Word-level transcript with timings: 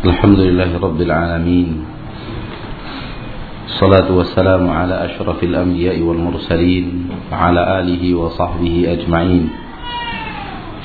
الحمد 0.00 0.40
لله 0.40 0.80
رب 0.80 1.00
العالمين. 1.00 1.68
الصلاة 3.68 4.08
والسلام 4.08 4.64
على 4.70 5.04
أشرف 5.04 5.44
الأنبياء 5.44 6.00
والمرسلين 6.00 6.86
وعلى 7.32 7.62
آله 7.80 8.14
وصحبه 8.14 8.74
أجمعين. 8.96 9.44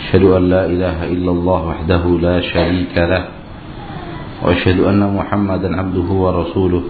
أشهد 0.03 0.23
أن 0.23 0.43
لا 0.49 0.65
إله 0.67 0.97
إلا 1.15 1.31
الله 1.31 1.61
وحده 1.65 2.03
لا 2.19 2.41
شريك 2.41 2.91
له 2.97 3.23
وأشهد 4.43 4.79
أن 4.83 4.99
محمدا 4.99 5.69
عبده 5.79 6.09
ورسوله 6.11 6.83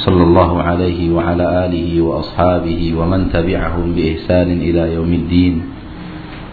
صلى 0.00 0.22
الله 0.22 0.62
عليه 0.62 1.00
وعلى 1.12 1.46
آله 1.66 2.00
وأصحابه 2.00 2.80
ومن 2.96 3.20
تبعهم 3.36 3.86
بإحسان 3.92 4.48
إلى 4.48 4.96
يوم 4.96 5.12
الدين 5.12 5.54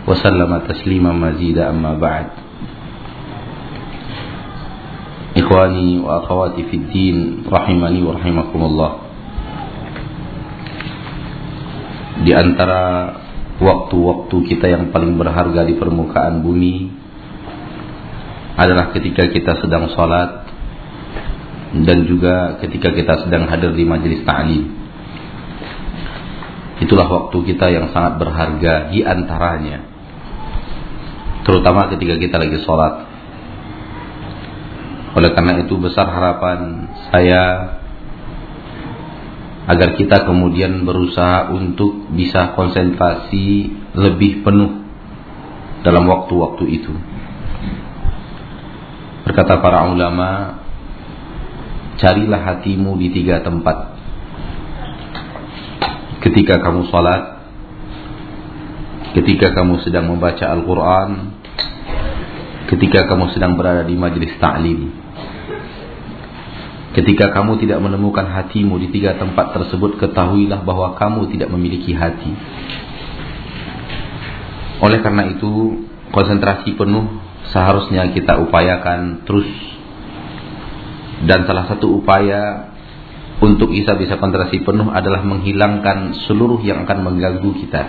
وسلم 0.08 0.52
تسليما 0.68 1.12
مزيدا 1.12 1.70
أما 1.70 1.94
بعد. 1.96 2.28
Wa 5.46 6.26
akhwati 6.26 6.62
fid 6.68 6.86
din 6.90 7.18
rahimani 7.46 8.02
wa 8.02 8.18
rahimakumullah. 8.18 8.92
Di 12.26 12.32
antara 12.34 12.82
waktu-waktu 13.62 14.36
kita 14.52 14.66
yang 14.68 14.84
paling 14.90 15.16
berharga 15.16 15.62
di 15.68 15.78
permukaan 15.78 16.42
bumi 16.42 16.90
adalah 18.56 18.96
ketika 18.96 19.28
kita 19.30 19.60
sedang 19.60 19.92
sholat 19.92 20.48
dan 21.76 22.08
juga 22.08 22.56
ketika 22.64 22.96
kita 22.96 23.28
sedang 23.28 23.52
hadir 23.52 23.76
di 23.76 23.84
majelis 23.84 24.24
ta'lim. 24.24 24.64
Itulah 26.80 27.08
waktu 27.08 27.38
kita 27.54 27.72
yang 27.72 27.92
sangat 27.92 28.20
berharga 28.20 28.92
di 28.92 29.04
antaranya. 29.04 29.84
Terutama 31.46 31.88
ketika 31.94 32.16
kita 32.20 32.36
lagi 32.42 32.60
sholat 32.64 33.15
oleh 35.16 35.32
karena 35.32 35.64
itu 35.64 35.80
besar 35.80 36.12
harapan 36.12 36.92
saya 37.08 37.44
agar 39.66 39.98
kita 39.98 40.28
kemudian 40.28 40.86
berusaha 40.86 41.50
untuk 41.56 42.12
bisa 42.14 42.54
konsentrasi 42.54 43.72
lebih 43.96 44.46
penuh 44.46 44.86
dalam 45.82 46.06
waktu-waktu 46.06 46.66
itu. 46.70 46.94
Berkata 49.26 49.58
para 49.58 49.90
ulama, 49.90 50.62
carilah 51.98 52.42
hatimu 52.46 52.94
di 53.02 53.10
tiga 53.10 53.42
tempat. 53.42 53.98
Ketika 56.22 56.62
kamu 56.62 56.92
salat, 56.94 57.42
ketika 59.18 59.54
kamu 59.58 59.82
sedang 59.82 60.14
membaca 60.14 60.46
Al-Quran, 60.46 61.10
ketika 62.70 63.10
kamu 63.10 63.34
sedang 63.34 63.58
berada 63.58 63.86
di 63.86 63.98
majelis 63.98 64.34
ta'lim. 64.38 65.05
Ketika 66.96 67.36
kamu 67.36 67.60
tidak 67.60 67.84
menemukan 67.84 68.24
hatimu 68.24 68.80
di 68.80 68.88
tiga 68.88 69.20
tempat 69.20 69.52
tersebut, 69.52 70.00
ketahuilah 70.00 70.64
bahwa 70.64 70.96
kamu 70.96 71.28
tidak 71.28 71.52
memiliki 71.52 71.92
hati. 71.92 72.32
Oleh 74.80 75.04
karena 75.04 75.28
itu, 75.28 75.84
konsentrasi 76.16 76.72
penuh 76.80 77.20
seharusnya 77.52 78.16
kita 78.16 78.40
upayakan 78.48 79.28
terus. 79.28 79.52
Dan 81.28 81.44
salah 81.44 81.68
satu 81.68 82.00
upaya 82.00 82.72
untuk 83.44 83.76
bisa 83.76 84.00
bisa 84.00 84.16
konsentrasi 84.16 84.64
penuh 84.64 84.88
adalah 84.88 85.20
menghilangkan 85.28 86.16
seluruh 86.32 86.64
yang 86.64 86.88
akan 86.88 87.00
mengganggu 87.04 87.52
kita. 87.60 87.84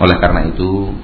Oleh 0.00 0.16
karena 0.16 0.48
itu, 0.48 0.96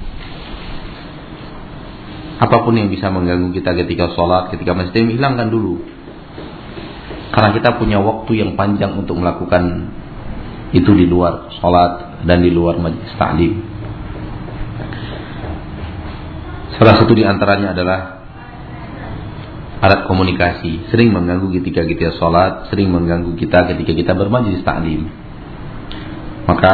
apa 2.41 2.57
pun 2.65 2.73
yang 2.73 2.89
bisa 2.89 3.13
mengganggu 3.13 3.53
kita 3.53 3.77
ketika 3.85 4.09
sholat, 4.17 4.49
ketika 4.49 4.73
masjid, 4.73 5.05
hilangkan 5.05 5.53
dulu. 5.53 5.98
Karena 7.29 7.49
kita 7.53 7.77
punya 7.77 8.01
waktu 8.01 8.41
yang 8.41 8.57
panjang 8.57 8.97
untuk 8.97 9.17
melakukan 9.21 9.93
itu 10.73 10.91
di 10.93 11.05
luar 11.09 11.49
sholat 11.61 12.25
dan 12.25 12.41
di 12.41 12.49
luar 12.53 12.77
majlis 12.77 13.13
ta'lim. 13.17 13.53
Salah 16.77 16.95
satu 16.95 17.11
di 17.11 17.25
antaranya 17.25 17.73
adalah 17.73 17.99
alat 19.81 20.05
komunikasi. 20.05 20.89
Sering 20.93 21.11
mengganggu 21.11 21.49
ketika 21.59 21.85
kita 21.85 22.17
sholat, 22.17 22.69
sering 22.69 22.91
mengganggu 22.93 23.33
kita 23.37 23.65
ketika 23.73 23.91
kita 23.93 24.11
bermajlis 24.13 24.61
ta'lim. 24.61 25.09
Maka 26.45 26.73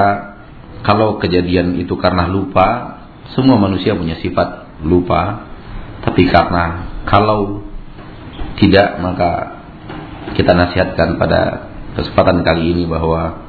kalau 0.85 1.17
kejadian 1.17 1.75
itu 1.81 1.97
karena 1.97 2.29
lupa, 2.29 3.01
semua 3.33 3.57
manusia 3.57 3.97
punya 3.97 4.19
sifat 4.21 4.79
lupa. 4.85 5.51
Tapi 6.05 6.29
karena 6.29 6.85
kalau 7.09 7.65
tidak 8.61 9.01
maka 9.01 9.54
kita 10.33 10.57
nasihatkan 10.57 11.21
pada 11.21 11.69
kesempatan 11.93 12.41
kali 12.41 12.73
ini 12.73 12.83
bahwa 12.89 13.45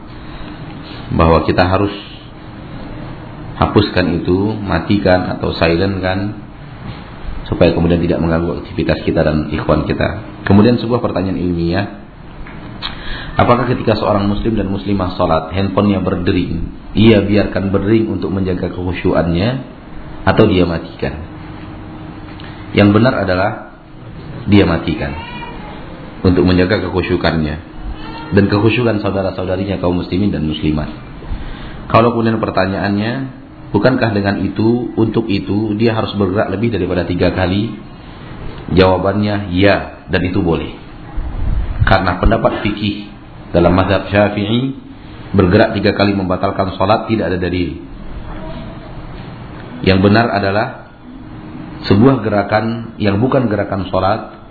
bahwa 1.17 1.47
kita 1.49 1.65
harus 1.65 1.95
hapuskan 3.57 4.21
itu, 4.21 4.53
matikan 4.53 5.39
atau 5.39 5.57
silent 5.57 6.05
kan 6.05 6.19
supaya 7.49 7.73
kemudian 7.73 8.03
tidak 8.03 8.21
mengganggu 8.21 8.61
aktivitas 8.61 9.01
kita 9.07 9.25
dan 9.25 9.49
ikhwan 9.55 9.87
kita. 9.89 10.43
Kemudian 10.45 10.77
sebuah 10.83 11.01
pertanyaan 11.01 11.39
ilmiah, 11.39 12.05
apakah 13.39 13.71
ketika 13.71 13.97
seorang 13.97 14.29
muslim 14.29 14.59
dan 14.59 14.69
muslimah 14.69 15.15
sholat 15.17 15.55
handphonenya 15.55 16.03
berdering, 16.03 16.69
ia 16.93 17.23
biarkan 17.23 17.71
berdering 17.71 18.13
untuk 18.13 18.35
menjaga 18.35 18.69
kekhusyuannya 18.69 19.49
atau 20.27 20.45
dia 20.51 20.67
matikan? 20.67 21.15
Yang 22.75 22.89
benar 22.93 23.15
adalah 23.25 23.51
dia 24.51 24.67
matikan 24.69 25.36
untuk 26.25 26.45
menjaga 26.47 26.81
kekhusyukannya 26.89 27.77
dan 28.35 28.45
kekhusyukan 28.51 28.99
saudara-saudarinya 28.99 29.79
kaum 29.79 30.03
muslimin 30.03 30.35
dan 30.35 30.49
muslimat. 30.49 30.91
Kalau 31.87 32.11
kemudian 32.17 32.43
pertanyaannya, 32.43 33.13
bukankah 33.71 34.11
dengan 34.11 34.43
itu, 34.43 34.91
untuk 34.99 35.31
itu 35.31 35.79
dia 35.79 35.95
harus 35.95 36.11
bergerak 36.19 36.51
lebih 36.51 36.75
daripada 36.75 37.07
tiga 37.07 37.31
kali? 37.31 37.71
Jawabannya 38.75 39.55
ya, 39.55 40.11
dan 40.11 40.21
itu 40.27 40.43
boleh. 40.43 40.75
Karena 41.87 42.19
pendapat 42.19 42.67
fikih 42.67 43.07
dalam 43.55 43.79
mazhab 43.79 44.11
syafi'i, 44.11 44.75
bergerak 45.31 45.79
tiga 45.79 45.95
kali 45.95 46.19
membatalkan 46.19 46.75
sholat 46.75 47.07
tidak 47.07 47.31
ada 47.31 47.39
dalil. 47.39 47.79
Yang 49.87 49.99
benar 50.03 50.27
adalah 50.35 50.67
sebuah 51.87 52.27
gerakan 52.27 52.99
yang 52.99 53.23
bukan 53.23 53.47
gerakan 53.47 53.87
sholat 53.87 54.46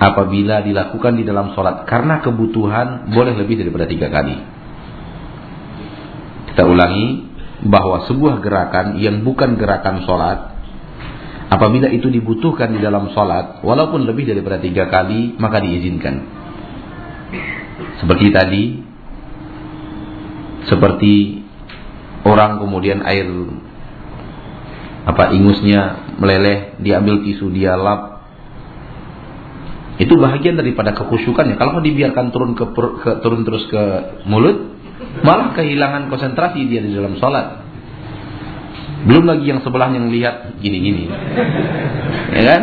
apabila 0.00 0.64
dilakukan 0.64 1.20
di 1.20 1.28
dalam 1.28 1.52
sholat 1.52 1.84
karena 1.84 2.24
kebutuhan 2.24 3.12
boleh 3.12 3.36
lebih 3.36 3.60
daripada 3.60 3.84
tiga 3.84 4.08
kali. 4.08 4.36
Kita 6.50 6.64
ulangi 6.64 7.28
bahwa 7.68 8.08
sebuah 8.08 8.40
gerakan 8.40 8.96
yang 8.96 9.20
bukan 9.20 9.60
gerakan 9.60 10.08
sholat 10.08 10.38
apabila 11.52 11.92
itu 11.92 12.08
dibutuhkan 12.08 12.72
di 12.72 12.80
dalam 12.80 13.12
sholat 13.12 13.60
walaupun 13.60 14.08
lebih 14.08 14.24
daripada 14.24 14.56
tiga 14.56 14.88
kali 14.88 15.36
maka 15.36 15.60
diizinkan. 15.60 16.40
Seperti 18.00 18.26
tadi, 18.32 18.64
seperti 20.64 21.44
orang 22.24 22.56
kemudian 22.56 23.04
air 23.04 23.28
apa 25.04 25.36
ingusnya 25.36 26.16
meleleh, 26.16 26.80
diambil 26.80 27.20
tisu 27.20 27.52
dia 27.52 27.76
lap 27.76 28.09
itu 30.00 30.16
bahagian 30.16 30.56
daripada 30.56 30.96
kekhusyukannya. 30.96 31.60
Kalau 31.60 31.84
dibiarkan 31.84 32.32
turun 32.32 32.56
ke, 32.56 32.64
ke 32.72 33.10
turun 33.20 33.44
terus 33.44 33.68
ke 33.68 33.82
mulut, 34.24 34.72
malah 35.20 35.52
kehilangan 35.52 36.08
konsentrasi 36.08 36.64
dia 36.64 36.80
di 36.80 36.96
dalam 36.96 37.20
sholat. 37.20 37.68
Belum 39.04 39.28
lagi 39.28 39.44
yang 39.44 39.60
sebelahnya 39.60 40.00
yang 40.00 40.08
lihat 40.08 40.56
gini-gini. 40.56 41.04
Ya 42.32 42.42
kan? 42.48 42.62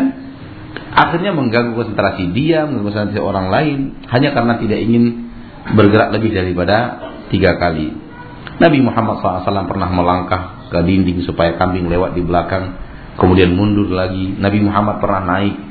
Akhirnya 0.98 1.30
mengganggu 1.38 1.78
konsentrasi 1.78 2.34
dia, 2.34 2.66
mengganggu 2.66 2.90
konsentrasi 2.90 3.22
orang 3.22 3.54
lain. 3.54 3.80
Hanya 4.10 4.34
karena 4.34 4.58
tidak 4.58 4.82
ingin 4.82 5.30
bergerak 5.78 6.18
lebih 6.18 6.34
daripada 6.34 6.78
tiga 7.30 7.62
kali. 7.62 7.94
Nabi 8.58 8.82
Muhammad 8.82 9.22
SAW 9.22 9.70
pernah 9.70 9.94
melangkah 9.94 10.74
ke 10.74 10.80
dinding 10.82 11.22
supaya 11.22 11.54
kambing 11.62 11.86
lewat 11.86 12.18
di 12.18 12.26
belakang. 12.26 12.82
Kemudian 13.22 13.54
mundur 13.54 13.94
lagi. 13.94 14.34
Nabi 14.42 14.58
Muhammad 14.66 14.98
pernah 14.98 15.22
naik 15.22 15.67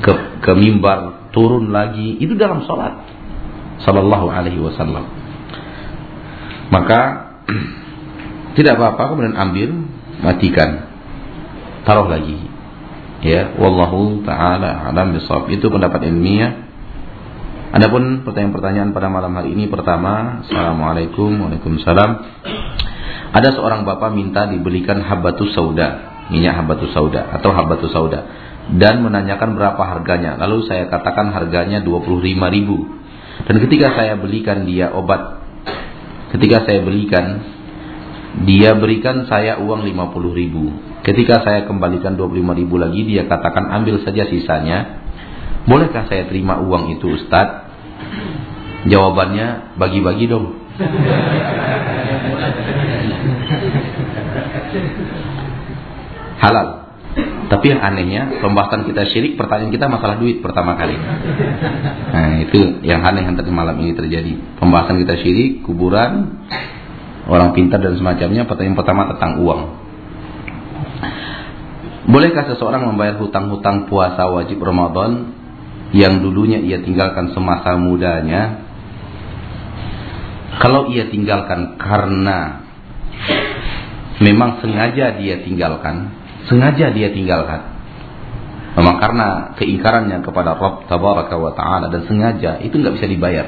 ke, 0.00 0.12
ke 0.42 0.52
mimbar, 0.56 1.30
turun 1.30 1.72
lagi, 1.72 2.16
itu 2.20 2.36
dalam 2.36 2.64
sholat. 2.64 3.06
Sallallahu 3.84 4.26
alaihi 4.32 4.60
wasallam. 4.60 5.04
Maka 6.72 7.00
tidak 8.56 8.80
apa-apa 8.80 9.02
kemudian 9.12 9.36
ambil, 9.36 9.70
matikan. 10.24 10.88
Taruh 11.86 12.08
lagi. 12.08 12.40
Ya, 13.24 13.56
wallahu 13.56 14.24
taala 14.26 14.90
alam 14.92 15.16
bisawab. 15.16 15.48
Itu 15.52 15.72
pendapat 15.72 16.08
ilmiah. 16.08 16.66
Adapun 17.76 18.24
pertanyaan-pertanyaan 18.24 18.96
pada 18.96 19.12
malam 19.12 19.36
hari 19.36 19.52
ini 19.52 19.68
pertama, 19.68 20.40
Assalamualaikum 20.46 21.34
Waalaikumsalam. 21.44 22.10
Ada 23.36 23.52
seorang 23.58 23.84
bapak 23.84 24.16
minta 24.16 24.48
dibelikan 24.48 25.02
habatus 25.04 25.52
sauda 25.52 26.16
minyak 26.30 26.58
habatus 26.58 26.90
sauda 26.90 27.30
atau 27.38 27.54
habatus 27.54 27.90
sauda 27.94 28.26
dan 28.74 29.06
menanyakan 29.06 29.54
berapa 29.54 29.78
harganya. 29.78 30.34
Lalu 30.42 30.66
saya 30.66 30.90
katakan 30.90 31.30
harganya 31.30 31.86
25 31.86 32.26
ribu. 32.50 32.98
Dan 33.46 33.62
ketika 33.62 33.94
saya 33.94 34.18
belikan 34.18 34.66
dia 34.66 34.90
obat, 34.90 35.38
ketika 36.34 36.66
saya 36.66 36.82
belikan, 36.82 37.46
dia 38.42 38.74
berikan 38.74 39.30
saya 39.30 39.62
uang 39.62 39.86
50 39.86 40.34
ribu. 40.34 40.74
Ketika 41.06 41.46
saya 41.46 41.70
kembalikan 41.70 42.18
25 42.18 42.58
ribu 42.58 42.82
lagi, 42.82 43.06
dia 43.06 43.30
katakan 43.30 43.70
ambil 43.70 44.02
saja 44.02 44.26
sisanya. 44.26 45.06
Bolehkah 45.66 46.06
saya 46.10 46.26
terima 46.26 46.58
uang 46.58 46.98
itu 46.98 47.14
Ustadz? 47.14 47.70
Jawabannya 48.86 49.78
bagi-bagi 49.78 50.26
dong. 50.26 50.66
Halal. 56.42 56.85
Tapi 57.46 57.66
yang 57.70 57.78
anehnya 57.78 58.42
pembahasan 58.42 58.90
kita 58.90 59.06
syirik, 59.06 59.38
pertanyaan 59.38 59.70
kita 59.70 59.86
masalah 59.86 60.18
duit 60.18 60.42
pertama 60.42 60.74
kali. 60.74 60.98
Nah, 60.98 62.42
itu 62.42 62.82
yang 62.82 63.06
aneh 63.06 63.22
yang 63.22 63.38
tadi 63.38 63.54
malam 63.54 63.78
ini 63.78 63.94
terjadi. 63.94 64.58
Pembahasan 64.58 64.98
kita 64.98 65.14
syirik, 65.22 65.62
kuburan, 65.62 66.42
orang 67.30 67.54
pintar 67.54 67.78
dan 67.78 67.94
semacamnya. 67.94 68.50
Pertanyaan 68.50 68.74
pertama 68.74 69.02
tentang 69.14 69.38
uang. 69.46 69.62
Bolehkah 72.06 72.50
seseorang 72.50 72.86
membayar 72.86 73.18
hutang-hutang 73.18 73.90
puasa 73.90 74.26
wajib 74.30 74.62
Ramadan 74.62 75.34
yang 75.94 76.22
dulunya 76.22 76.58
ia 76.62 76.82
tinggalkan 76.82 77.30
semasa 77.30 77.78
mudanya? 77.78 78.66
Kalau 80.62 80.90
ia 80.90 81.10
tinggalkan 81.10 81.78
karena 81.78 82.66
memang 84.18 84.62
sengaja 84.62 85.18
dia 85.18 85.42
tinggalkan, 85.42 86.25
sengaja 86.46 86.90
dia 86.94 87.10
tinggalkan. 87.12 87.76
Memang 88.76 89.00
karena 89.00 89.28
keingkarannya 89.56 90.20
kepada 90.20 90.52
Rabb 90.60 90.84
Tabaraka 90.84 91.36
wa 91.40 91.52
Ta'ala 91.56 91.88
dan 91.88 92.04
sengaja 92.04 92.60
itu 92.60 92.76
nggak 92.76 93.00
bisa 93.00 93.06
dibayar. 93.08 93.46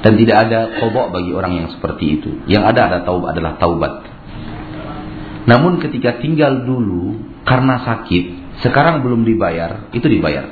Dan 0.00 0.16
tidak 0.16 0.36
ada 0.48 0.60
kobok 0.80 1.12
bagi 1.12 1.30
orang 1.30 1.52
yang 1.60 1.68
seperti 1.70 2.18
itu. 2.18 2.30
Yang 2.48 2.74
ada 2.74 2.80
ada 2.90 2.98
taubat 3.04 3.36
adalah 3.36 3.60
taubat. 3.60 3.94
Namun 5.46 5.78
ketika 5.78 6.18
tinggal 6.18 6.64
dulu 6.66 7.20
karena 7.44 7.84
sakit, 7.84 8.24
sekarang 8.64 9.04
belum 9.04 9.22
dibayar, 9.22 9.92
itu 9.94 10.04
dibayar. 10.08 10.48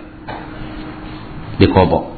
Dikobok. 1.58 2.14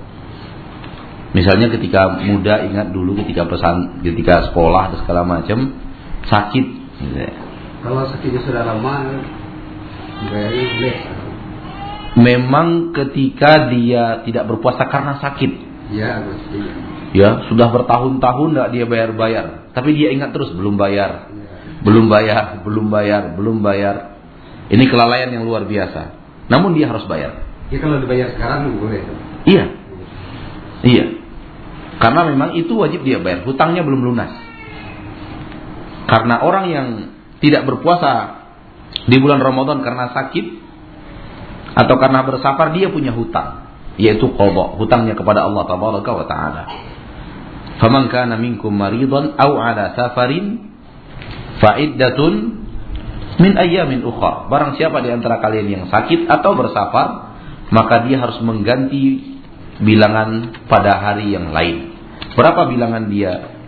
Misalnya 1.30 1.70
ketika 1.70 2.20
muda 2.20 2.66
ingat 2.66 2.90
dulu 2.90 3.14
ketika 3.22 3.46
pesan 3.46 4.02
ketika 4.02 4.50
sekolah 4.50 4.92
dan 4.92 4.98
segala 5.06 5.22
macam 5.22 5.58
sakit. 6.26 6.66
Kalau 7.80 8.04
sakitnya 8.12 8.44
sudah 8.44 8.62
lama, 8.64 9.24
boleh. 10.28 10.98
Memang 12.20 12.92
ketika 12.92 13.70
dia 13.72 14.20
tidak 14.26 14.44
berpuasa 14.50 14.84
karena 14.90 15.16
sakit. 15.22 15.52
Ya, 15.94 16.20
pasti. 16.20 16.60
Ya, 17.16 17.46
sudah 17.50 17.72
bertahun-tahun 17.72 18.48
tidak 18.54 18.68
dia 18.74 18.84
bayar-bayar. 18.86 19.72
Tapi 19.72 19.94
dia 19.96 20.12
ingat 20.12 20.30
terus 20.34 20.52
belum 20.52 20.76
bayar. 20.76 21.30
Ya. 21.30 21.50
Belum 21.80 22.06
bayar, 22.06 22.60
belum 22.62 22.86
bayar, 22.92 23.22
belum 23.34 23.64
bayar. 23.64 24.20
Ini 24.70 24.84
kelalaian 24.86 25.32
yang 25.34 25.48
luar 25.48 25.66
biasa. 25.66 26.14
Namun 26.46 26.76
dia 26.76 26.90
harus 26.90 27.06
bayar. 27.08 27.42
Ya 27.70 27.78
kalau 27.78 28.02
dibayar 28.02 28.34
sekarang 28.34 28.76
boleh. 28.78 29.02
Iya. 29.46 29.64
Iya. 30.84 31.04
Karena 31.98 32.26
memang 32.26 32.58
itu 32.58 32.74
wajib 32.74 33.02
dia 33.06 33.18
bayar. 33.22 33.46
Hutangnya 33.46 33.82
belum 33.82 34.02
lunas. 34.02 34.30
Karena 36.10 36.42
orang 36.42 36.66
yang 36.70 36.86
tidak 37.40 37.64
berpuasa 37.64 38.44
di 39.08 39.16
bulan 39.16 39.40
Ramadan 39.40 39.80
karena 39.80 40.12
sakit 40.12 40.46
atau 41.76 41.96
karena 41.96 42.20
bersafar 42.26 42.76
dia 42.76 42.92
punya 42.92 43.14
hutang 43.14 43.70
yaitu 44.00 44.32
qadha 44.32 44.80
hutangnya 44.80 45.12
kepada 45.12 45.44
Allah 45.44 45.62
tabaraka 45.68 46.10
wa 46.12 46.26
taala. 46.28 46.62
Faman 47.80 48.12
kana 48.12 48.36
minkum 48.36 48.72
maridan 48.72 49.36
aw 49.40 49.52
ala 49.56 49.96
safarin 49.96 50.72
fa'iddatun 51.60 52.34
min 53.40 53.52
ayyamin 53.56 54.04
ukhra. 54.04 54.48
Barang 54.52 54.76
siapa 54.76 55.00
di 55.00 55.08
antara 55.12 55.40
kalian 55.40 55.68
yang 55.68 55.84
sakit 55.88 56.28
atau 56.28 56.52
bersafar, 56.56 57.36
maka 57.72 58.04
dia 58.04 58.20
harus 58.20 58.40
mengganti 58.44 59.36
bilangan 59.80 60.60
pada 60.68 61.00
hari 61.00 61.32
yang 61.32 61.56
lain. 61.56 61.96
Berapa 62.36 62.68
bilangan 62.68 63.08
dia 63.08 63.59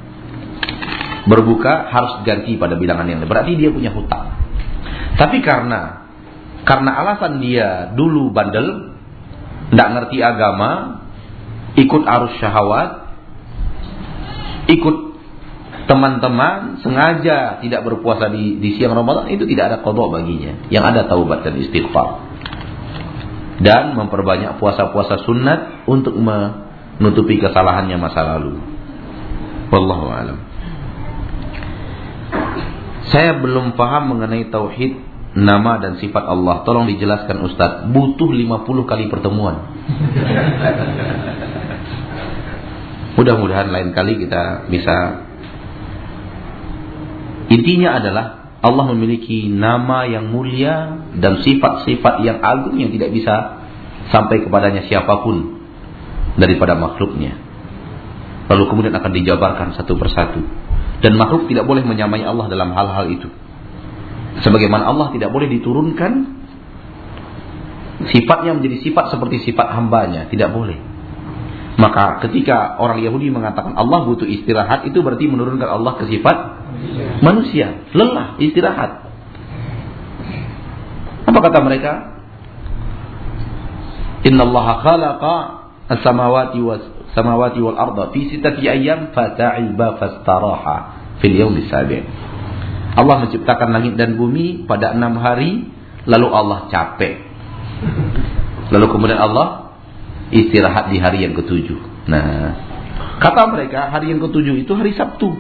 berbuka 1.27 1.91
harus 1.91 2.23
ganti 2.27 2.59
pada 2.59 2.75
bilangan 2.75 3.07
yang 3.07 3.23
lain. 3.23 3.31
Berarti 3.31 3.53
dia 3.55 3.71
punya 3.71 3.95
hutang. 3.95 4.35
Tapi 5.19 5.39
karena 5.45 6.03
karena 6.63 6.91
alasan 6.95 7.43
dia 7.43 7.91
dulu 7.95 8.31
bandel, 8.31 8.95
tidak 9.71 9.89
ngerti 9.99 10.19
agama, 10.23 11.03
ikut 11.75 12.03
arus 12.07 12.35
syahwat, 12.39 12.91
ikut 14.71 14.97
teman-teman 15.91 16.79
sengaja 16.79 17.59
tidak 17.59 17.83
berpuasa 17.83 18.31
di, 18.31 18.63
di 18.63 18.79
siang 18.79 18.95
Ramadan 18.95 19.27
itu 19.35 19.43
tidak 19.51 19.65
ada 19.75 19.77
kodok 19.83 20.15
baginya. 20.15 20.71
Yang 20.71 20.85
ada 20.95 21.01
taubat 21.11 21.43
dan 21.43 21.59
istighfar. 21.59 22.31
Dan 23.63 23.95
memperbanyak 23.95 24.59
puasa-puasa 24.59 25.23
sunat 25.23 25.87
untuk 25.87 26.19
menutupi 26.19 27.39
kesalahannya 27.39 27.95
masa 27.99 28.27
lalu. 28.27 28.59
Wallahu 29.71 30.07
alam. 30.11 30.52
Saya 33.13 33.37
belum 33.39 33.77
paham 33.77 34.17
mengenai 34.17 34.49
tauhid 34.49 34.97
nama 35.37 35.77
dan 35.85 36.01
sifat 36.01 36.25
Allah. 36.25 36.65
Tolong 36.65 36.89
dijelaskan 36.89 37.45
Ustaz. 37.45 37.85
Butuh 37.93 38.33
50 38.33 38.89
kali 38.89 39.13
pertemuan. 39.13 39.57
Mudah-mudahan 43.21 43.69
lain 43.69 43.93
kali 43.93 44.17
kita 44.17 44.73
bisa 44.73 45.29
Intinya 47.53 48.01
adalah 48.01 48.57
Allah 48.65 48.85
memiliki 48.97 49.45
nama 49.51 50.09
yang 50.09 50.33
mulia 50.33 51.05
dan 51.21 51.45
sifat-sifat 51.45 52.25
yang 52.25 52.41
agung 52.41 52.81
yang 52.81 52.89
tidak 52.97 53.13
bisa 53.13 53.61
sampai 54.09 54.41
kepadanya 54.41 54.89
siapa 54.89 55.21
pun 55.21 55.61
daripada 56.41 56.73
makhluknya. 56.79 57.37
Lalu 58.49 58.65
kemudian 58.73 58.95
akan 58.97 59.13
dijabarkan 59.13 59.69
satu 59.77 60.01
persatu. 60.01 60.41
Dan 61.03 61.19
makhluk 61.19 61.51
tidak 61.51 61.67
boleh 61.67 61.83
menyamai 61.83 62.23
Allah 62.23 62.47
dalam 62.47 62.71
hal-hal 62.73 63.11
itu. 63.11 63.29
Sebagaimana 64.41 64.87
Allah 64.87 65.11
tidak 65.11 65.35
boleh 65.35 65.51
diturunkan 65.51 66.41
sifatnya 68.09 68.55
menjadi 68.57 68.87
sifat 68.87 69.11
seperti 69.11 69.43
sifat 69.51 69.75
hambanya. 69.75 70.31
Tidak 70.31 70.49
boleh. 70.55 70.79
Maka 71.77 72.23
ketika 72.29 72.79
orang 72.79 73.03
Yahudi 73.03 73.33
mengatakan 73.33 73.75
Allah 73.75 74.07
butuh 74.07 74.29
istirahat, 74.29 74.87
itu 74.87 75.03
berarti 75.03 75.27
menurunkan 75.27 75.67
Allah 75.67 75.99
ke 75.99 76.05
sifat 76.07 76.37
manusia, 77.25 77.83
lelah, 77.97 78.37
istirahat. 78.39 79.09
Apa 81.27 81.39
kata 81.39 81.59
mereka? 81.65 81.93
Inna 84.23 84.47
Allah 84.47 84.67
khalaqa 84.85 85.35
as-samawati 85.97 86.61
was 86.63 86.85
samawati 87.13 87.59
wal 87.61 87.77
arda 87.77 88.13
fi 88.13 88.33
sittati 88.33 88.65
ayyam 88.69 89.13
fata'iba 89.13 90.01
fastaraha 90.01 90.77
fil 91.21 91.37
yawmi 91.37 91.69
sabi'. 91.69 92.03
Allah 92.93 93.25
menciptakan 93.25 93.73
langit 93.73 93.97
dan 93.97 94.21
bumi 94.21 94.69
pada 94.69 94.93
enam 94.93 95.17
hari, 95.17 95.65
lalu 96.05 96.29
Allah 96.29 96.69
capek. 96.69 97.25
Lalu 98.69 98.87
kemudian 98.89 99.21
Allah 99.21 99.77
istirahat 100.29 100.93
di 100.93 101.01
hari 101.01 101.25
yang 101.25 101.33
ketujuh. 101.33 102.09
Nah, 102.09 102.53
kata 103.21 103.49
mereka 103.49 103.89
hari 103.89 104.13
yang 104.13 104.21
ketujuh 104.21 104.61
itu 104.61 104.73
hari 104.77 104.93
Sabtu 104.93 105.33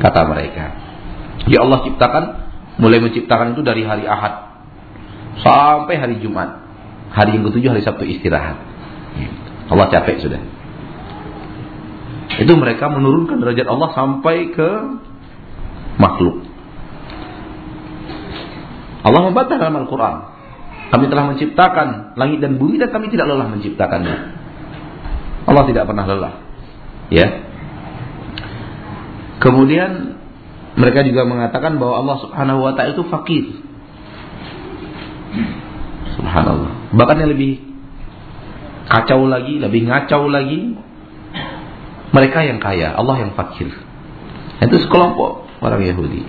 kata 0.00 0.20
mereka. 0.26 0.64
Ya 1.46 1.60
Allah 1.60 1.84
ciptakan, 1.84 2.24
mulai 2.80 3.04
menciptakan 3.04 3.52
itu 3.52 3.60
dari 3.60 3.84
hari 3.84 4.08
Ahad 4.08 4.64
sampai 5.44 6.00
hari 6.00 6.16
Jumat. 6.24 6.64
Hari 7.12 7.36
yang 7.36 7.44
ketujuh 7.52 7.68
hari 7.76 7.82
Sabtu 7.84 8.08
istirahat. 8.08 8.56
Allah 9.70 9.86
capek 9.88 10.16
sudah. 10.20 10.42
Itu 12.40 12.52
mereka 12.58 12.90
menurunkan 12.90 13.38
derajat 13.38 13.66
Allah 13.70 13.90
sampai 13.94 14.36
ke 14.50 14.70
makhluk. 15.98 16.46
Allah 19.00 19.20
membantah 19.24 19.56
dalam 19.56 19.86
Al-Quran. 19.86 20.16
Kami 20.90 21.04
telah 21.06 21.24
menciptakan 21.30 22.18
langit 22.18 22.42
dan 22.42 22.58
bumi 22.58 22.82
dan 22.82 22.90
kami 22.90 23.08
tidak 23.14 23.30
lelah 23.30 23.46
menciptakannya. 23.46 24.16
Allah 25.46 25.64
tidak 25.70 25.86
pernah 25.86 26.04
lelah. 26.04 26.34
Ya, 27.10 27.26
Kemudian 29.40 30.20
mereka 30.76 31.00
juga 31.02 31.24
mengatakan 31.24 31.80
bahwa 31.80 32.04
Allah 32.04 32.16
Subhanahu 32.20 32.60
wa 32.60 32.72
taala 32.76 32.92
itu 32.92 33.04
fakir. 33.08 33.44
Subhanallah. 36.20 36.92
Bahkan 36.92 37.16
yang 37.24 37.30
lebih 37.32 37.69
kacau 38.90 39.30
lagi, 39.30 39.62
lebih 39.62 39.86
ngacau 39.86 40.26
lagi 40.26 40.74
mereka 42.10 42.42
yang 42.42 42.58
kaya, 42.58 42.90
Allah 42.90 43.22
yang 43.22 43.32
fakir. 43.38 43.70
Itu 44.60 44.76
sekelompok 44.82 45.62
orang 45.62 45.86
Yahudi. 45.86 46.26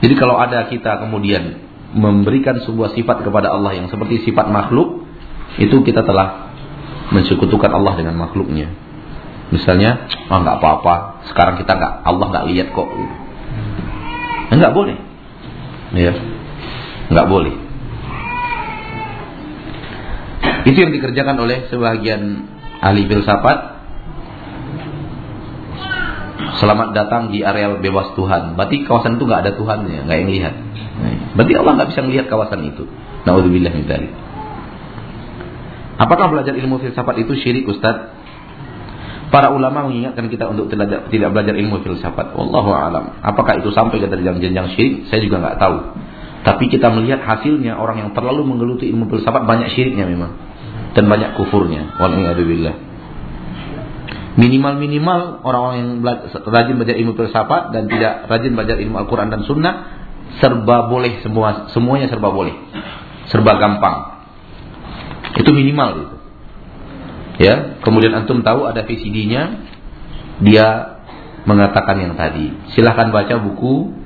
Jadi 0.00 0.14
kalau 0.16 0.40
ada 0.40 0.64
kita 0.70 1.04
kemudian 1.04 1.60
memberikan 1.92 2.56
sebuah 2.64 2.96
sifat 2.96 3.26
kepada 3.26 3.52
Allah 3.52 3.76
yang 3.76 3.92
seperti 3.92 4.24
sifat 4.24 4.48
makhluk, 4.48 5.04
itu 5.60 5.82
kita 5.84 6.06
telah 6.06 6.54
mensekutukan 7.12 7.68
Allah 7.68 7.98
dengan 7.98 8.16
makhluknya. 8.16 8.70
Misalnya, 9.50 10.06
oh 10.30 10.38
nggak 10.40 10.62
apa-apa, 10.62 11.26
sekarang 11.28 11.58
kita 11.58 11.74
nggak 11.74 11.92
Allah 12.06 12.26
nggak 12.30 12.46
lihat 12.54 12.68
kok. 12.70 12.88
Enggak 14.54 14.72
boleh. 14.72 14.96
Ya. 15.98 16.14
Enggak 17.10 17.26
boleh. 17.26 17.69
Itu 20.64 20.76
yang 20.76 20.92
dikerjakan 20.92 21.36
oleh 21.40 21.72
sebagian 21.72 22.44
ahli 22.84 23.08
filsafat. 23.08 23.80
Selamat 26.60 26.92
datang 26.92 27.32
di 27.32 27.40
areal 27.40 27.80
bebas 27.80 28.12
Tuhan. 28.12 28.58
Berarti 28.58 28.84
kawasan 28.84 29.16
itu 29.16 29.24
nggak 29.24 29.40
ada 29.48 29.52
Tuhannya, 29.56 30.04
nggak 30.04 30.18
yang 30.20 30.30
lihat. 30.32 30.54
Berarti 31.32 31.52
Allah 31.56 31.72
nggak 31.80 31.88
bisa 31.94 32.00
melihat 32.04 32.26
kawasan 32.28 32.60
itu. 32.68 32.84
Naudzubillah 33.24 33.72
Apakah 36.00 36.32
belajar 36.32 36.56
ilmu 36.56 36.80
filsafat 36.80 37.16
itu 37.20 37.32
syirik 37.40 37.68
Ustaz? 37.68 38.16
Para 39.30 39.54
ulama 39.54 39.86
mengingatkan 39.86 40.26
kita 40.26 40.50
untuk 40.50 40.66
tidak, 40.72 41.06
tidak 41.08 41.28
belajar 41.30 41.54
ilmu 41.54 41.80
filsafat. 41.80 42.36
Wallahu 42.36 42.72
alam. 42.74 43.20
Apakah 43.24 43.62
itu 43.62 43.72
sampai 43.72 44.02
ke 44.02 44.08
jenjang-jenjang 44.10 44.76
syirik? 44.76 45.08
Saya 45.08 45.24
juga 45.24 45.40
nggak 45.40 45.56
tahu. 45.56 45.76
Tapi 46.40 46.72
kita 46.72 46.88
melihat 46.92 47.20
hasilnya 47.20 47.76
orang 47.76 48.00
yang 48.00 48.10
terlalu 48.16 48.48
menggeluti 48.48 48.88
ilmu 48.88 49.12
filsafat 49.12 49.44
banyak 49.44 49.76
syiriknya 49.76 50.08
memang 50.08 50.49
dan 50.94 51.04
banyak 51.06 51.38
kufurnya. 51.38 51.96
Waliyadzubillah. 51.98 52.74
Minimal-minimal 54.38 55.42
orang-orang 55.42 55.76
yang 55.82 55.90
rajin 56.46 56.74
belajar 56.78 56.96
ilmu 56.96 57.12
filsafat 57.18 57.74
dan 57.74 57.90
tidak 57.90 58.30
rajin 58.30 58.54
belajar 58.54 58.76
ilmu 58.78 58.96
Al-Qur'an 59.02 59.28
dan 59.28 59.42
Sunnah 59.42 59.74
serba 60.38 60.86
boleh 60.86 61.18
semua 61.26 61.68
semuanya 61.74 62.06
serba 62.06 62.30
boleh. 62.30 62.54
Serba 63.26 63.58
gampang. 63.58 64.22
Itu 65.34 65.50
minimal 65.50 65.88
itu. 65.98 66.16
Ya, 67.40 67.80
kemudian 67.80 68.12
antum 68.12 68.44
tahu 68.44 68.68
ada 68.68 68.84
VCD-nya, 68.84 69.64
dia 70.44 70.66
mengatakan 71.48 71.96
yang 71.96 72.12
tadi. 72.14 72.52
Silahkan 72.76 73.08
baca 73.08 73.40
buku 73.40 73.96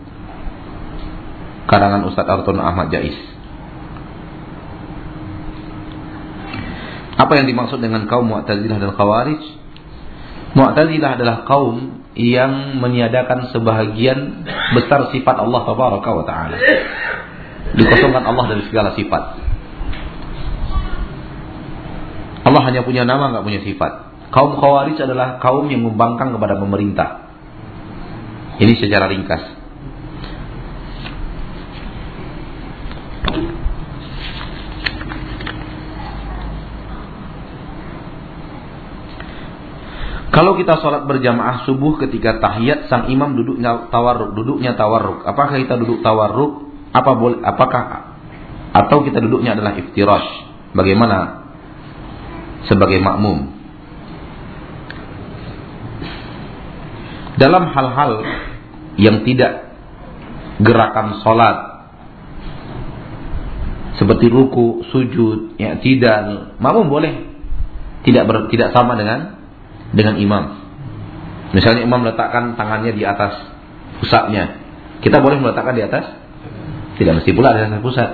karangan 1.66 2.06
Ustadz 2.06 2.30
Arton 2.30 2.62
Ahmad 2.62 2.94
Jais. 2.94 3.33
Apa 7.14 7.32
yang 7.38 7.46
dimaksud 7.46 7.78
dengan 7.78 8.10
kaum 8.10 8.26
Mu'tazilah 8.26 8.78
dan 8.82 8.90
Khawarij? 8.94 9.42
Mu'tazilah 10.54 11.10
adalah 11.18 11.36
kaum 11.46 12.02
yang 12.14 12.78
meniadakan 12.78 13.50
sebahagian 13.50 14.46
besar 14.74 15.10
sifat 15.10 15.36
Allah 15.38 15.60
Tabaraka 15.66 16.10
wa 16.14 16.24
taala. 16.26 16.58
Dikosongkan 17.74 18.22
Allah 18.22 18.44
dari 18.54 18.62
segala 18.70 18.94
sifat. 18.94 19.22
Allah 22.44 22.62
hanya 22.70 22.86
punya 22.86 23.02
nama 23.02 23.34
nggak 23.34 23.44
punya 23.46 23.60
sifat. 23.66 23.92
Kaum 24.30 24.58
Khawarij 24.58 24.98
adalah 24.98 25.38
kaum 25.38 25.70
yang 25.70 25.86
membangkang 25.86 26.34
kepada 26.34 26.58
pemerintah. 26.58 27.30
Ini 28.58 28.74
secara 28.78 29.10
ringkas. 29.10 29.63
Kalau 40.44 40.60
kita 40.60 40.76
sholat 40.76 41.08
berjamaah 41.08 41.64
subuh 41.64 41.96
ketika 42.04 42.36
tahiyat 42.36 42.92
sang 42.92 43.08
imam 43.08 43.32
duduknya 43.32 43.88
tawarruk, 43.88 44.36
duduknya 44.36 44.76
tawarruk. 44.76 45.24
Apakah 45.24 45.56
kita 45.56 45.80
duduk 45.80 46.04
tawarruk? 46.04 46.68
Apa 46.92 47.16
boleh? 47.16 47.40
Apakah 47.40 48.12
atau 48.76 49.00
kita 49.08 49.24
duduknya 49.24 49.56
adalah 49.56 49.72
iftirash? 49.72 50.28
Bagaimana 50.76 51.48
sebagai 52.68 53.00
makmum. 53.00 53.56
Dalam 57.40 57.64
hal-hal 57.72 58.12
yang 59.00 59.24
tidak 59.24 59.72
gerakan 60.60 61.24
sholat 61.24 61.56
seperti 63.96 64.28
ruku, 64.28 64.84
sujud, 64.92 65.56
ya 65.56 65.80
tidak, 65.80 66.52
makmum 66.60 66.92
boleh 66.92 67.32
tidak 68.04 68.28
ber, 68.28 68.36
tidak 68.52 68.76
sama 68.76 68.92
dengan 68.92 69.33
dengan 69.94 70.18
imam. 70.18 70.44
Misalnya 71.54 71.86
imam 71.86 72.02
meletakkan 72.02 72.58
tangannya 72.58 72.92
di 72.98 73.06
atas 73.06 73.38
pusatnya, 74.02 74.58
kita 75.00 75.22
boleh 75.22 75.38
meletakkan 75.38 75.74
di 75.78 75.86
atas? 75.86 76.04
Tidak 76.98 77.14
mesti 77.14 77.30
pula 77.30 77.54
di 77.54 77.62
atas 77.62 77.78
pusat. 77.78 78.10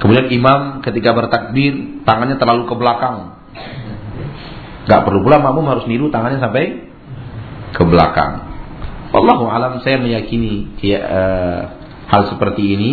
Kemudian 0.00 0.28
imam 0.32 0.84
ketika 0.84 1.16
bertakbir 1.16 2.04
tangannya 2.04 2.36
terlalu 2.36 2.68
ke 2.68 2.74
belakang. 2.76 3.40
Gak 4.84 5.00
perlu 5.08 5.24
pula 5.24 5.40
makmum 5.40 5.64
harus 5.72 5.88
niru 5.88 6.12
tangannya 6.12 6.44
sampai 6.44 6.92
ke 7.72 7.82
belakang. 7.88 8.52
Allahu 9.14 9.48
alam 9.48 9.80
saya 9.80 9.96
meyakini 10.02 10.76
ya, 10.82 10.98
uh, 11.00 11.60
hal 12.10 12.28
seperti 12.34 12.76
ini 12.76 12.90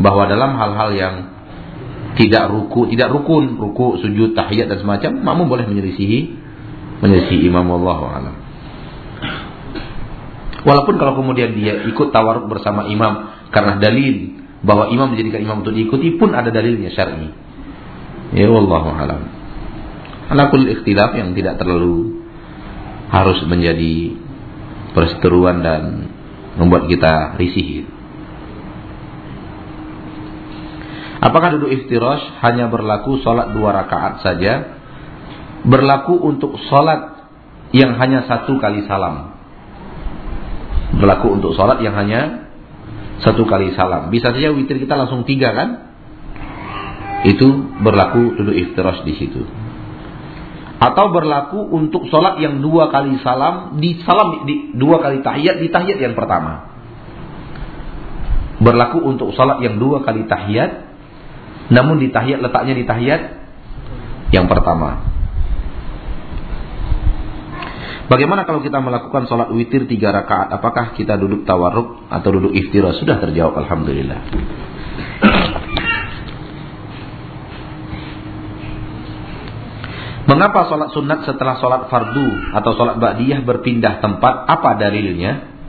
bahwa 0.00 0.24
dalam 0.30 0.56
hal-hal 0.56 0.90
yang 0.96 1.14
tidak 2.18 2.50
ruku, 2.50 2.90
tidak 2.90 3.08
rukun, 3.14 3.54
ruku, 3.58 4.02
sujud, 4.02 4.34
tahiyat 4.34 4.66
dan 4.66 4.78
semacam, 4.82 5.10
makmum 5.22 5.46
boleh 5.46 5.66
menyelisihi 5.70 6.18
menyelisihi 7.00 7.48
imam 7.48 7.66
Allahu 7.70 8.04
alam. 8.06 8.34
Walaupun 10.60 11.00
kalau 11.00 11.16
kemudian 11.16 11.56
dia 11.56 11.80
ikut 11.88 12.12
tawaruk 12.12 12.52
bersama 12.52 12.84
imam 12.92 13.32
karena 13.48 13.80
dalil 13.80 14.36
bahwa 14.60 14.92
imam 14.92 15.16
menjadikan 15.16 15.40
imam 15.40 15.64
untuk 15.64 15.72
diikuti 15.72 16.20
pun 16.20 16.36
ada 16.36 16.52
dalilnya 16.52 16.92
syar'i. 16.92 17.32
Ya 18.36 18.46
wallahu 18.52 18.92
alam. 18.92 19.24
Alakul 20.30 20.68
ikhtilaf 20.68 21.16
yang 21.16 21.32
tidak 21.32 21.58
terlalu 21.58 22.22
harus 23.10 23.40
menjadi 23.48 24.14
perseteruan 24.92 25.64
dan 25.64 25.82
membuat 26.60 26.86
kita 26.86 27.40
risih. 27.40 27.88
Apakah 31.20 31.60
duduk 31.60 31.68
iftirash 31.68 32.40
hanya 32.40 32.72
berlaku 32.72 33.20
sholat 33.20 33.52
dua 33.52 33.76
rakaat 33.76 34.24
saja? 34.24 34.80
Berlaku 35.68 36.16
untuk 36.16 36.56
sholat 36.72 37.28
yang 37.76 38.00
hanya 38.00 38.24
satu 38.24 38.56
kali 38.56 38.88
salam. 38.88 39.36
Berlaku 40.96 41.36
untuk 41.36 41.52
sholat 41.52 41.84
yang 41.84 41.92
hanya 41.92 42.50
satu 43.20 43.44
kali 43.44 43.76
salam. 43.76 44.08
Bisa 44.08 44.32
saja 44.32 44.48
witir 44.50 44.80
kita 44.80 44.96
langsung 44.96 45.28
tiga 45.28 45.52
kan? 45.52 45.92
Itu 47.28 47.68
berlaku 47.84 48.40
duduk 48.40 48.56
iftirash 48.56 49.04
di 49.04 49.12
situ. 49.20 49.44
Atau 50.80 51.12
berlaku 51.12 51.68
untuk 51.68 52.08
sholat 52.08 52.40
yang 52.40 52.64
dua 52.64 52.88
kali 52.88 53.20
salam 53.20 53.76
di 53.76 54.00
salam 54.08 54.48
di 54.48 54.72
dua 54.72 55.04
kali 55.04 55.20
tahiyat 55.20 55.60
di 55.60 55.68
tahiyat 55.68 56.00
yang 56.00 56.16
pertama. 56.16 56.72
Berlaku 58.64 59.04
untuk 59.04 59.36
sholat 59.36 59.60
yang 59.60 59.76
dua 59.76 60.00
kali 60.00 60.24
tahiyat, 60.24 60.89
namun 61.70 62.02
di 62.02 62.10
tahiyat 62.10 62.42
letaknya 62.42 62.74
di 62.74 62.84
tahiyat 62.84 63.22
yang 64.34 64.46
pertama. 64.50 65.10
Bagaimana 68.10 68.42
kalau 68.42 68.58
kita 68.58 68.82
melakukan 68.82 69.30
sholat 69.30 69.54
witir 69.54 69.86
tiga 69.86 70.10
rakaat? 70.10 70.50
Apakah 70.50 70.98
kita 70.98 71.14
duduk 71.14 71.46
tawarruk 71.46 72.10
atau 72.10 72.28
duduk 72.34 72.50
iftirash? 72.58 72.98
Sudah 72.98 73.22
terjawab, 73.22 73.54
alhamdulillah. 73.62 74.18
Mengapa 80.26 80.66
sholat 80.66 80.90
sunat 80.90 81.22
setelah 81.22 81.58
sholat 81.62 81.86
fardu 81.86 82.54
atau 82.54 82.70
sholat 82.74 82.98
ba'diyah 82.98 83.46
berpindah 83.46 84.02
tempat? 84.02 84.46
Apa 84.46 84.74
dalilnya? 84.74 85.59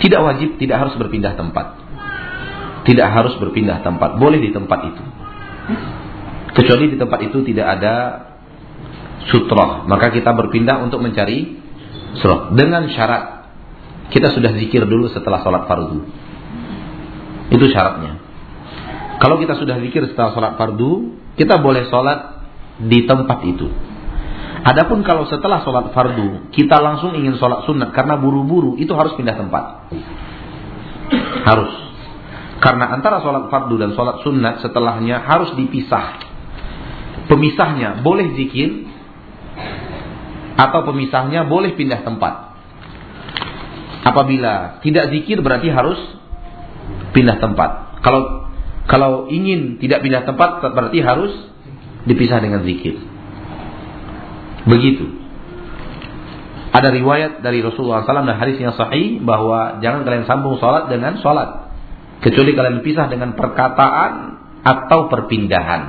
Tidak 0.00 0.20
wajib, 0.20 0.56
tidak 0.56 0.76
harus 0.80 0.94
berpindah 0.96 1.36
tempat. 1.36 1.76
Tidak 2.88 3.04
harus 3.04 3.36
berpindah 3.36 3.84
tempat, 3.84 4.16
boleh 4.16 4.40
di 4.40 4.50
tempat 4.50 4.80
itu. 4.88 5.04
Kecuali 6.56 6.90
di 6.90 6.96
tempat 6.98 7.20
itu 7.22 7.44
tidak 7.46 7.66
ada 7.78 7.94
sutroh. 9.30 9.86
Maka 9.86 10.10
kita 10.10 10.32
berpindah 10.32 10.82
untuk 10.82 10.98
mencari 11.04 11.60
sutroh. 12.18 12.50
Dengan 12.56 12.88
syarat. 12.90 13.46
Kita 14.10 14.34
sudah 14.34 14.50
zikir 14.58 14.82
dulu 14.90 15.06
setelah 15.12 15.38
sholat 15.46 15.70
fardu. 15.70 16.02
Itu 17.54 17.66
syaratnya. 17.70 18.18
Kalau 19.22 19.38
kita 19.38 19.54
sudah 19.54 19.78
zikir 19.78 20.02
setelah 20.10 20.34
sholat 20.34 20.52
fardu, 20.58 21.14
kita 21.38 21.62
boleh 21.62 21.86
sholat 21.86 22.42
di 22.82 23.06
tempat 23.06 23.38
itu. 23.46 23.70
Adapun 24.60 25.00
kalau 25.06 25.24
setelah 25.24 25.64
sholat 25.64 25.92
fardu, 25.96 26.52
kita 26.52 26.76
langsung 26.80 27.16
ingin 27.16 27.40
sholat 27.40 27.64
sunat 27.64 27.96
karena 27.96 28.20
buru-buru, 28.20 28.76
itu 28.76 28.92
harus 28.92 29.16
pindah 29.16 29.36
tempat. 29.36 29.92
Harus. 31.48 31.72
Karena 32.60 32.92
antara 32.92 33.24
sholat 33.24 33.48
fardu 33.48 33.74
dan 33.80 33.96
sholat 33.96 34.20
sunat 34.20 34.60
setelahnya 34.60 35.24
harus 35.24 35.56
dipisah 35.56 36.30
pemisahnya 37.30 38.02
boleh 38.02 38.34
zikir 38.34 38.90
atau 40.58 40.82
pemisahnya 40.82 41.46
boleh 41.46 41.78
pindah 41.78 42.02
tempat. 42.02 42.58
Apabila 44.02 44.82
tidak 44.82 45.14
zikir 45.14 45.38
berarti 45.38 45.70
harus 45.70 45.96
pindah 47.14 47.38
tempat. 47.38 48.02
Kalau 48.02 48.50
kalau 48.90 49.12
ingin 49.30 49.78
tidak 49.78 50.02
pindah 50.02 50.26
tempat 50.26 50.66
berarti 50.74 50.98
harus 50.98 51.30
dipisah 52.10 52.42
dengan 52.42 52.66
zikir. 52.66 52.98
Begitu. 54.68 55.06
Ada 56.70 56.94
riwayat 56.94 57.42
dari 57.42 57.66
Rasulullah 57.66 58.06
SAW 58.06 58.30
dan 58.30 58.38
hadis 58.38 58.62
yang 58.62 58.78
sahih 58.78 59.18
bahwa 59.26 59.82
jangan 59.82 60.06
kalian 60.06 60.24
sambung 60.30 60.54
sholat 60.62 60.86
dengan 60.86 61.18
sholat. 61.18 61.72
Kecuali 62.22 62.54
kalian 62.54 62.84
pisah 62.86 63.10
dengan 63.10 63.34
perkataan 63.34 64.12
atau 64.62 65.10
perpindahan. 65.10 65.82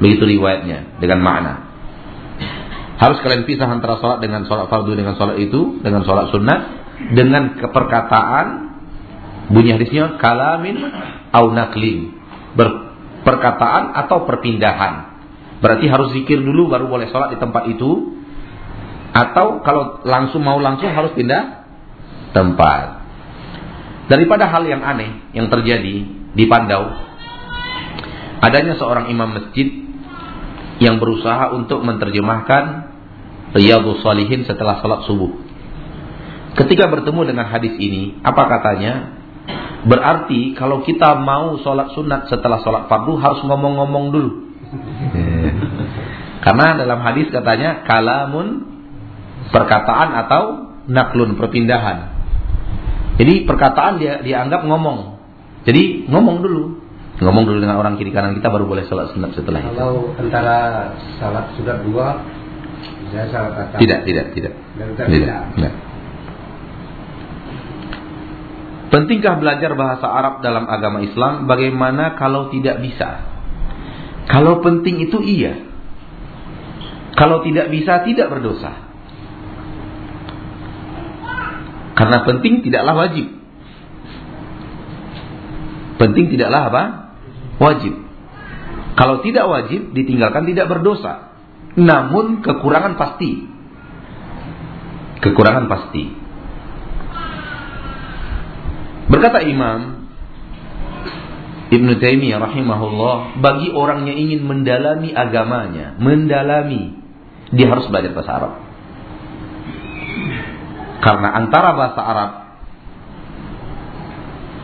Begitu 0.00 0.24
riwayatnya 0.24 0.98
dengan 1.02 1.20
makna. 1.20 1.52
Harus 2.96 3.20
kalian 3.20 3.44
pisah 3.44 3.68
antara 3.68 4.00
sholat 4.00 4.24
dengan 4.24 4.46
sholat 4.48 4.72
fardu 4.72 4.94
dengan 4.96 5.18
sholat 5.18 5.36
itu, 5.36 5.82
dengan 5.84 6.06
sholat 6.06 6.32
sunnah, 6.32 6.58
dengan 7.12 7.58
keperkataan 7.60 8.46
bunyi 9.52 9.76
hadisnya 9.76 10.16
kalamin 10.16 10.80
au 11.34 11.52
naklin. 11.52 12.16
Perkataan 13.24 13.92
atau 13.92 14.24
perpindahan. 14.24 15.13
Berarti 15.62 15.86
harus 15.86 16.10
zikir 16.14 16.42
dulu 16.42 16.70
baru 16.70 16.90
boleh 16.90 17.10
sholat 17.10 17.34
di 17.34 17.38
tempat 17.38 17.70
itu 17.70 18.14
atau 19.14 19.62
kalau 19.62 20.02
langsung 20.02 20.42
mau 20.42 20.58
langsung 20.58 20.90
harus 20.90 21.14
pindah 21.14 21.64
tempat. 22.34 23.06
Daripada 24.10 24.50
hal 24.50 24.66
yang 24.66 24.82
aneh 24.82 25.32
yang 25.32 25.48
terjadi 25.48 25.94
di 26.34 26.44
Pandau, 26.50 26.92
adanya 28.42 28.74
seorang 28.76 29.08
imam 29.08 29.30
masjid 29.32 29.70
yang 30.82 30.98
berusaha 30.98 31.54
untuk 31.54 31.80
menerjemahkan 31.86 32.92
Riyadhus 33.54 34.02
Salihin 34.02 34.42
setelah 34.44 34.82
salat 34.82 35.06
subuh. 35.06 35.30
Ketika 36.58 36.90
bertemu 36.90 37.34
dengan 37.34 37.46
hadis 37.50 37.74
ini, 37.78 38.18
apa 38.22 38.46
katanya? 38.50 39.22
Berarti 39.84 40.56
kalau 40.58 40.82
kita 40.82 41.18
mau 41.22 41.60
sholat 41.62 41.92
sunat 41.94 42.32
setelah 42.32 42.62
sholat 42.64 42.90
fardu 42.90 43.14
harus 43.20 43.40
ngomong-ngomong 43.46 44.04
dulu. 44.10 44.30
Karena 46.44 46.76
dalam 46.76 47.00
hadis 47.00 47.32
katanya 47.32 47.82
kalamun 47.88 48.68
perkataan 49.48 50.08
atau 50.26 50.42
naklun 50.88 51.40
perpindahan. 51.40 52.12
Jadi 53.14 53.46
perkataan 53.46 54.02
dia 54.02 54.20
dianggap 54.20 54.66
ngomong. 54.66 55.18
Jadi 55.64 56.10
ngomong 56.10 56.42
dulu. 56.42 56.64
Ngomong 57.14 57.46
dulu 57.46 57.62
dengan 57.62 57.78
orang 57.78 57.94
kiri 57.94 58.10
kanan 58.10 58.34
kita 58.34 58.50
baru 58.50 58.66
boleh 58.66 58.90
salat 58.90 59.14
sunat 59.14 59.38
setelah 59.38 59.62
itu. 59.62 59.70
Kalau 59.78 60.10
antara 60.18 60.58
salat 61.22 61.46
sudah 61.54 61.78
dua, 61.86 62.18
saya 63.14 63.30
salat. 63.30 63.78
Tidak, 63.78 63.98
tidak, 64.02 64.26
tidak. 64.34 64.52
Tidak. 64.74 65.06
tidak. 65.06 65.40
tidak. 65.54 65.74
Pentingkah 68.90 69.34
belajar 69.42 69.74
bahasa 69.74 70.06
Arab 70.06 70.42
dalam 70.42 70.70
agama 70.70 71.02
Islam? 71.02 71.50
Bagaimana 71.50 72.14
kalau 72.14 72.50
tidak 72.50 72.78
bisa? 72.78 73.33
Kalau 74.28 74.64
penting 74.64 75.04
itu 75.04 75.20
iya. 75.20 75.68
Kalau 77.14 77.44
tidak 77.46 77.70
bisa 77.70 78.02
tidak 78.02 78.32
berdosa. 78.32 78.72
Karena 81.94 82.26
penting 82.26 82.64
tidaklah 82.66 82.94
wajib. 83.06 83.26
Penting 85.94 86.26
tidaklah 86.34 86.62
apa? 86.72 86.84
Wajib. 87.62 87.94
Kalau 88.94 89.22
tidak 89.22 89.46
wajib, 89.46 89.94
ditinggalkan 89.94 90.46
tidak 90.50 90.66
berdosa. 90.70 91.34
Namun 91.78 92.42
kekurangan 92.42 92.98
pasti. 92.98 93.46
Kekurangan 95.22 95.66
pasti. 95.70 96.04
Berkata 99.06 99.46
Imam 99.46 99.93
Ibn 101.74 101.88
Taimiyah 101.98 102.38
rahimahullah, 102.38 103.42
bagi 103.42 103.74
orang 103.74 104.06
yang 104.06 104.14
ingin 104.14 104.46
mendalami 104.46 105.10
agamanya, 105.10 105.98
mendalami, 105.98 106.94
dia 107.50 107.66
harus 107.66 107.90
belajar 107.90 108.14
bahasa 108.14 108.32
Arab. 108.38 108.52
Karena 111.02 111.28
antara 111.34 111.70
bahasa 111.74 112.00
Arab 112.00 112.30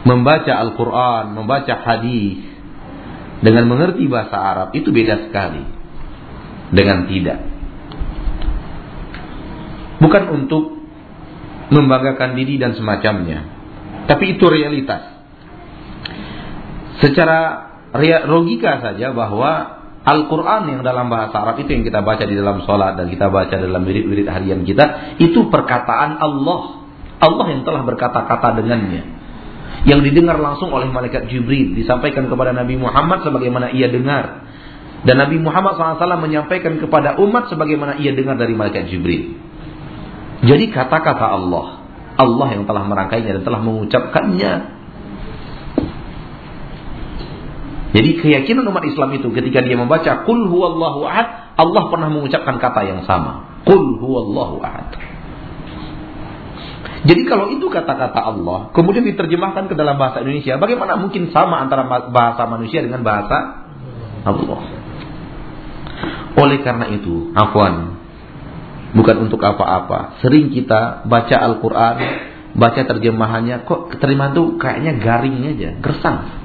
membaca 0.07 0.53
Al-Quran, 0.55 1.25
membaca 1.35 1.75
hadis 1.85 2.41
dengan 3.43 3.67
mengerti 3.67 4.07
bahasa 4.07 4.37
Arab 4.37 4.69
itu 4.73 4.89
beda 4.95 5.29
sekali 5.29 5.65
dengan 6.71 7.11
tidak. 7.11 7.39
Bukan 10.01 10.25
untuk 10.33 10.81
membanggakan 11.69 12.39
diri 12.39 12.57
dan 12.57 12.73
semacamnya, 12.73 13.45
tapi 14.09 14.39
itu 14.39 14.45
realitas. 14.49 15.10
Secara 17.01 17.39
logika 18.29 18.85
saja 18.85 19.11
bahwa 19.17 19.81
Al-Quran 20.01 20.63
yang 20.73 20.81
dalam 20.81 21.13
bahasa 21.13 21.45
Arab 21.45 21.61
itu 21.61 21.77
yang 21.77 21.85
kita 21.85 22.01
baca 22.01 22.25
di 22.25 22.33
dalam 22.33 22.65
sholat 22.65 22.97
dan 22.97 23.13
kita 23.13 23.29
baca 23.29 23.53
dalam 23.53 23.85
wirid-wirid 23.85 24.29
harian 24.33 24.65
kita 24.65 25.17
itu 25.21 25.53
perkataan 25.53 26.17
Allah. 26.17 26.81
Allah 27.21 27.47
yang 27.53 27.69
telah 27.69 27.85
berkata-kata 27.85 28.65
dengannya. 28.65 29.21
Yang 29.85 30.01
didengar 30.13 30.41
langsung 30.41 30.73
oleh 30.73 30.89
malaikat 30.89 31.29
Jibril 31.29 31.77
disampaikan 31.77 32.33
kepada 32.33 32.57
Nabi 32.57 32.81
Muhammad 32.81 33.25
sebagaimana 33.29 33.77
ia 33.77 33.93
dengar. 33.93 34.49
Dan 35.05 35.21
Nabi 35.21 35.41
Muhammad 35.41 35.77
SAW 35.77 36.21
menyampaikan 36.21 36.77
kepada 36.81 37.17
umat 37.21 37.49
sebagaimana 37.49 38.01
ia 38.01 38.13
dengar 38.13 38.41
dari 38.41 38.53
malaikat 38.57 38.89
Jibril. 38.89 39.37
Jadi 40.45 40.65
kata-kata 40.73 41.29
Allah. 41.29 41.81
Allah 42.17 42.49
yang 42.53 42.65
telah 42.69 42.85
merangkainya 42.85 43.41
dan 43.41 43.43
telah 43.45 43.61
mengucapkannya 43.65 44.80
Jadi 47.91 48.23
keyakinan 48.23 48.63
umat 48.71 48.87
Islam 48.87 49.11
itu 49.19 49.35
ketika 49.35 49.67
dia 49.67 49.75
membaca 49.75 50.23
Qul 50.23 50.47
huwallahu 50.47 51.03
ahad, 51.11 51.59
Allah 51.59 51.83
pernah 51.91 52.07
mengucapkan 52.07 52.63
kata 52.63 52.87
yang 52.87 53.01
sama. 53.03 53.63
Qul 53.67 53.99
huwallahu 53.99 54.63
ahad. 54.63 54.95
Jadi 57.01 57.25
kalau 57.25 57.49
itu 57.49 57.65
kata-kata 57.73 58.21
Allah, 58.21 58.71
kemudian 58.77 59.09
diterjemahkan 59.09 59.73
ke 59.73 59.75
dalam 59.75 59.97
bahasa 59.97 60.21
Indonesia, 60.21 60.61
bagaimana 60.61 61.01
mungkin 61.01 61.33
sama 61.33 61.65
antara 61.65 61.89
bahasa 62.13 62.45
manusia 62.45 62.85
dengan 62.85 63.01
bahasa 63.01 63.65
Allah? 64.23 64.61
Oleh 66.37 66.61
karena 66.61 66.93
itu, 66.93 67.33
afwan, 67.33 67.97
bukan 68.93 69.17
untuk 69.27 69.41
apa-apa. 69.41 70.21
Sering 70.21 70.53
kita 70.53 71.09
baca 71.09 71.37
Al-Quran, 71.41 71.97
baca 72.55 72.83
terjemahannya, 72.85 73.65
kok 73.65 73.97
terima 73.97 74.37
tuh 74.37 74.61
kayaknya 74.61 75.01
garing 75.01 75.41
aja, 75.57 75.81
gersang. 75.81 76.40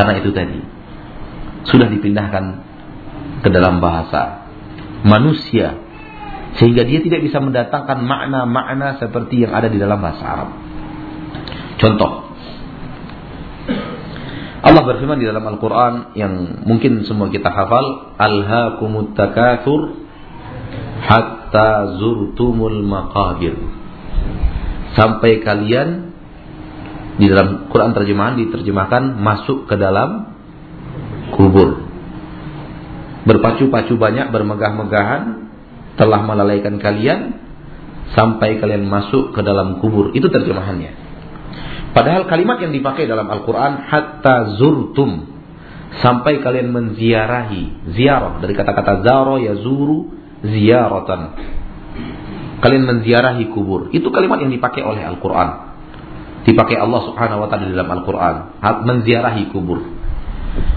Karena 0.00 0.16
itu 0.16 0.32
tadi 0.32 0.56
sudah 1.68 1.92
dipindahkan 1.92 2.44
ke 3.44 3.52
dalam 3.52 3.84
bahasa 3.84 4.48
manusia 5.04 5.76
sehingga 6.56 6.88
dia 6.88 7.04
tidak 7.04 7.20
bisa 7.20 7.36
mendatangkan 7.36 8.00
makna-makna 8.08 8.96
seperti 8.96 9.44
yang 9.44 9.52
ada 9.52 9.68
di 9.68 9.76
dalam 9.76 10.00
bahasa 10.00 10.24
Arab. 10.24 10.50
Contoh 11.76 12.32
Allah 14.64 14.82
berfirman 14.88 15.20
di 15.20 15.28
dalam 15.28 15.44
Al-Quran 15.44 16.16
yang 16.16 16.64
mungkin 16.64 17.04
semua 17.04 17.28
kita 17.28 17.52
hafal 17.52 18.16
Alhaakumut 18.16 19.12
takathur 19.12 20.00
hatta 21.04 22.00
zurtumul 22.00 22.80
maqabir 22.88 23.52
Sampai 24.96 25.44
kalian 25.44 26.09
di 27.20 27.28
dalam 27.28 27.68
Quran 27.68 27.92
terjemahan 27.92 28.40
diterjemahkan 28.40 29.20
masuk 29.20 29.68
ke 29.68 29.76
dalam 29.76 30.32
kubur. 31.36 31.84
Berpacu-pacu 33.28 34.00
banyak, 34.00 34.32
bermegah-megahan, 34.32 35.22
telah 36.00 36.20
melalaikan 36.24 36.80
kalian 36.80 37.36
sampai 38.16 38.56
kalian 38.56 38.88
masuk 38.88 39.36
ke 39.36 39.40
dalam 39.44 39.84
kubur. 39.84 40.16
Itu 40.16 40.32
terjemahannya. 40.32 41.12
Padahal 41.92 42.24
kalimat 42.24 42.62
yang 42.64 42.72
dipakai 42.72 43.04
dalam 43.04 43.28
Al-Quran 43.28 43.84
hatta 43.84 44.56
zurtum 44.56 45.28
sampai 46.00 46.40
kalian 46.40 46.70
menziarahi 46.70 47.92
ziarah 47.92 48.38
dari 48.38 48.54
kata-kata 48.54 49.02
zaro 49.02 49.42
ya 49.42 49.58
zuru 49.58 50.06
ziaratan 50.46 51.34
kalian 52.62 52.84
menziarahi 52.86 53.50
kubur 53.50 53.90
itu 53.90 54.06
kalimat 54.14 54.38
yang 54.38 54.54
dipakai 54.54 54.86
oleh 54.86 55.02
Al-Quran 55.02 55.69
dipakai 56.44 56.76
Allah 56.80 57.00
Subhanahu 57.10 57.44
wa 57.44 57.48
taala 57.48 57.68
dalam 57.68 57.90
Al-Qur'an, 58.00 58.36
menziarahi 58.84 59.52
kubur. 59.52 59.84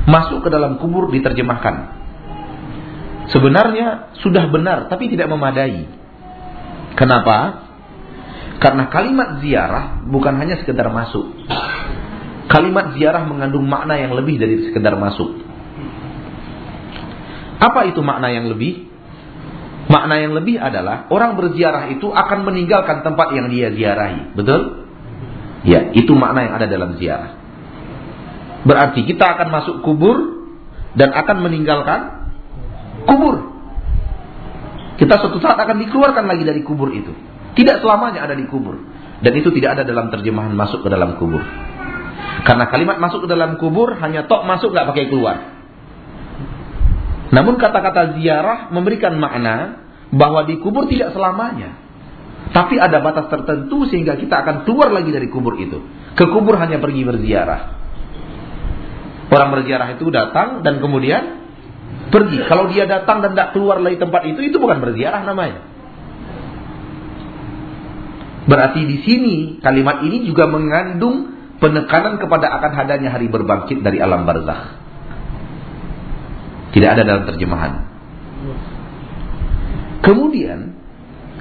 Masuk 0.05 0.43
ke 0.43 0.49
dalam 0.51 0.77
kubur 0.77 1.09
diterjemahkan. 1.09 2.03
Sebenarnya 3.31 4.13
sudah 4.19 4.51
benar 4.51 4.91
tapi 4.91 5.07
tidak 5.07 5.31
memadai. 5.31 5.87
Kenapa? 6.99 7.63
Karena 8.59 8.91
kalimat 8.91 9.39
ziarah 9.41 10.03
bukan 10.05 10.35
hanya 10.37 10.59
sekedar 10.59 10.91
masuk. 10.91 11.31
Kalimat 12.51 12.93
ziarah 12.93 13.23
mengandung 13.25 13.65
makna 13.65 13.97
yang 13.97 14.13
lebih 14.13 14.37
dari 14.37 14.67
sekedar 14.69 14.93
masuk. 14.99 15.41
Apa 17.63 17.87
itu 17.87 18.03
makna 18.03 18.29
yang 18.29 18.51
lebih? 18.51 18.91
Makna 19.87 20.19
yang 20.19 20.35
lebih 20.35 20.59
adalah 20.59 21.07
orang 21.11 21.39
berziarah 21.39 21.91
itu 21.91 22.11
akan 22.11 22.43
meninggalkan 22.43 23.03
tempat 23.03 23.35
yang 23.35 23.47
dia 23.47 23.71
ziarahi. 23.71 24.35
Betul? 24.35 24.82
Ya, 25.63 25.95
itu 25.95 26.11
makna 26.11 26.43
yang 26.43 26.53
ada 26.59 26.67
dalam 26.67 26.99
ziarah. 26.99 27.39
Berarti 28.63 29.03
kita 29.07 29.23
akan 29.35 29.47
masuk 29.51 29.75
kubur 29.83 30.47
dan 30.95 31.11
akan 31.11 31.43
meninggalkan 31.43 32.31
kubur. 33.07 33.51
Kita 34.99 35.19
suatu 35.19 35.39
saat 35.43 35.59
akan 35.59 35.83
dikeluarkan 35.87 36.25
lagi 36.27 36.43
dari 36.47 36.61
kubur 36.63 36.91
itu. 36.91 37.11
Tidak 37.53 37.83
selamanya 37.83 38.23
ada 38.23 38.35
di 38.35 38.47
kubur. 38.47 38.79
Dan 39.23 39.33
itu 39.39 39.51
tidak 39.55 39.79
ada 39.79 39.83
dalam 39.87 40.11
terjemahan 40.11 40.51
masuk 40.51 40.83
ke 40.83 40.89
dalam 40.91 41.15
kubur. 41.15 41.43
Karena 42.43 42.67
kalimat 42.67 42.99
masuk 42.99 43.23
ke 43.23 43.27
dalam 43.31 43.55
kubur 43.55 43.95
hanya 43.99 44.27
tok 44.27 44.43
masuk 44.43 44.75
nggak 44.75 44.87
pakai 44.91 45.05
keluar. 45.07 45.37
Namun 47.33 47.55
kata-kata 47.57 48.19
ziarah 48.19 48.69
memberikan 48.69 49.15
makna 49.17 49.85
bahwa 50.13 50.45
di 50.45 50.59
kubur 50.61 50.85
tidak 50.85 51.15
selamanya. 51.15 51.82
Tapi 52.51 52.75
ada 52.75 52.99
batas 52.99 53.31
tertentu 53.31 53.87
sehingga 53.87 54.19
kita 54.19 54.43
akan 54.43 54.55
keluar 54.67 54.91
lagi 54.91 55.09
dari 55.13 55.31
kubur 55.31 55.55
itu. 55.55 55.79
Ke 56.13 56.27
kubur 56.27 56.59
hanya 56.59 56.83
pergi 56.83 57.01
berziarah. 57.07 57.61
Orang 59.31 59.49
berziarah 59.55 59.95
itu 59.95 60.11
datang 60.11 60.61
dan 60.61 60.83
kemudian 60.83 61.47
pergi. 62.11 62.43
Kalau 62.45 62.69
dia 62.69 62.85
datang 62.85 63.23
dan 63.23 63.33
tidak 63.33 63.55
keluar 63.55 63.79
dari 63.81 63.97
tempat 63.97 64.27
itu, 64.29 64.43
itu 64.43 64.57
bukan 64.59 64.83
berziarah 64.83 65.23
namanya. 65.23 65.65
Berarti 68.43 68.83
di 68.83 68.97
sini 69.07 69.35
kalimat 69.63 70.03
ini 70.03 70.27
juga 70.27 70.45
mengandung 70.51 71.31
penekanan 71.63 72.19
kepada 72.19 72.51
akan 72.59 72.71
hadanya 72.75 73.15
hari 73.15 73.31
berbangkit 73.31 73.79
dari 73.79 74.03
alam 74.03 74.27
barzakh. 74.27 74.83
Tidak 76.75 76.89
ada 76.89 77.07
dalam 77.07 77.23
terjemahan. 77.23 77.73
Kemudian 80.03 80.82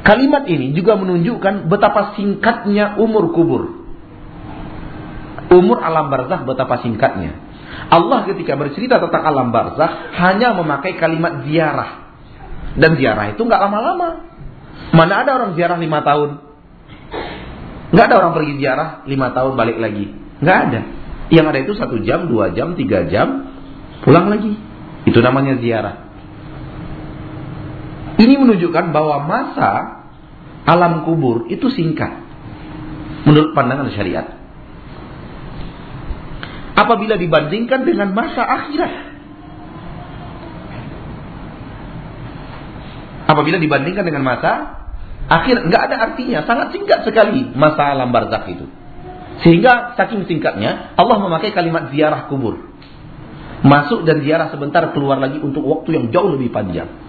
kalimat 0.03 0.45
ini 0.47 0.75
juga 0.77 0.99
menunjukkan 0.99 1.71
betapa 1.71 2.15
singkatnya 2.19 2.99
umur 2.99 3.33
kubur. 3.35 3.63
Umur 5.53 5.79
alam 5.85 6.09
barzakh 6.09 6.49
betapa 6.49 6.81
singkatnya. 6.81 7.39
Allah 7.93 8.25
ketika 8.29 8.57
bercerita 8.57 9.01
tentang 9.01 9.25
alam 9.25 9.49
barzakh 9.53 9.93
hanya 10.17 10.57
memakai 10.57 10.97
kalimat 10.97 11.45
ziarah. 11.45 12.15
Dan 12.73 12.97
ziarah 12.97 13.37
itu 13.37 13.43
nggak 13.43 13.61
lama-lama. 13.69 14.33
Mana 14.93 15.25
ada 15.25 15.37
orang 15.37 15.53
ziarah 15.57 15.77
lima 15.77 16.01
tahun? 16.01 16.41
Nggak 17.93 18.05
ada 18.09 18.17
orang 18.25 18.33
pergi 18.33 18.53
ziarah 18.61 18.89
lima 19.05 19.37
tahun 19.37 19.53
balik 19.57 19.77
lagi. 19.77 20.09
Nggak 20.41 20.59
ada. 20.69 20.81
Yang 21.33 21.47
ada 21.49 21.59
itu 21.65 21.73
satu 21.77 21.97
jam, 22.05 22.29
dua 22.29 22.53
jam, 22.53 22.77
tiga 22.77 23.09
jam, 23.09 23.53
pulang 24.05 24.33
lagi. 24.33 24.57
Itu 25.05 25.21
namanya 25.21 25.61
ziarah. 25.61 26.12
Ini 28.23 28.39
menunjukkan 28.39 28.95
bahwa 28.95 29.27
masa 29.27 29.71
alam 30.63 31.03
kubur 31.03 31.51
itu 31.51 31.67
singkat. 31.75 32.23
Menurut 33.27 33.51
pandangan 33.51 33.91
syariat. 33.91 34.39
Apabila 36.79 37.19
dibandingkan 37.19 37.83
dengan 37.83 38.15
masa 38.15 38.47
akhirat. 38.47 38.93
Apabila 43.27 43.59
dibandingkan 43.59 44.07
dengan 44.07 44.23
masa 44.23 44.83
akhir, 45.27 45.67
nggak 45.67 45.83
ada 45.91 45.97
artinya, 46.11 46.47
sangat 46.47 46.75
singkat 46.79 47.03
sekali 47.03 47.51
masa 47.59 47.91
alam 47.91 48.15
barzakh 48.15 48.47
itu. 48.55 48.67
Sehingga 49.43 49.99
saking 49.99 50.31
singkatnya 50.31 50.95
Allah 50.95 51.19
memakai 51.19 51.51
kalimat 51.51 51.91
ziarah 51.91 52.31
kubur. 52.31 52.71
Masuk 53.67 54.07
dan 54.07 54.23
ziarah 54.23 54.51
sebentar 54.55 54.95
keluar 54.95 55.19
lagi 55.19 55.43
untuk 55.43 55.67
waktu 55.67 55.91
yang 55.99 56.07
jauh 56.15 56.31
lebih 56.35 56.55
panjang. 56.55 57.02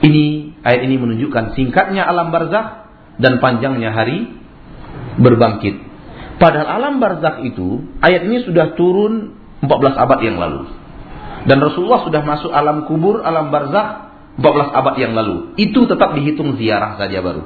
Ini 0.00 0.24
ayat 0.64 0.80
ini 0.88 0.96
menunjukkan 0.96 1.52
singkatnya 1.52 2.08
alam 2.08 2.32
barzakh 2.32 2.88
dan 3.20 3.36
panjangnya 3.36 3.92
hari 3.92 4.32
berbangkit. 5.20 5.76
Padahal 6.40 6.80
alam 6.80 6.94
barzakh 7.04 7.44
itu 7.44 7.84
ayat 8.00 8.24
ini 8.24 8.48
sudah 8.48 8.72
turun 8.80 9.36
14 9.60 9.68
abad 9.92 10.18
yang 10.24 10.40
lalu. 10.40 10.72
Dan 11.44 11.60
Rasulullah 11.60 12.04
sudah 12.04 12.22
masuk 12.24 12.52
alam 12.52 12.88
kubur, 12.88 13.20
alam 13.20 13.52
barzakh 13.52 14.08
14 14.40 14.72
abad 14.72 14.94
yang 14.96 15.12
lalu. 15.12 15.52
Itu 15.60 15.84
tetap 15.84 16.16
dihitung 16.16 16.56
ziarah 16.56 16.96
saja 16.96 17.20
baru. 17.20 17.44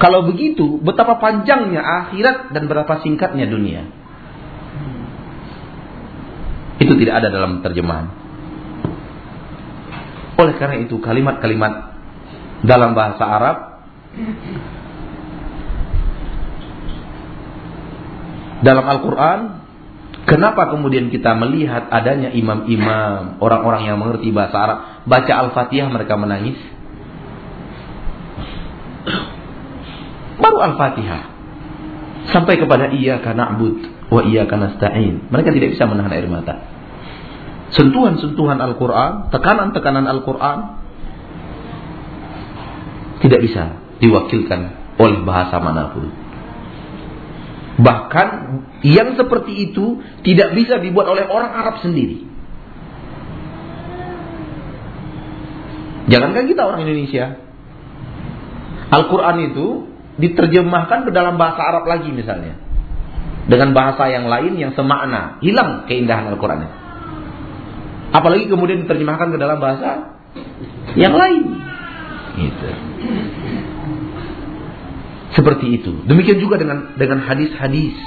Kalau 0.00 0.26
begitu, 0.26 0.80
betapa 0.80 1.20
panjangnya 1.20 1.84
akhirat 1.84 2.56
dan 2.56 2.66
berapa 2.66 3.04
singkatnya 3.04 3.46
dunia. 3.46 3.84
Itu 6.80 6.96
tidak 6.98 7.20
ada 7.20 7.28
dalam 7.30 7.60
terjemahan. 7.60 8.23
Oleh 10.34 10.54
karena 10.58 10.82
itu 10.82 10.98
kalimat-kalimat 10.98 11.94
dalam 12.64 12.96
bahasa 12.96 13.24
Arab 13.26 13.56
dalam 18.64 18.84
Al-Quran 18.88 19.40
Kenapa 20.24 20.72
kemudian 20.72 21.12
kita 21.12 21.36
melihat 21.36 21.92
adanya 21.92 22.32
imam-imam, 22.32 23.36
orang-orang 23.44 23.92
yang 23.92 24.00
mengerti 24.00 24.32
bahasa 24.32 24.56
Arab, 24.56 24.78
baca 25.04 25.32
Al-Fatihah 25.36 25.92
mereka 25.92 26.16
menangis? 26.16 26.56
Baru 30.40 30.64
Al-Fatihah. 30.64 31.22
Sampai 32.32 32.56
kepada 32.56 32.88
iya 32.88 33.20
karena 33.20 33.52
abud 33.52 33.84
wa 34.08 34.24
iyyaka 34.24 34.56
nasta'in. 34.56 35.28
Mereka 35.28 35.52
tidak 35.52 35.76
bisa 35.76 35.84
menahan 35.84 36.08
air 36.08 36.24
mata. 36.24 36.73
Sentuhan-sentuhan 37.74 38.62
Al-Qur'an, 38.62 39.34
tekanan-tekanan 39.34 40.06
Al-Qur'an 40.06 40.58
tidak 43.18 43.40
bisa 43.42 43.62
diwakilkan 43.98 44.60
oleh 44.94 45.18
bahasa 45.26 45.58
mana 45.58 45.90
pun. 45.90 46.06
Bahkan 47.74 48.28
yang 48.86 49.18
seperti 49.18 49.70
itu 49.70 49.98
tidak 50.22 50.54
bisa 50.54 50.78
dibuat 50.78 51.10
oleh 51.10 51.26
orang 51.26 51.50
Arab 51.50 51.82
sendiri. 51.82 52.22
Jangankan 56.06 56.44
kita 56.46 56.62
orang 56.62 56.86
Indonesia. 56.86 57.42
Al-Quran 58.94 59.36
itu 59.50 59.66
diterjemahkan 60.22 61.08
ke 61.08 61.10
dalam 61.10 61.34
bahasa 61.34 61.66
Arab 61.66 61.90
lagi 61.90 62.14
misalnya 62.14 62.54
dengan 63.50 63.74
bahasa 63.74 64.06
yang 64.06 64.30
lain 64.30 64.54
yang 64.54 64.72
semakna, 64.78 65.42
hilang 65.42 65.90
keindahan 65.90 66.30
Al-Qur'an. 66.30 66.83
Apalagi 68.14 68.46
kemudian 68.46 68.86
diterjemahkan 68.86 69.34
ke 69.34 69.38
dalam 69.42 69.58
bahasa 69.58 70.14
yang 70.94 71.18
lain. 71.18 71.44
Gitu. 72.38 72.68
Seperti 75.34 75.66
itu. 75.82 75.92
Demikian 76.06 76.38
juga 76.38 76.62
dengan 76.62 76.94
dengan 76.94 77.26
hadis-hadis. 77.26 77.98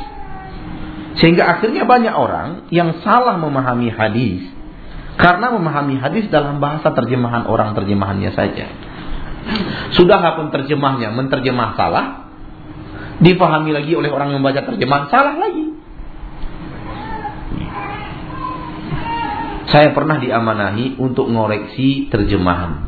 Sehingga 1.19 1.59
akhirnya 1.59 1.83
banyak 1.83 2.15
orang 2.15 2.71
yang 2.71 3.03
salah 3.03 3.35
memahami 3.35 3.91
hadis 3.91 4.47
karena 5.17 5.49
memahami 5.49 5.97
hadis 5.97 6.29
dalam 6.29 6.61
bahasa 6.61 6.93
terjemahan 6.93 7.49
orang 7.49 7.75
terjemahannya 7.75 8.31
saja. 8.31 8.69
Sudah 9.97 10.39
pun 10.39 10.53
terjemahnya 10.53 11.11
menterjemah 11.15 11.73
salah, 11.73 12.05
dipahami 13.19 13.73
lagi 13.73 13.97
oleh 13.97 14.13
orang 14.13 14.31
yang 14.31 14.39
membaca 14.45 14.61
terjemahan 14.61 15.09
salah 15.09 15.35
lagi. 15.35 15.66
Saya 19.67 19.91
pernah 19.91 20.15
diamanahi 20.15 20.95
untuk 20.95 21.27
ngoreksi 21.27 22.07
terjemahan 22.07 22.87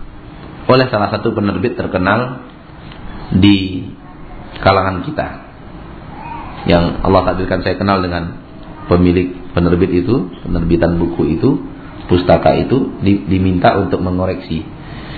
oleh 0.70 0.88
salah 0.88 1.12
satu 1.12 1.36
penerbit 1.36 1.76
terkenal 1.76 2.46
di 3.36 3.84
kalangan 4.64 5.04
kita. 5.04 5.28
Yang 6.72 7.04
Allah 7.04 7.22
takdirkan 7.32 7.68
saya 7.68 7.76
kenal 7.76 8.00
dengan 8.00 8.38
pemilik 8.88 9.52
penerbit 9.52 9.92
itu, 9.92 10.32
penerbitan 10.48 10.96
buku 10.96 11.36
itu, 11.36 11.60
pustaka 12.08 12.56
itu 12.56 13.00
diminta 13.04 13.76
untuk 13.76 14.00
mengoreksi. 14.00 14.64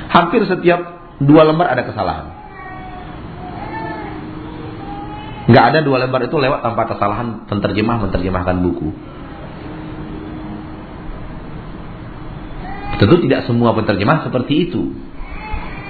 Hampir 0.10 0.44
setiap 0.50 0.82
dua 1.22 1.46
lembar 1.46 1.78
ada 1.78 1.86
kesalahan. 1.86 2.28
Nggak 5.46 5.66
ada 5.74 5.80
dua 5.86 5.98
lembar 6.06 6.22
itu 6.26 6.36
lewat 6.38 6.66
tanpa 6.66 6.90
kesalahan 6.90 7.46
penterjemah 7.46 8.08
menerjemahkan 8.08 8.56
buku. 8.66 8.90
Tentu 13.02 13.18
tidak 13.26 13.50
semua 13.50 13.74
penterjemah 13.74 14.30
seperti 14.30 14.70
itu. 14.70 14.94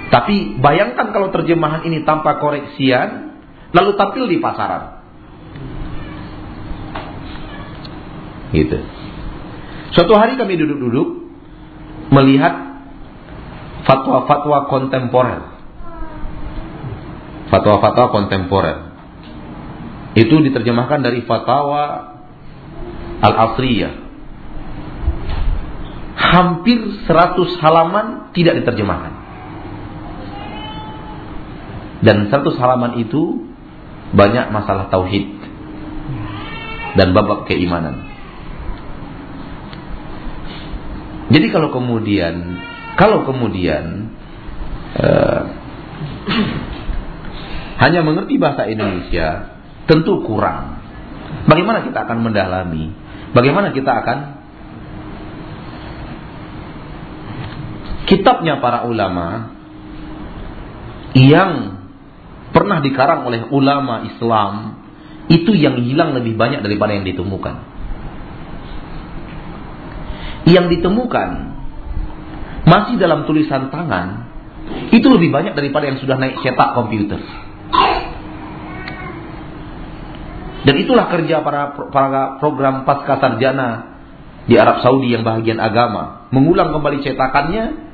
Tapi 0.08 0.56
bayangkan 0.64 1.12
kalau 1.12 1.28
terjemahan 1.28 1.84
ini 1.84 2.08
tanpa 2.08 2.40
koreksian, 2.40 3.36
lalu 3.76 4.00
tampil 4.00 4.24
di 4.32 4.40
pasaran. 4.40 5.04
Gitu. 8.56 8.80
Suatu 9.92 10.16
hari 10.16 10.40
kami 10.40 10.56
duduk-duduk 10.56 11.08
melihat 12.16 12.80
fatwa-fatwa 13.84 14.72
kontemporer. 14.72 15.42
Fatwa-fatwa 17.52 18.08
kontemporer. 18.08 18.78
Itu 20.16 20.40
diterjemahkan 20.40 21.04
dari 21.04 21.28
fatwa 21.28 22.08
Al-Asriyah. 23.20 24.01
Hampir 26.32 26.80
100 27.04 27.60
halaman 27.60 28.32
tidak 28.32 28.64
diterjemahkan. 28.64 29.12
Dan 32.00 32.32
100 32.32 32.56
halaman 32.56 32.98
itu 33.04 33.52
banyak 34.16 34.48
masalah 34.48 34.88
tauhid 34.88 35.28
dan 36.96 37.12
babak 37.12 37.46
keimanan. 37.52 38.08
Jadi 41.32 41.46
kalau 41.48 41.72
kemudian 41.72 42.60
kalau 42.96 43.24
kemudian 43.24 44.12
uh, 45.00 45.42
hanya 47.80 48.00
mengerti 48.04 48.36
bahasa 48.36 48.68
Indonesia 48.68 49.56
tentu 49.88 50.24
kurang. 50.24 50.80
Bagaimana 51.48 51.88
kita 51.88 52.04
akan 52.04 52.18
mendalami? 52.20 52.92
Bagaimana 53.32 53.72
kita 53.72 54.04
akan 54.04 54.41
kitabnya 58.12 58.60
para 58.60 58.84
ulama 58.84 59.56
yang 61.16 61.80
pernah 62.52 62.84
dikarang 62.84 63.24
oleh 63.24 63.48
ulama 63.48 64.04
Islam 64.04 64.84
itu 65.32 65.56
yang 65.56 65.80
hilang 65.80 66.12
lebih 66.12 66.36
banyak 66.36 66.60
daripada 66.60 66.92
yang 66.92 67.08
ditemukan. 67.08 67.72
Yang 70.44 70.66
ditemukan 70.76 71.28
masih 72.68 73.00
dalam 73.00 73.24
tulisan 73.24 73.72
tangan 73.72 74.28
itu 74.92 75.08
lebih 75.08 75.32
banyak 75.32 75.56
daripada 75.56 75.88
yang 75.88 75.96
sudah 75.96 76.20
naik 76.20 76.36
cetak 76.44 76.76
komputer. 76.76 77.20
Dan 80.62 80.74
itulah 80.78 81.08
kerja 81.10 81.40
para 81.40 81.74
para 81.90 82.22
program 82.38 82.84
pasca 82.84 83.18
sarjana 83.18 83.98
di 84.46 84.54
Arab 84.60 84.84
Saudi 84.84 85.10
yang 85.10 85.24
bahagian 85.26 85.58
agama, 85.58 86.28
mengulang 86.30 86.70
kembali 86.70 87.02
cetakannya 87.02 87.91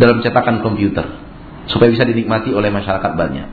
dalam 0.00 0.24
cetakan 0.24 0.64
komputer 0.64 1.04
supaya 1.68 1.92
bisa 1.92 2.08
dinikmati 2.08 2.56
oleh 2.56 2.72
masyarakat 2.72 3.12
banyak. 3.12 3.48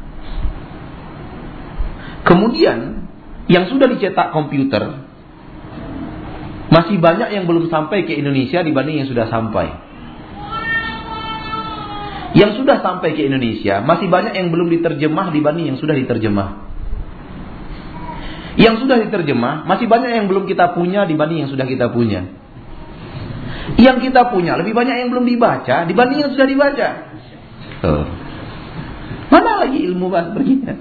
Kemudian 2.24 3.08
yang 3.52 3.68
sudah 3.68 3.92
dicetak 3.92 4.32
komputer 4.32 5.04
masih 6.68 7.00
banyak 7.00 7.36
yang 7.36 7.48
belum 7.48 7.68
sampai 7.68 8.08
ke 8.08 8.16
Indonesia 8.16 8.64
dibanding 8.64 9.04
yang 9.04 9.10
sudah 9.12 9.28
sampai. 9.28 9.88
Yang 12.36 12.64
sudah 12.64 12.84
sampai 12.84 13.16
ke 13.16 13.28
Indonesia 13.28 13.84
masih 13.84 14.08
banyak 14.08 14.36
yang 14.36 14.52
belum 14.52 14.68
diterjemah 14.72 15.32
dibanding 15.32 15.76
yang 15.76 15.80
sudah 15.80 15.96
diterjemah. 15.96 16.50
Yang 18.60 18.84
sudah 18.84 18.98
diterjemah 19.04 19.64
masih 19.70 19.88
banyak 19.88 20.12
yang 20.16 20.26
belum 20.28 20.48
kita 20.48 20.76
punya 20.76 21.08
dibanding 21.08 21.48
yang 21.48 21.52
sudah 21.52 21.68
kita 21.68 21.92
punya. 21.92 22.47
Yang 23.76 24.10
kita 24.10 24.32
punya 24.32 24.56
lebih 24.56 24.72
banyak 24.72 24.96
yang 24.96 25.10
belum 25.12 25.28
dibaca 25.28 25.84
dibanding 25.84 26.24
yang 26.24 26.32
sudah 26.32 26.48
dibaca. 26.48 26.88
Tuh. 27.84 28.06
Mana 29.28 29.60
lagi 29.60 29.84
ilmu 29.84 30.08
bahas 30.08 30.32
begini? 30.32 30.72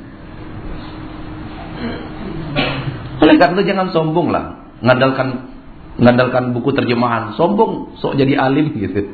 Oleh 3.17 3.37
karena 3.43 3.59
itu 3.59 3.65
jangan 3.67 3.89
sombong 3.91 4.31
lah, 4.31 4.71
ngandalkan 4.87 5.51
ngandalkan 5.99 6.55
buku 6.55 6.71
terjemahan, 6.77 7.35
sombong 7.35 7.99
sok 7.99 8.15
jadi 8.15 8.39
alim 8.39 8.71
gitu. 8.77 9.11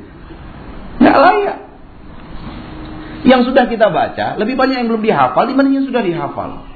Nggak 1.00 1.16
layak. 1.16 1.58
Yang 3.22 3.54
sudah 3.54 3.70
kita 3.70 3.88
baca 3.88 4.34
lebih 4.36 4.58
banyak 4.58 4.82
yang 4.82 4.88
belum 4.90 5.02
dihafal 5.06 5.46
dibanding 5.46 5.80
yang 5.80 5.86
sudah 5.86 6.02
dihafal. 6.02 6.66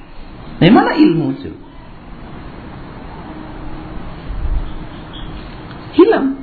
Nah, 0.57 0.73
mana 0.73 0.97
ilmu 0.97 1.37
itu? 1.37 1.53
Hilang. 6.01 6.36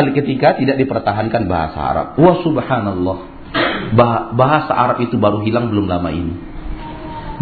Kali 0.00 0.16
ketika 0.16 0.56
tidak 0.56 0.80
dipertahankan 0.80 1.44
bahasa 1.44 1.76
Arab. 1.76 2.06
Wah 2.16 2.40
subhanallah. 2.40 3.18
Bahasa 4.32 4.72
Arab 4.72 5.04
itu 5.04 5.20
baru 5.20 5.44
hilang 5.44 5.68
belum 5.68 5.92
lama 5.92 6.08
ini. 6.08 6.40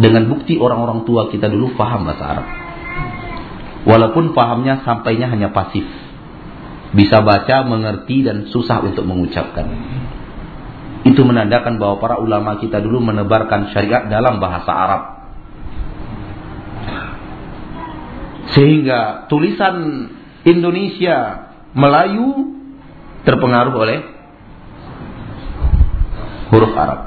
Dengan 0.02 0.26
bukti 0.26 0.58
orang-orang 0.58 1.06
tua 1.06 1.30
kita 1.30 1.46
dulu 1.46 1.78
faham 1.78 2.02
bahasa 2.02 2.24
Arab. 2.26 2.46
Walaupun 3.86 4.34
fahamnya 4.34 4.82
sampainya 4.82 5.30
hanya 5.30 5.54
pasif. 5.54 5.86
Bisa 6.98 7.22
baca, 7.22 7.62
mengerti, 7.62 8.26
dan 8.26 8.50
susah 8.50 8.82
untuk 8.82 9.06
mengucapkan. 9.06 9.70
Itu 11.06 11.22
menandakan 11.22 11.78
bahwa 11.78 12.02
para 12.02 12.18
ulama 12.18 12.58
kita 12.58 12.82
dulu 12.82 12.98
menebarkan 13.06 13.70
syariat 13.70 14.10
dalam 14.10 14.42
bahasa 14.42 14.74
Arab. 14.74 15.02
Sehingga 18.50 19.30
tulisan 19.30 20.10
Indonesia 20.42 21.47
Melayu 21.76 22.56
terpengaruh 23.28 23.74
oleh 23.76 23.98
huruf 26.48 26.72
Arab. 26.72 27.00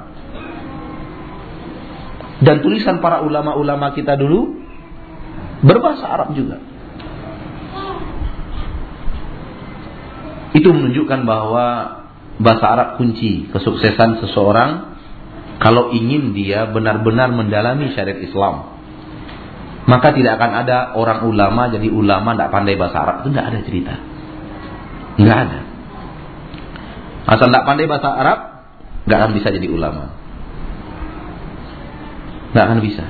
Dan 2.42 2.66
tulisan 2.66 3.02
para 3.02 3.22
ulama-ulama 3.22 3.94
kita 3.94 4.18
dulu 4.18 4.58
berbahasa 5.62 6.06
Arab 6.10 6.34
juga. 6.34 6.58
Itu 10.52 10.74
menunjukkan 10.74 11.22
bahwa 11.24 11.66
bahasa 12.42 12.66
Arab 12.66 12.90
kunci 12.98 13.48
kesuksesan 13.54 14.26
seseorang 14.26 14.98
kalau 15.62 15.94
ingin 15.94 16.34
dia 16.34 16.66
benar-benar 16.66 17.30
mendalami 17.30 17.94
syariat 17.94 18.20
Islam. 18.20 18.74
Maka 19.86 20.14
tidak 20.14 20.42
akan 20.42 20.52
ada 20.66 20.78
orang 20.98 21.26
ulama 21.26 21.70
jadi 21.70 21.90
ulama 21.90 22.34
tidak 22.34 22.50
pandai 22.54 22.76
bahasa 22.78 22.98
Arab 23.02 23.16
itu 23.22 23.30
tidak 23.34 23.46
ada 23.54 23.60
cerita. 23.66 23.94
Nggak 25.20 25.38
ada. 25.48 25.60
Asal 27.32 27.48
tidak 27.52 27.66
pandai 27.68 27.88
bahasa 27.88 28.10
Arab, 28.12 28.40
nggak 29.08 29.18
akan 29.18 29.32
bisa 29.36 29.48
jadi 29.52 29.68
ulama. 29.72 30.12
Nggak 32.52 32.66
akan 32.68 32.80
bisa. 32.84 33.06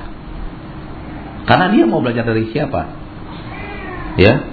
Karena 1.46 1.66
dia 1.74 1.84
mau 1.90 1.98
belajar 1.98 2.22
dari 2.22 2.50
siapa? 2.54 2.82
Ya, 4.14 4.46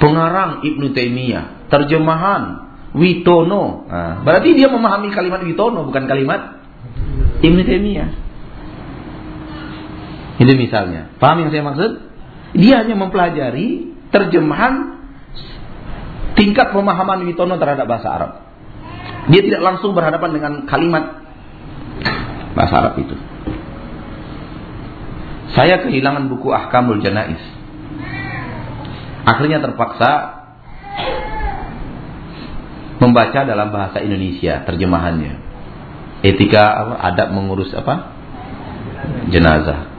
pengarang 0.00 0.64
Ibnu 0.64 0.96
Taimiyah, 0.96 1.68
terjemahan 1.68 2.72
Witono. 2.92 3.88
Nah, 3.88 4.20
berarti 4.24 4.52
dia 4.56 4.68
memahami 4.68 5.12
kalimat 5.12 5.44
Witono 5.44 5.84
bukan 5.88 6.04
kalimat 6.08 6.60
Ibnu 7.40 7.62
Taimiyah. 7.64 8.10
Ini 10.40 10.52
misalnya. 10.56 11.12
Paham 11.20 11.44
yang 11.46 11.50
saya 11.52 11.62
maksud? 11.62 11.90
Dia 12.56 12.84
hanya 12.84 12.96
mempelajari 12.96 13.92
terjemahan 14.12 15.01
tingkat 16.34 16.72
pemahaman 16.72 17.24
Witono 17.28 17.56
terhadap 17.60 17.86
bahasa 17.88 18.08
Arab. 18.08 18.32
Dia 19.30 19.42
tidak 19.42 19.62
langsung 19.62 19.94
berhadapan 19.94 20.30
dengan 20.34 20.52
kalimat 20.66 21.22
bahasa 22.58 22.74
Arab 22.82 22.94
itu. 22.98 23.16
Saya 25.52 25.84
kehilangan 25.84 26.32
buku 26.32 26.48
Ahkamul 26.48 27.04
Janais. 27.04 27.40
Akhirnya 29.22 29.62
terpaksa 29.62 30.42
membaca 32.98 33.44
dalam 33.44 33.68
bahasa 33.70 34.00
Indonesia 34.00 34.64
terjemahannya. 34.64 35.38
Etika 36.22 36.64
apa? 36.72 36.94
Adab 37.12 37.28
mengurus 37.34 37.70
apa? 37.74 38.14
Jenazah. 39.28 39.90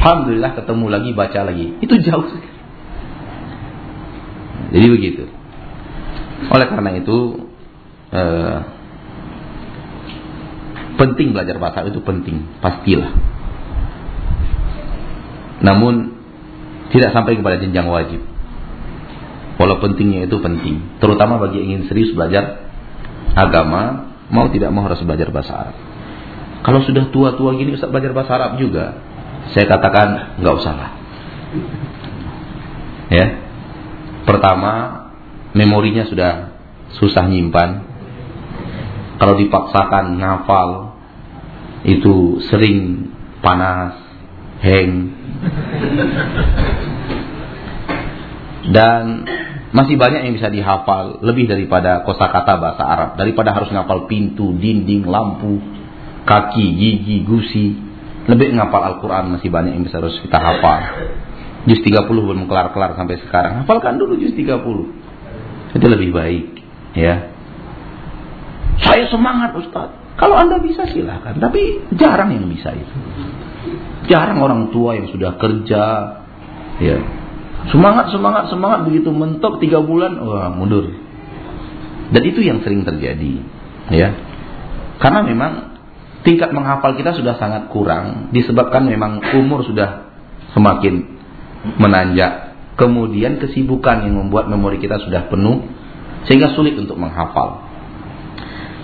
Alhamdulillah 0.00 0.52
ketemu 0.58 0.86
lagi 0.90 1.10
baca 1.14 1.40
lagi. 1.46 1.78
Itu 1.78 1.94
jauh 2.02 2.26
sekali. 2.26 2.58
Jadi 4.70 4.86
begitu. 4.86 5.39
Oleh 6.48 6.66
karena 6.72 6.90
itu 6.96 7.18
eh, 8.16 8.58
penting 10.96 11.36
belajar 11.36 11.60
bahasa 11.60 11.84
itu 11.84 12.00
penting, 12.00 12.44
pastilah. 12.64 13.12
Namun 15.60 16.16
tidak 16.90 17.12
sampai 17.12 17.36
kepada 17.36 17.60
jenjang 17.60 17.88
wajib. 17.88 18.24
Walau 19.60 19.76
pentingnya 19.76 20.24
itu 20.24 20.40
penting, 20.40 21.00
terutama 21.04 21.36
bagi 21.36 21.60
yang 21.60 21.68
ingin 21.76 21.82
serius 21.92 22.16
belajar 22.16 22.64
agama, 23.36 24.08
mau 24.32 24.48
tidak 24.48 24.72
mau 24.72 24.88
harus 24.88 25.04
belajar 25.04 25.28
bahasa 25.28 25.52
Arab. 25.52 25.76
Kalau 26.64 26.80
sudah 26.84 27.12
tua-tua 27.12 27.56
gini 27.60 27.76
Ustaz 27.76 27.92
belajar 27.92 28.16
bahasa 28.16 28.40
Arab 28.40 28.56
juga, 28.56 28.96
saya 29.52 29.68
katakan 29.68 30.40
nggak 30.40 30.54
usah 30.60 30.74
lah. 30.76 30.90
Ya. 33.12 33.26
Pertama, 34.24 34.99
memorinya 35.54 36.06
sudah 36.06 36.32
susah 36.98 37.26
nyimpan. 37.26 37.70
Kalau 39.20 39.36
dipaksakan 39.36 40.16
ngafal 40.16 40.68
itu 41.84 42.40
sering 42.48 43.08
panas, 43.44 43.96
hang. 44.64 44.92
Dan 48.70 49.24
masih 49.70 49.96
banyak 49.96 50.26
yang 50.26 50.34
bisa 50.34 50.48
dihafal 50.48 51.22
lebih 51.22 51.48
daripada 51.48 52.02
kosakata 52.02 52.58
bahasa 52.58 52.82
Arab, 52.84 53.10
daripada 53.16 53.52
harus 53.52 53.68
ngafal 53.70 54.08
pintu, 54.08 54.56
dinding, 54.56 55.04
lampu, 55.04 55.60
kaki, 56.24 56.66
gigi, 56.76 57.16
gusi. 57.24 57.66
Lebih 58.28 58.56
ngafal 58.56 58.82
Al-Qur'an 58.94 59.32
masih 59.32 59.48
banyak 59.48 59.74
yang 59.74 59.84
bisa 59.84 60.00
harus 60.00 60.16
kita 60.20 60.38
hafal. 60.38 60.80
Juz 61.68 61.80
30 61.84 62.08
belum 62.08 62.48
kelar-kelar 62.48 62.96
sampai 62.96 63.20
sekarang. 63.20 63.64
Hafalkan 63.64 64.00
dulu 64.00 64.16
juz 64.16 64.32
30. 64.32 65.09
Itu 65.74 65.86
lebih 65.86 66.10
baik, 66.10 66.44
ya. 66.98 67.30
Saya 68.80 69.06
semangat 69.12 69.54
Ustaz. 69.54 69.92
Kalau 70.18 70.36
Anda 70.36 70.60
bisa 70.60 70.84
silahkan, 70.90 71.38
tapi 71.40 71.80
jarang 71.96 72.34
yang 72.34 72.44
bisa 72.50 72.74
itu. 72.76 72.96
Jarang 74.10 74.42
orang 74.42 74.68
tua 74.74 74.98
yang 74.98 75.08
sudah 75.08 75.38
kerja, 75.40 75.82
ya. 76.82 76.98
Semangat, 77.70 78.12
semangat, 78.12 78.48
semangat 78.48 78.88
begitu 78.88 79.12
mentok 79.12 79.60
tiga 79.60 79.84
bulan, 79.84 80.16
wah 80.20 80.48
mundur. 80.52 80.90
Dan 82.10 82.22
itu 82.26 82.42
yang 82.42 82.64
sering 82.66 82.82
terjadi, 82.82 83.40
ya. 83.92 84.16
Karena 85.00 85.24
memang 85.24 85.52
tingkat 86.26 86.52
menghafal 86.52 86.96
kita 86.96 87.16
sudah 87.16 87.40
sangat 87.40 87.72
kurang 87.72 88.28
disebabkan 88.36 88.84
memang 88.84 89.24
umur 89.40 89.64
sudah 89.64 90.10
semakin 90.52 91.04
menanjak. 91.80 92.49
Kemudian 92.80 93.36
kesibukan 93.36 94.08
yang 94.08 94.16
membuat 94.16 94.48
memori 94.48 94.80
kita 94.80 94.96
sudah 95.04 95.28
penuh 95.28 95.68
sehingga 96.24 96.56
sulit 96.56 96.80
untuk 96.80 96.96
menghafal. 96.96 97.68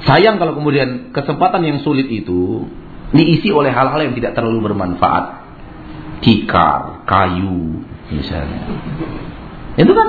Sayang 0.04 0.36
kalau 0.36 0.52
kemudian 0.52 1.16
kesempatan 1.16 1.64
yang 1.64 1.78
sulit 1.80 2.04
itu 2.12 2.68
diisi 3.16 3.48
oleh 3.48 3.72
hal-hal 3.72 4.04
yang 4.04 4.12
tidak 4.12 4.36
terlalu 4.36 4.68
bermanfaat. 4.68 5.48
Tikar, 6.20 7.08
kayu, 7.08 7.80
misalnya. 8.12 8.60
Itu 9.80 9.92
kan 9.96 10.08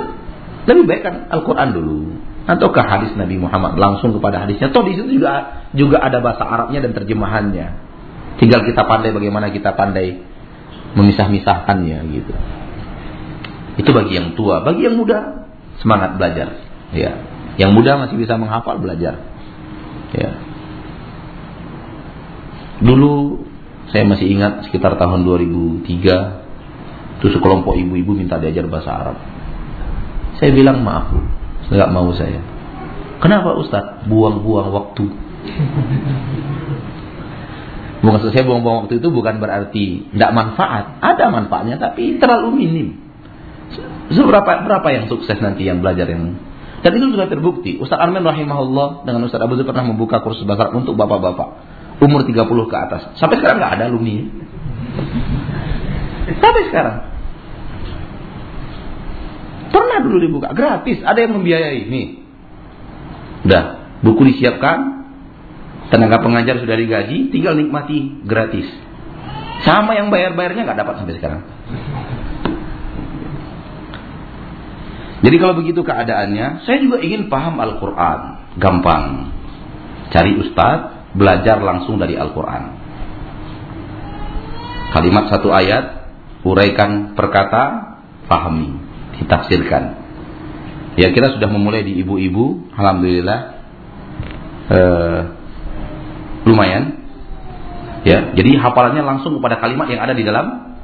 lebih 0.68 0.84
baik 0.84 1.02
kan 1.04 1.14
Al-Quran 1.32 1.68
dulu 1.72 2.00
atau 2.48 2.68
ke 2.72 2.80
hadis 2.80 3.12
Nabi 3.16 3.36
Muhammad 3.40 3.76
langsung 3.76 4.12
kepada 4.16 4.44
hadisnya. 4.44 4.72
Toh 4.72 4.84
di 4.84 4.96
situ 4.96 5.20
juga 5.20 5.64
juga 5.72 6.00
ada 6.00 6.20
bahasa 6.20 6.44
Arabnya 6.44 6.84
dan 6.84 6.92
terjemahannya. 6.96 7.66
Tinggal 8.40 8.64
kita 8.64 8.84
pandai 8.84 9.12
bagaimana 9.12 9.52
kita 9.52 9.72
pandai 9.76 10.20
memisah-misahkannya 10.96 11.98
gitu. 12.12 12.32
Itu 13.78 13.94
bagi 13.94 14.18
yang 14.18 14.34
tua, 14.34 14.66
bagi 14.66 14.82
yang 14.84 14.98
muda 14.98 15.48
semangat 15.78 16.18
belajar. 16.18 16.58
Ya. 16.90 17.14
Yang 17.58 17.70
muda 17.74 17.98
masih 18.06 18.18
bisa 18.18 18.34
menghafal 18.34 18.82
belajar. 18.82 19.22
Ya. 20.14 20.30
Dulu 22.82 23.42
saya 23.90 24.04
masih 24.04 24.28
ingat 24.30 24.68
sekitar 24.68 24.98
tahun 24.98 25.24
2003 25.24 27.18
itu 27.18 27.26
sekelompok 27.34 27.74
ibu-ibu 27.74 28.14
minta 28.14 28.38
diajar 28.38 28.66
bahasa 28.70 28.90
Arab. 28.94 29.16
Saya 30.38 30.54
bilang 30.54 30.86
maaf 30.86 31.10
nggak 31.68 31.90
mau 31.90 32.10
saya. 32.14 32.40
Kenapa 33.18 33.58
Ustadz? 33.58 34.06
Buang-buang 34.06 34.70
waktu. 34.70 35.04
Bukan 37.98 38.30
saya 38.30 38.46
buang-buang 38.46 38.86
waktu 38.86 39.02
itu 39.02 39.10
bukan 39.10 39.42
berarti 39.42 40.06
tidak 40.14 40.30
manfaat. 40.30 41.02
Ada 41.02 41.34
manfaatnya 41.34 41.82
tapi 41.82 42.22
terlalu 42.22 42.48
minim. 42.54 43.07
Seberapa 44.08 44.64
berapa 44.64 44.88
yang 44.88 45.04
sukses 45.12 45.36
nanti 45.38 45.68
yang 45.68 45.84
belajar 45.84 46.08
yang 46.08 46.40
dan 46.78 46.94
itu 46.94 47.10
sudah 47.10 47.26
terbukti. 47.26 47.76
Ustaz 47.82 47.98
Armin 47.98 48.22
rahimahullah 48.22 49.02
dengan 49.02 49.26
Ustaz 49.26 49.42
Abu 49.42 49.58
Zul 49.58 49.66
pernah 49.66 49.82
membuka 49.82 50.22
kursus 50.22 50.46
bahasa 50.46 50.70
untuk 50.70 50.94
bapak-bapak 50.94 51.48
umur 51.98 52.22
30 52.22 52.46
ke 52.46 52.76
atas. 52.78 53.02
Sampai 53.18 53.42
sekarang 53.42 53.58
nggak 53.58 53.72
ada 53.78 53.84
alumni. 53.90 54.22
Sampai 56.38 56.62
sekarang. 56.70 56.96
Pernah 59.68 59.98
dulu 60.06 60.16
dibuka 60.22 60.48
gratis, 60.54 61.02
ada 61.02 61.18
yang 61.18 61.34
membiayai. 61.34 61.80
Nih. 61.90 62.06
Udah, 63.44 63.64
buku 64.00 64.34
disiapkan, 64.34 65.04
tenaga 65.90 66.22
pengajar 66.22 66.62
sudah 66.62 66.76
digaji, 66.78 67.34
tinggal 67.34 67.58
nikmati 67.58 68.22
gratis. 68.24 68.66
Sama 69.66 69.98
yang 69.98 70.14
bayar-bayarnya 70.14 70.62
nggak 70.64 70.78
dapat 70.78 70.94
sampai 71.02 71.14
sekarang. 71.18 71.42
Jadi 75.18 75.36
kalau 75.42 75.54
begitu 75.58 75.82
keadaannya, 75.82 76.62
saya 76.62 76.78
juga 76.78 77.02
ingin 77.02 77.26
paham 77.26 77.58
Al-Quran. 77.58 78.20
Gampang. 78.58 79.34
Cari 80.14 80.38
ustadz, 80.38 81.14
belajar 81.18 81.58
langsung 81.58 81.98
dari 81.98 82.14
Al-Quran. 82.14 82.62
Kalimat 84.94 85.28
satu 85.28 85.50
ayat, 85.52 86.06
uraikan 86.46 87.12
perkata, 87.18 87.98
pahami, 88.30 88.78
ditafsirkan. 89.20 90.06
Ya 90.98 91.10
kita 91.14 91.34
sudah 91.34 91.50
memulai 91.50 91.82
di 91.82 91.98
ibu-ibu, 92.00 92.72
Alhamdulillah. 92.74 93.40
Eh, 94.68 95.20
lumayan. 96.46 97.04
Ya, 98.06 98.32
jadi 98.32 98.56
hafalannya 98.62 99.02
langsung 99.02 99.36
kepada 99.36 99.58
kalimat 99.58 99.90
yang 99.90 100.00
ada 100.00 100.14
di 100.14 100.22
dalam 100.22 100.77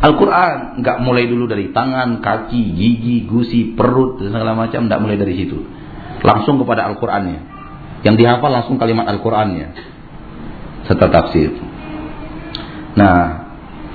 Al-Quran 0.00 0.80
nggak 0.80 0.96
mulai 1.04 1.28
dulu 1.28 1.44
dari 1.44 1.76
tangan, 1.76 2.24
kaki, 2.24 2.62
gigi, 2.72 3.28
gusi, 3.28 3.76
perut 3.76 4.16
dan 4.16 4.32
segala 4.32 4.56
macam, 4.56 4.88
nggak 4.88 5.00
mulai 5.00 5.20
dari 5.20 5.36
situ. 5.36 5.60
Langsung 6.24 6.56
kepada 6.56 6.88
Al-Qurannya. 6.88 7.40
Yang 8.00 8.16
dihafal 8.24 8.48
langsung 8.48 8.80
kalimat 8.80 9.04
Al-Qurannya 9.12 9.76
serta 10.88 11.06
tafsir. 11.12 11.52
Nah, 12.96 13.44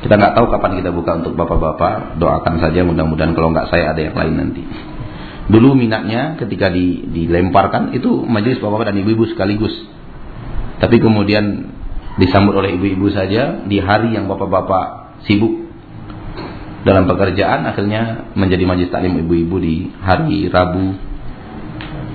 kita 0.06 0.14
nggak 0.14 0.38
tahu 0.38 0.46
kapan 0.54 0.78
kita 0.78 0.94
buka 0.94 1.26
untuk 1.26 1.34
bapak-bapak. 1.34 2.22
Doakan 2.22 2.62
saja 2.62 2.86
mudah-mudahan 2.86 3.34
kalau 3.34 3.50
nggak 3.50 3.74
saya 3.74 3.98
ada 3.98 4.02
yang 4.06 4.14
lain 4.14 4.34
nanti. 4.38 4.62
Dulu 5.50 5.74
minatnya 5.74 6.38
ketika 6.38 6.70
di, 6.70 7.10
dilemparkan 7.10 7.98
itu 7.98 8.22
majelis 8.30 8.62
bapak-bapak 8.62 8.94
dan 8.94 9.02
ibu-ibu 9.02 9.26
sekaligus. 9.26 9.74
Tapi 10.78 11.02
kemudian 11.02 11.74
disambut 12.22 12.54
oleh 12.54 12.78
ibu-ibu 12.78 13.10
saja 13.10 13.66
di 13.66 13.82
hari 13.82 14.14
yang 14.14 14.30
bapak-bapak 14.30 15.18
sibuk 15.26 15.65
dalam 16.86 17.10
pekerjaan 17.10 17.66
akhirnya 17.66 18.32
menjadi 18.38 18.64
majlis 18.70 18.94
taklim 18.94 19.18
ibu-ibu 19.26 19.58
di 19.58 19.90
hari 20.06 20.46
Rabu. 20.54 20.94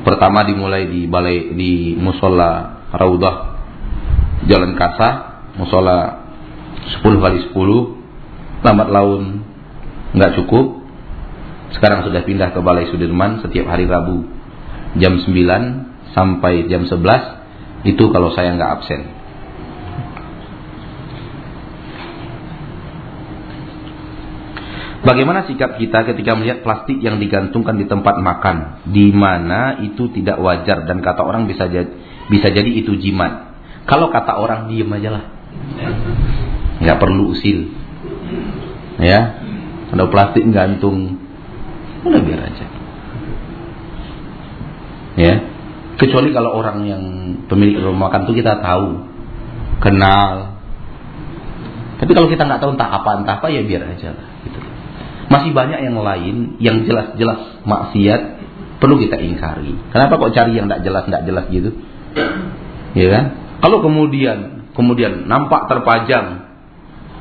Pertama 0.07 0.47
dimulai 0.47 0.87
di 0.87 1.11
balai 1.11 1.53
di 1.59 1.99
musola 1.99 2.81
Raudah 2.95 3.37
Jalan 4.49 4.73
Kasa 4.79 5.09
musola 5.59 6.25
10 7.03 7.03
kali 7.03 7.39
10 7.53 8.65
lambat 8.65 8.89
laun 8.89 9.43
nggak 10.15 10.39
cukup. 10.41 10.81
Sekarang 11.71 12.03
sudah 12.03 12.27
pindah 12.27 12.51
ke 12.51 12.59
Balai 12.67 12.91
Sudirman 12.91 13.43
setiap 13.47 13.71
hari 13.71 13.87
Rabu 13.87 14.27
jam 14.99 15.23
9 15.23 15.31
sampai 16.15 16.67
jam 16.67 16.83
11 16.83 17.87
itu 17.87 18.05
kalau 18.11 18.35
saya 18.35 18.59
nggak 18.59 18.71
absen 18.81 19.20
Bagaimana 25.01 25.49
sikap 25.49 25.81
kita 25.81 26.05
ketika 26.13 26.37
melihat 26.37 26.61
plastik 26.61 27.01
yang 27.01 27.17
digantungkan 27.17 27.81
di 27.81 27.89
tempat 27.89 28.21
makan, 28.21 28.85
di 28.93 29.09
mana 29.17 29.81
itu 29.81 30.13
tidak 30.13 30.37
wajar 30.37 30.85
dan 30.85 31.01
kata 31.01 31.25
orang 31.25 31.49
bisa 31.49 31.73
jadi, 31.73 31.89
bisa 32.29 32.53
jadi 32.53 32.69
itu 32.69 33.01
jimat. 33.01 33.57
Kalau 33.89 34.13
kata 34.13 34.37
orang 34.37 34.69
diem 34.69 34.93
aja 34.93 35.17
lah, 35.17 35.25
nggak 36.85 37.01
perlu 37.01 37.33
usil, 37.33 37.73
ya. 39.01 39.41
Ada 39.91 40.05
plastik 40.07 40.45
gantung, 40.53 41.17
udah 42.05 42.21
biar 42.21 42.41
aja, 42.45 42.67
ya. 45.17 45.35
Kecuali 45.97 46.29
kalau 46.31 46.61
orang 46.61 46.79
yang 46.85 47.03
pemilik 47.49 47.81
rumah 47.81 48.13
makan 48.13 48.29
itu 48.29 48.45
kita 48.45 48.61
tahu, 48.61 49.01
kenal. 49.81 50.61
Tapi 52.05 52.11
kalau 52.13 52.29
kita 52.29 52.45
nggak 52.45 52.61
tahu 52.61 52.77
entah 52.77 52.91
apa 53.01 53.11
entah 53.25 53.37
apa 53.41 53.49
ya 53.49 53.65
biar 53.65 53.97
aja 53.97 54.13
lah. 54.13 54.30
Masih 55.31 55.55
banyak 55.55 55.81
yang 55.87 55.97
lain 56.03 56.59
yang 56.59 56.83
jelas-jelas 56.83 57.63
maksiat 57.63 58.21
perlu 58.83 58.99
kita 58.99 59.15
ingkari. 59.21 59.79
Kenapa 59.95 60.19
kok 60.19 60.35
cari 60.35 60.59
yang 60.59 60.67
tidak 60.67 60.83
jelas 60.83 61.03
tidak 61.07 61.23
jelas 61.23 61.45
gitu? 61.55 61.71
Ya 62.99 63.07
kan? 63.15 63.25
Kalau 63.63 63.79
kemudian 63.85 64.67
kemudian 64.75 65.31
nampak 65.31 65.71
terpajang 65.71 66.51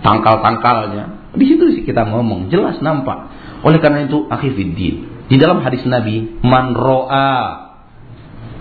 tangkal-tangkalnya, 0.02 1.36
di 1.36 1.46
situ 1.46 1.64
sih 1.76 1.84
kita 1.86 2.08
ngomong 2.10 2.50
jelas 2.50 2.82
nampak. 2.82 3.30
Oleh 3.62 3.78
karena 3.84 4.08
itu 4.08 4.26
akhifiddin. 4.32 5.28
Di 5.30 5.38
dalam 5.38 5.62
hadis 5.62 5.86
Nabi, 5.86 6.42
man 6.42 6.74
ro'a 6.74 7.70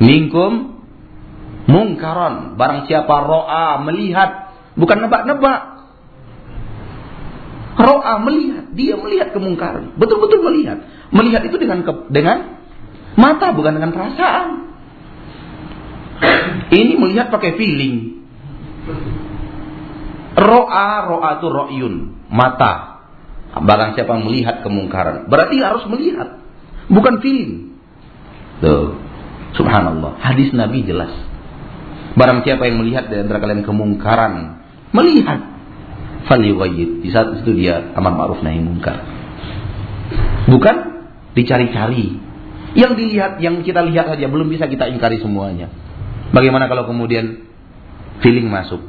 minkum 0.02 0.82
mungkaron. 1.70 2.58
Barang 2.58 2.84
siapa 2.90 3.14
ro'a 3.24 3.80
melihat, 3.86 4.52
bukan 4.76 5.06
nebak-nebak, 5.06 5.77
Ro'a 7.78 8.18
melihat, 8.26 8.74
dia 8.74 8.98
melihat 8.98 9.30
kemungkaran. 9.30 9.94
Betul-betul 9.94 10.42
melihat. 10.42 10.82
Melihat 11.14 11.46
itu 11.46 11.56
dengan 11.62 11.86
ke, 11.86 11.92
dengan 12.10 12.58
mata 13.14 13.54
bukan 13.54 13.78
dengan 13.78 13.94
perasaan. 13.94 14.48
Ini 16.74 16.98
melihat 16.98 17.30
pakai 17.30 17.54
feeling. 17.54 18.18
Ro'a, 20.34 21.06
ro'a 21.06 21.30
itu 21.38 21.46
ro'yun, 21.46 21.94
mata. 22.30 22.98
Barang 23.58 23.94
siapa 23.98 24.14
melihat 24.22 24.62
kemungkaran, 24.62 25.26
berarti 25.26 25.58
harus 25.58 25.82
melihat, 25.90 26.38
bukan 26.86 27.18
feeling. 27.18 27.74
Tuh, 28.62 28.94
subhanallah. 29.58 30.18
Hadis 30.22 30.54
Nabi 30.54 30.86
jelas. 30.86 31.10
Barang 32.14 32.42
siapa 32.46 32.66
yang 32.70 32.82
melihat 32.82 33.10
di 33.10 33.18
antara 33.18 33.42
kalian 33.42 33.66
kemungkaran, 33.66 34.62
melihat 34.94 35.57
falyughayyir. 36.26 37.04
Di 37.04 37.08
saat 37.14 37.38
itu 37.38 37.54
dia 37.54 37.94
amar 37.94 38.16
ma'ruf 38.16 38.42
nahi 38.42 38.58
munkar. 38.58 38.98
Bukan 40.48 40.76
dicari-cari. 41.36 42.26
Yang 42.76 42.92
dilihat, 43.00 43.32
yang 43.40 43.64
kita 43.64 43.80
lihat 43.86 44.12
saja 44.12 44.28
belum 44.28 44.48
bisa 44.52 44.68
kita 44.68 44.90
ingkari 44.92 45.22
semuanya. 45.22 45.72
Bagaimana 46.34 46.68
kalau 46.68 46.84
kemudian 46.84 47.48
feeling 48.20 48.50
masuk? 48.52 48.80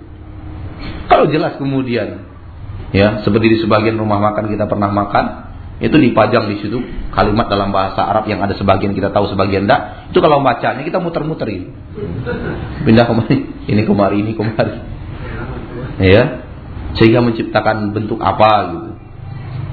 Kalau 1.08 1.32
jelas 1.32 1.56
kemudian 1.58 2.30
ya 2.92 3.22
seperti 3.22 3.56
di 3.56 3.58
sebagian 3.62 3.98
rumah 3.98 4.18
makan 4.18 4.50
kita 4.50 4.66
pernah 4.66 4.90
makan 4.90 5.26
itu 5.80 5.96
dipajang 5.96 6.52
di 6.52 6.60
situ 6.60 6.82
kalimat 7.16 7.48
dalam 7.48 7.72
bahasa 7.72 8.04
Arab 8.04 8.28
yang 8.28 8.44
ada 8.44 8.52
sebagian 8.58 8.92
kita 8.92 9.16
tahu 9.16 9.32
sebagian 9.32 9.64
tidak 9.64 10.12
itu 10.12 10.20
kalau 10.20 10.44
bacanya 10.44 10.84
kita 10.84 11.00
muter-muterin 11.00 11.72
pindah 12.86 13.06
kemari 13.08 13.38
ini 13.70 13.82
kemari 13.88 14.18
ini 14.20 14.32
kemari 14.36 14.76
ya 16.04 16.49
sehingga 16.98 17.22
menciptakan 17.22 17.94
bentuk 17.94 18.18
apa 18.22 18.52
gitu. 18.74 18.92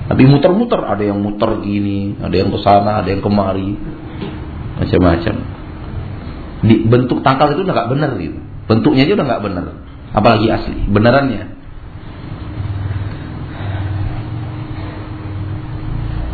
Tapi 0.07 0.23
muter-muter 0.29 0.81
ada 0.87 1.03
yang 1.03 1.19
muter 1.19 1.63
gini 1.65 2.15
ada 2.23 2.35
yang 2.35 2.53
ke 2.53 2.59
sana 2.63 3.03
ada 3.03 3.09
yang 3.09 3.25
kemari 3.25 3.75
macam-macam. 4.77 5.35
Bentuk 6.67 7.21
tangkal 7.25 7.57
itu 7.57 7.63
udah 7.65 7.75
nggak 7.75 7.91
benar 7.93 8.11
gitu. 8.21 8.39
Bentuknya 8.67 9.07
aja 9.07 9.15
udah 9.17 9.27
nggak 9.27 9.45
benar. 9.45 9.65
Apalagi 10.13 10.47
asli 10.51 10.77
benerannya. 10.91 11.45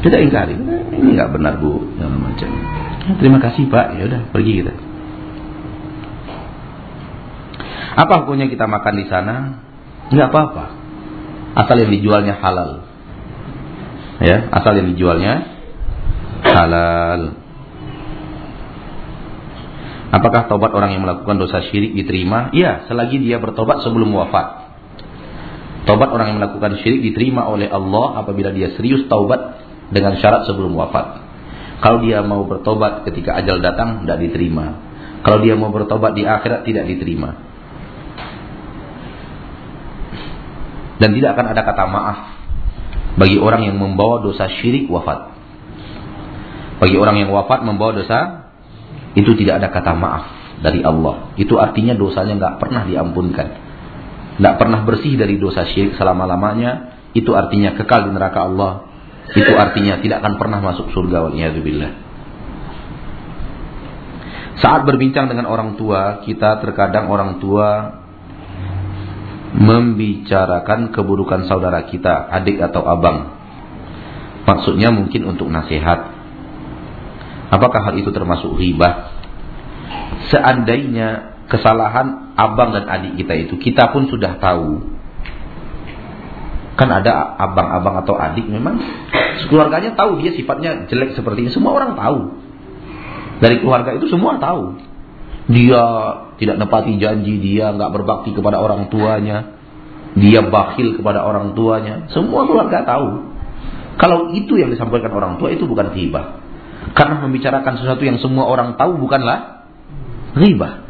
Kita 0.03 0.19
ingkari, 0.19 0.59
ini 0.99 1.15
nggak 1.15 1.31
benar 1.31 1.63
bu, 1.63 1.79
segala 1.95 2.19
macam. 2.19 2.51
Terima 3.23 3.39
kasih 3.39 3.71
pak, 3.71 3.87
ya 3.95 4.11
udah 4.11 4.21
pergi 4.35 4.53
kita. 4.59 4.75
Apa 8.03 8.27
hukumnya 8.27 8.51
kita 8.51 8.67
makan 8.67 8.95
di 8.99 9.07
sana? 9.07 9.35
Nggak 10.13 10.29
apa-apa, 10.29 10.65
asal 11.65 11.77
yang 11.81 11.91
dijualnya 11.91 12.37
halal. 12.37 12.85
Ya, 14.21 14.53
asal 14.53 14.77
yang 14.77 14.93
dijualnya 14.93 15.35
halal. 16.45 17.43
Apakah 20.13 20.45
tobat 20.53 20.77
orang 20.77 20.93
yang 20.93 21.03
melakukan 21.09 21.41
dosa 21.41 21.65
syirik 21.73 21.97
diterima? 21.97 22.53
Iya, 22.53 22.85
selagi 22.85 23.17
dia 23.25 23.41
bertobat 23.41 23.81
sebelum 23.81 24.13
wafat. 24.13 24.77
Tobat 25.89 26.13
orang 26.13 26.37
yang 26.37 26.39
melakukan 26.39 26.79
syirik 26.85 27.01
diterima 27.01 27.49
oleh 27.49 27.73
Allah 27.73 28.21
apabila 28.21 28.53
dia 28.53 28.77
serius 28.77 29.09
taubat 29.09 29.65
dengan 29.89 30.21
syarat 30.21 30.45
sebelum 30.45 30.77
wafat. 30.77 31.25
Kalau 31.81 32.05
dia 32.05 32.21
mau 32.23 32.45
bertobat 32.45 33.09
ketika 33.09 33.41
ajal 33.41 33.59
datang, 33.59 34.05
tidak 34.05 34.29
diterima. 34.29 34.79
Kalau 35.25 35.43
dia 35.43 35.57
mau 35.57 35.73
bertobat 35.75 36.15
di 36.15 36.23
akhirat, 36.23 36.69
tidak 36.69 36.85
diterima. 36.87 37.52
Dan 41.03 41.19
tidak 41.19 41.35
akan 41.35 41.47
ada 41.51 41.63
kata 41.67 41.85
maaf 41.91 42.19
bagi 43.19 43.43
orang 43.43 43.67
yang 43.67 43.77
membawa 43.77 44.23
dosa 44.23 44.47
syirik 44.63 44.87
wafat. 44.87 45.35
Bagi 46.79 46.95
orang 46.95 47.19
yang 47.19 47.35
wafat 47.35 47.67
membawa 47.67 47.99
dosa, 47.99 48.49
itu 49.19 49.35
tidak 49.35 49.59
ada 49.59 49.69
kata 49.75 49.99
maaf 49.99 50.25
dari 50.63 50.87
Allah. 50.87 51.35
Itu 51.35 51.59
artinya 51.59 51.99
dosanya 51.99 52.39
nggak 52.39 52.55
pernah 52.63 52.87
diampunkan. 52.87 53.49
Nggak 54.39 54.55
pernah 54.63 54.81
bersih 54.87 55.19
dari 55.19 55.43
dosa 55.43 55.67
syirik 55.67 55.99
selama-lamanya. 55.99 56.95
Itu 57.13 57.35
artinya 57.35 57.75
kekal 57.75 58.09
di 58.09 58.11
neraka 58.15 58.47
Allah 58.47 58.93
itu 59.31 59.53
artinya 59.55 60.03
tidak 60.03 60.19
akan 60.21 60.35
pernah 60.37 60.59
masuk 60.59 60.91
surga 60.91 61.31
waliyadzubillah. 61.31 61.93
Saat 64.59 64.83
berbincang 64.85 65.31
dengan 65.31 65.49
orang 65.49 65.79
tua, 65.79 66.23
kita 66.27 66.61
terkadang 66.61 67.09
orang 67.09 67.39
tua 67.39 68.02
membicarakan 69.53 70.91
keburukan 70.93 71.45
saudara 71.47 71.85
kita, 71.89 72.29
adik 72.33 72.61
atau 72.61 72.83
abang. 72.89 73.37
Maksudnya 74.49 74.91
mungkin 74.91 75.29
untuk 75.29 75.47
nasihat. 75.53 76.13
Apakah 77.53 77.93
hal 77.93 77.95
itu 78.01 78.09
termasuk 78.11 78.57
riba? 78.57 79.13
Seandainya 80.33 81.37
kesalahan 81.53 82.33
abang 82.33 82.73
dan 82.73 82.89
adik 82.89 83.21
kita 83.21 83.35
itu 83.37 83.61
kita 83.61 83.93
pun 83.93 84.09
sudah 84.09 84.41
tahu 84.41 84.93
Kan 86.73 86.89
ada 86.89 87.37
abang-abang 87.37 88.01
atau 88.01 88.17
adik 88.17 88.49
memang 88.49 88.81
keluarganya 89.53 89.93
tahu 89.93 90.25
dia 90.25 90.33
sifatnya 90.33 90.89
jelek 90.89 91.13
seperti 91.13 91.45
ini. 91.45 91.51
Semua 91.53 91.77
orang 91.77 91.93
tahu. 92.01 92.19
Dari 93.45 93.61
keluarga 93.61 93.93
itu 93.93 94.09
semua 94.09 94.41
tahu. 94.41 94.81
Dia 95.51 95.83
tidak 96.39 96.57
nepati 96.63 96.99
janji, 97.03 97.39
dia 97.43 97.75
nggak 97.75 97.91
berbakti 97.91 98.31
kepada 98.31 98.63
orang 98.63 98.91
tuanya. 98.91 99.59
Dia 100.13 100.45
bakhil 100.45 101.01
kepada 101.01 101.25
orang 101.25 101.57
tuanya. 101.57 102.07
Semua 102.13 102.45
keluarga 102.45 102.85
tahu. 102.85 103.33
Kalau 103.97 104.31
itu 104.37 104.61
yang 104.61 104.71
disampaikan 104.71 105.13
orang 105.13 105.41
tua 105.41 105.51
itu 105.51 105.65
bukan 105.65 105.91
riba. 105.93 106.43
Karena 106.93 107.23
membicarakan 107.25 107.79
sesuatu 107.81 108.03
yang 108.05 108.19
semua 108.21 108.51
orang 108.51 108.77
tahu 108.77 108.99
bukanlah 109.01 109.69
riba. 110.37 110.85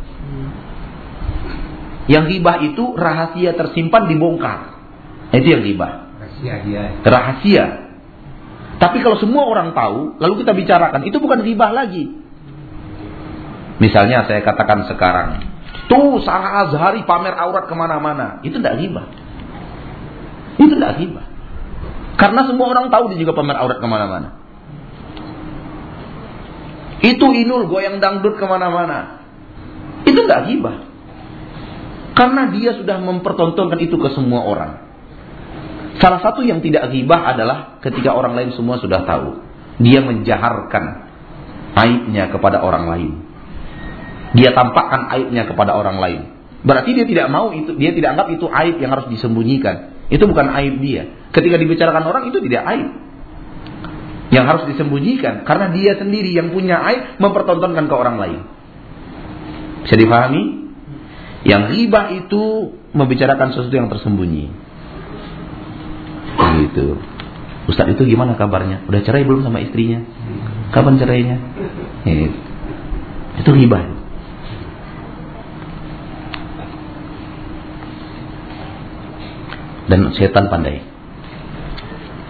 Yang 2.11 2.25
riba 2.39 2.53
itu 2.67 2.85
rahasia 2.99 3.55
tersimpan 3.55 4.11
dibongkar. 4.11 4.59
Itu 5.31 5.49
yang 5.49 5.63
riba. 5.63 5.89
Rahasia 6.19 6.55
dia. 6.67 6.83
Rahasia. 7.07 7.65
Tapi 8.83 8.99
kalau 8.99 9.15
semua 9.23 9.47
orang 9.47 9.79
tahu, 9.79 10.19
lalu 10.19 10.43
kita 10.43 10.59
bicarakan, 10.59 11.07
itu 11.07 11.23
bukan 11.23 11.47
riba 11.47 11.71
lagi. 11.71 12.22
Misalnya 13.81 14.29
saya 14.29 14.45
katakan 14.45 14.85
sekarang, 14.91 15.29
tuh 15.89 16.21
Sarah 16.25 16.69
Azhari 16.69 17.07
pamer 17.09 17.33
aurat 17.37 17.69
ke 17.71 17.75
mana-mana, 17.77 18.43
itu 18.45 18.61
tidak 18.61 18.77
riba. 18.81 19.03
Itu 20.61 20.75
tidak 20.77 21.01
riba. 21.01 21.23
Karena 22.21 22.45
semua 22.45 22.67
orang 22.71 22.93
tahu 22.93 23.13
dia 23.13 23.19
juga 23.25 23.33
pamer 23.33 23.57
aurat 23.57 23.79
ke 23.81 23.89
mana-mana. 23.89 24.29
Itu 27.03 27.35
Inul 27.35 27.67
goyang 27.67 27.99
dangdut 27.99 28.39
ke 28.39 28.47
mana-mana. 28.47 29.25
Itu 30.07 30.23
tidak 30.23 30.47
riba. 30.47 30.73
Karena 32.13 32.53
dia 32.53 32.77
sudah 32.77 33.01
mempertontonkan 33.01 33.81
itu 33.81 33.97
ke 33.97 34.13
semua 34.13 34.45
orang. 34.45 34.73
Salah 35.99 36.21
satu 36.21 36.45
yang 36.45 36.61
tidak 36.61 36.93
ghibah 36.93 37.35
adalah 37.35 37.81
ketika 37.83 38.13
orang 38.13 38.37
lain 38.39 38.51
semua 38.55 38.79
sudah 38.79 39.03
tahu. 39.03 39.43
Dia 39.81 40.05
menjaharkan 40.05 40.85
aibnya 41.75 42.29
kepada 42.31 42.61
orang 42.61 42.85
lain. 42.87 43.13
Dia 44.33 44.57
tampakkan 44.57 45.13
aibnya 45.13 45.45
kepada 45.45 45.77
orang 45.77 46.01
lain. 46.01 46.21
Berarti 46.63 46.95
dia 46.95 47.05
tidak 47.05 47.27
mau 47.29 47.51
itu, 47.51 47.75
dia 47.75 47.91
tidak 47.91 48.17
anggap 48.17 48.29
itu 48.33 48.47
aib 48.47 48.77
yang 48.79 48.91
harus 48.95 49.07
disembunyikan. 49.11 50.07
Itu 50.09 50.25
bukan 50.31 50.47
aib 50.63 50.79
dia. 50.79 51.11
Ketika 51.35 51.59
dibicarakan 51.59 52.05
orang 52.07 52.31
itu 52.31 52.39
tidak 52.45 52.63
aib. 52.71 52.89
Yang 54.33 54.45
harus 54.49 54.65
disembunyikan 54.73 55.45
karena 55.45 55.69
dia 55.77 55.93
sendiri 56.01 56.33
yang 56.33 56.57
punya 56.57 56.81
aib 56.89 57.21
mempertontonkan 57.21 57.85
ke 57.85 57.95
orang 57.95 58.17
lain. 58.17 58.41
Bisa 59.85 59.99
dipahami? 59.99 60.73
Yang 61.43 61.63
riba 61.75 62.03
itu 62.23 62.73
membicarakan 62.95 63.53
sesuatu 63.53 63.75
yang 63.75 63.91
tersembunyi. 63.91 64.47
Begitu. 66.39 66.97
Ustaz 67.67 67.91
itu 67.91 68.07
gimana 68.07 68.39
kabarnya? 68.39 68.87
Udah 68.87 69.03
cerai 69.03 69.27
belum 69.27 69.43
sama 69.43 69.61
istrinya? 69.61 70.07
Kapan 70.71 70.97
cerainya? 70.97 71.37
Gitu. 72.07 72.39
Itu 73.43 73.51
hibah. 73.59 74.02
Dan 79.91 80.15
setan 80.15 80.47
pandai. 80.47 80.83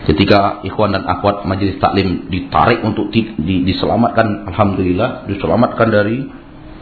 Ketika 0.02 0.66
ikhwan 0.66 0.96
dan 0.96 1.06
akhwat 1.06 1.46
majelis 1.46 1.78
taklim 1.78 2.26
ditarik 2.26 2.82
untuk 2.82 3.14
di, 3.14 3.38
di, 3.38 3.62
diselamatkan, 3.62 4.50
alhamdulillah, 4.50 5.30
diselamatkan 5.30 5.88
dari 5.92 6.26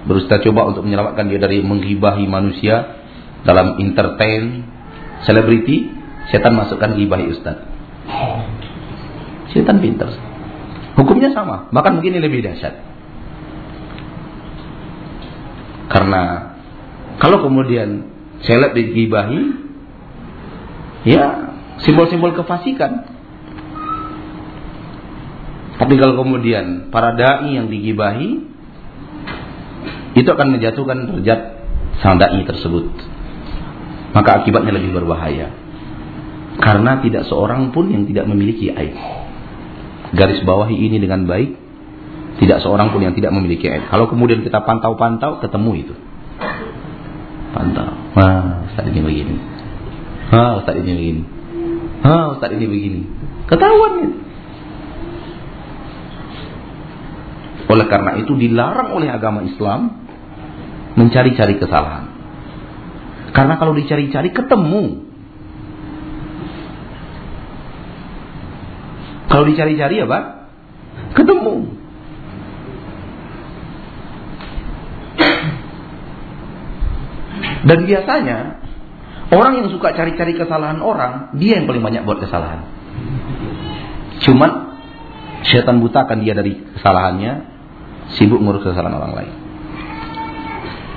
berusaha 0.08 0.40
coba 0.40 0.72
untuk 0.72 0.88
menyelamatkan 0.88 1.28
dia 1.28 1.36
dari 1.36 1.60
menghibahi 1.60 2.24
manusia 2.24 2.96
dalam 3.44 3.76
entertain 3.76 4.64
selebriti 5.28 6.00
Setan 6.30 6.54
masukkan 6.54 6.94
gibahi 6.94 7.26
ustaz. 7.34 7.58
Setan 9.50 9.82
pintar. 9.82 10.14
Hukumnya 10.94 11.34
sama, 11.34 11.66
bahkan 11.74 11.98
mungkin 11.98 12.22
lebih 12.22 12.44
dahsyat. 12.46 12.76
Karena 15.90 16.54
kalau 17.18 17.42
kemudian 17.42 18.06
seleb 18.46 18.78
digibahi, 18.78 19.69
ya 21.04 21.56
simbol-simbol 21.84 22.36
kefasikan. 22.36 23.08
Tapi 25.80 25.96
kalau 25.96 26.20
kemudian 26.20 26.92
para 26.92 27.16
dai 27.16 27.56
yang 27.56 27.72
digibahi, 27.72 28.30
itu 30.12 30.28
akan 30.28 30.60
menjatuhkan 30.60 31.08
derajat 31.08 31.40
sang 32.04 32.20
dai 32.20 32.44
tersebut. 32.44 32.92
Maka 34.12 34.44
akibatnya 34.44 34.76
lebih 34.76 34.92
berbahaya. 34.92 35.48
Karena 36.60 37.00
tidak 37.00 37.24
seorang 37.24 37.72
pun 37.72 37.88
yang 37.88 38.04
tidak 38.04 38.28
memiliki 38.28 38.68
aib. 38.68 38.92
Garis 40.12 40.44
bawahi 40.44 40.76
ini 40.76 41.00
dengan 41.00 41.24
baik. 41.24 41.56
Tidak 42.42 42.58
seorang 42.60 42.92
pun 42.92 43.00
yang 43.00 43.16
tidak 43.16 43.32
memiliki 43.32 43.70
aib. 43.70 43.88
Kalau 43.88 44.10
kemudian 44.10 44.44
kita 44.44 44.60
pantau-pantau, 44.66 45.40
ketemu 45.40 45.70
itu. 45.80 45.94
Pantau. 47.56 47.88
Wah, 48.18 48.68
ini 48.84 49.00
begini. 49.00 49.59
Wah, 50.30 50.62
Ustaz 50.62 50.78
ini 50.78 50.92
begini. 50.94 51.22
Wah, 52.06 52.38
Ustaz 52.38 52.54
ini 52.54 52.66
begini. 52.70 53.00
Ketahuan 53.50 53.92
ya. 53.98 54.10
Oleh 57.70 57.86
karena 57.86 58.18
itu 58.18 58.34
dilarang 58.34 58.94
oleh 58.94 59.10
agama 59.10 59.46
Islam 59.46 60.06
mencari-cari 60.98 61.58
kesalahan. 61.58 62.10
Karena 63.30 63.54
kalau 63.58 63.74
dicari-cari 63.78 64.34
ketemu. 64.34 65.06
Kalau 69.30 69.44
dicari-cari 69.46 70.02
apa? 70.02 70.18
Ketemu. 71.14 71.56
Dan 77.60 77.78
biasanya 77.86 78.38
orang 79.30 79.62
yang 79.62 79.68
suka 79.70 79.94
cari-cari 79.94 80.34
kesalahan 80.34 80.82
orang, 80.82 81.34
dia 81.38 81.58
yang 81.62 81.66
paling 81.70 81.82
banyak 81.82 82.02
buat 82.02 82.18
kesalahan. 82.22 82.66
Cuman 84.26 84.50
setan 85.46 85.80
butakan 85.80 86.20
dia 86.20 86.36
dari 86.36 86.58
kesalahannya, 86.76 87.32
sibuk 88.18 88.42
ngurus 88.42 88.66
kesalahan 88.66 88.98
orang 88.98 89.14
lain. 89.16 89.34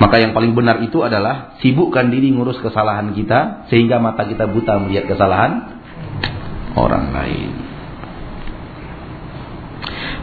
Maka 0.01 0.19
yang 0.19 0.35
paling 0.35 0.51
benar 0.51 0.83
itu 0.83 0.99
adalah 0.99 1.55
sibukkan 1.63 2.11
diri 2.11 2.33
ngurus 2.35 2.59
kesalahan 2.59 3.15
kita 3.15 3.69
sehingga 3.71 4.03
mata 4.03 4.27
kita 4.27 4.51
buta 4.51 4.81
melihat 4.83 5.07
kesalahan 5.07 5.79
orang 6.75 7.13
lain. 7.13 7.51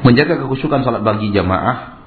Menjaga 0.05 0.41
kekhusyukan 0.41 0.85
salat 0.85 1.01
bagi 1.01 1.33
jamaah 1.33 2.01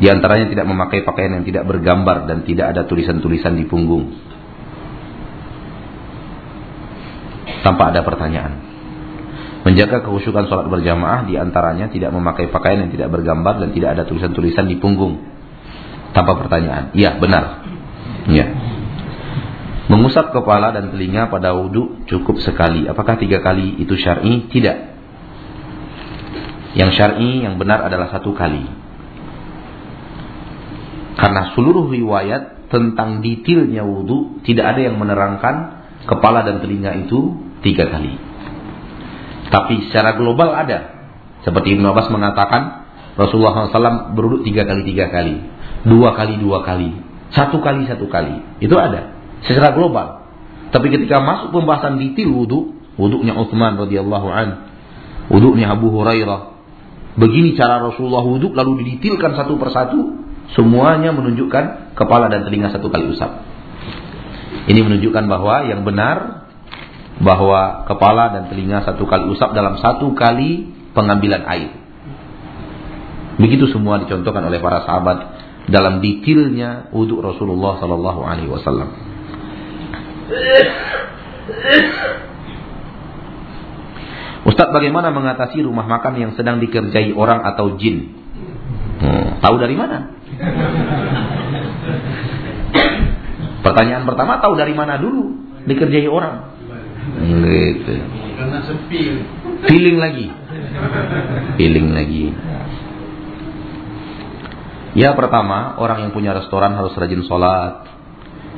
di 0.00 0.08
antaranya 0.08 0.48
tidak 0.48 0.64
memakai 0.64 1.04
pakaian 1.04 1.40
yang 1.40 1.44
tidak 1.44 1.68
bergambar 1.68 2.24
dan 2.24 2.40
tidak 2.48 2.72
ada 2.72 2.88
tulisan-tulisan 2.88 3.52
di 3.60 3.68
punggung. 3.68 4.16
Tanpa 7.60 7.92
ada 7.92 8.00
pertanyaan. 8.00 8.70
Menjaga 9.60 10.00
kekhusyukan 10.00 10.48
sholat 10.48 10.72
berjamaah 10.72 11.28
di 11.28 11.36
antaranya 11.36 11.92
tidak 11.92 12.16
memakai 12.16 12.48
pakaian 12.48 12.88
yang 12.88 12.92
tidak 12.92 13.12
bergambar 13.12 13.60
dan 13.60 13.76
tidak 13.76 13.92
ada 13.92 14.02
tulisan-tulisan 14.08 14.64
di 14.64 14.80
punggung. 14.80 15.20
Tanpa 16.16 16.40
pertanyaan. 16.40 16.96
Iya, 16.96 17.20
benar. 17.20 17.60
Iya. 18.24 18.46
Mengusap 19.92 20.32
kepala 20.32 20.72
dan 20.72 20.94
telinga 20.94 21.28
pada 21.28 21.52
wudhu 21.52 22.06
cukup 22.08 22.40
sekali. 22.40 22.88
Apakah 22.88 23.20
tiga 23.20 23.44
kali 23.44 23.82
itu 23.82 23.98
syar'i? 24.00 24.48
Tidak. 24.48 24.76
Yang 26.78 26.90
syar'i 26.96 27.42
yang 27.42 27.58
benar 27.58 27.84
adalah 27.84 28.08
satu 28.14 28.32
kali. 28.32 28.64
Karena 31.18 31.52
seluruh 31.52 31.90
riwayat 31.90 32.70
tentang 32.70 33.18
detailnya 33.20 33.82
wudhu 33.82 34.40
tidak 34.46 34.72
ada 34.72 34.80
yang 34.88 34.96
menerangkan 34.96 35.84
kepala 36.06 36.46
dan 36.46 36.62
telinga 36.62 36.96
itu 37.04 37.49
tiga 37.60 37.88
kali. 37.88 38.16
Tapi 39.50 39.90
secara 39.90 40.14
global 40.14 40.54
ada. 40.54 41.00
Seperti 41.42 41.74
Ibn 41.74 41.84
Abbas 41.90 42.08
mengatakan, 42.12 42.62
Rasulullah 43.18 43.66
SAW 43.66 44.14
beruduk 44.14 44.46
tiga 44.46 44.68
kali 44.68 44.86
tiga 44.86 45.10
kali. 45.10 45.42
Dua 45.84 46.14
kali 46.14 46.38
dua 46.38 46.62
kali. 46.62 46.92
Satu 47.32 47.58
kali 47.58 47.88
satu 47.88 48.06
kali. 48.06 48.62
Itu 48.62 48.76
ada. 48.76 49.16
Secara 49.42 49.72
global. 49.72 50.28
Tapi 50.70 50.86
ketika 50.92 51.18
masuk 51.18 51.50
pembahasan 51.50 51.98
detail 51.98 52.30
wudhu, 52.30 52.78
wudhunya 52.94 53.34
Uthman 53.34 53.74
radhiyallahu 53.80 54.28
an, 54.30 54.48
wudhunya 55.32 55.74
Abu 55.74 55.90
Hurairah, 55.90 56.54
begini 57.18 57.58
cara 57.58 57.82
Rasulullah 57.82 58.22
wudhu 58.22 58.54
lalu 58.54 58.86
diditilkan 58.86 59.34
satu 59.34 59.58
persatu, 59.58 60.20
semuanya 60.54 61.10
menunjukkan 61.10 61.94
kepala 61.98 62.30
dan 62.30 62.46
telinga 62.46 62.70
satu 62.70 62.86
kali 62.86 63.10
usap. 63.10 63.42
Ini 64.70 64.78
menunjukkan 64.86 65.24
bahwa 65.26 65.66
yang 65.66 65.82
benar 65.82 66.39
bahwa 67.20 67.84
kepala 67.84 68.32
dan 68.32 68.48
telinga 68.48 68.80
satu 68.80 69.04
kali 69.04 69.28
usap 69.28 69.52
dalam 69.52 69.76
satu 69.76 70.16
kali 70.16 70.72
pengambilan 70.96 71.44
air. 71.44 71.70
Begitu 73.36 73.68
semua 73.72 74.00
dicontohkan 74.00 74.44
oleh 74.44 74.60
para 74.60 74.84
sahabat 74.88 75.18
dalam 75.68 76.00
detailnya 76.00 76.88
wudhu 76.92 77.20
Rasulullah 77.20 77.76
Sallallahu 77.78 78.20
Alaihi 78.24 78.48
Wasallam. 78.48 78.88
Ustadz 84.40 84.72
bagaimana 84.72 85.12
mengatasi 85.12 85.60
rumah 85.60 85.84
makan 85.84 86.16
yang 86.16 86.32
sedang 86.32 86.64
dikerjai 86.64 87.12
orang 87.12 87.44
atau 87.44 87.76
jin? 87.76 88.16
Hmm, 89.00 89.40
tahu 89.44 89.56
dari 89.60 89.76
mana? 89.76 90.16
Pertanyaan 93.60 94.08
pertama 94.08 94.40
tahu 94.40 94.56
dari 94.56 94.72
mana 94.72 94.96
dulu 94.96 95.36
dikerjai 95.68 96.08
orang? 96.08 96.49
Gitu. 97.18 97.94
Karena 98.38 98.58
sepi. 98.64 99.00
Feeling 99.66 99.98
lagi. 99.98 100.26
Feeling 101.58 101.88
lagi. 101.92 102.24
Ya 104.90 105.14
pertama, 105.14 105.78
orang 105.78 106.08
yang 106.08 106.12
punya 106.14 106.34
restoran 106.34 106.74
harus 106.74 106.90
rajin 106.98 107.22
sholat, 107.22 107.86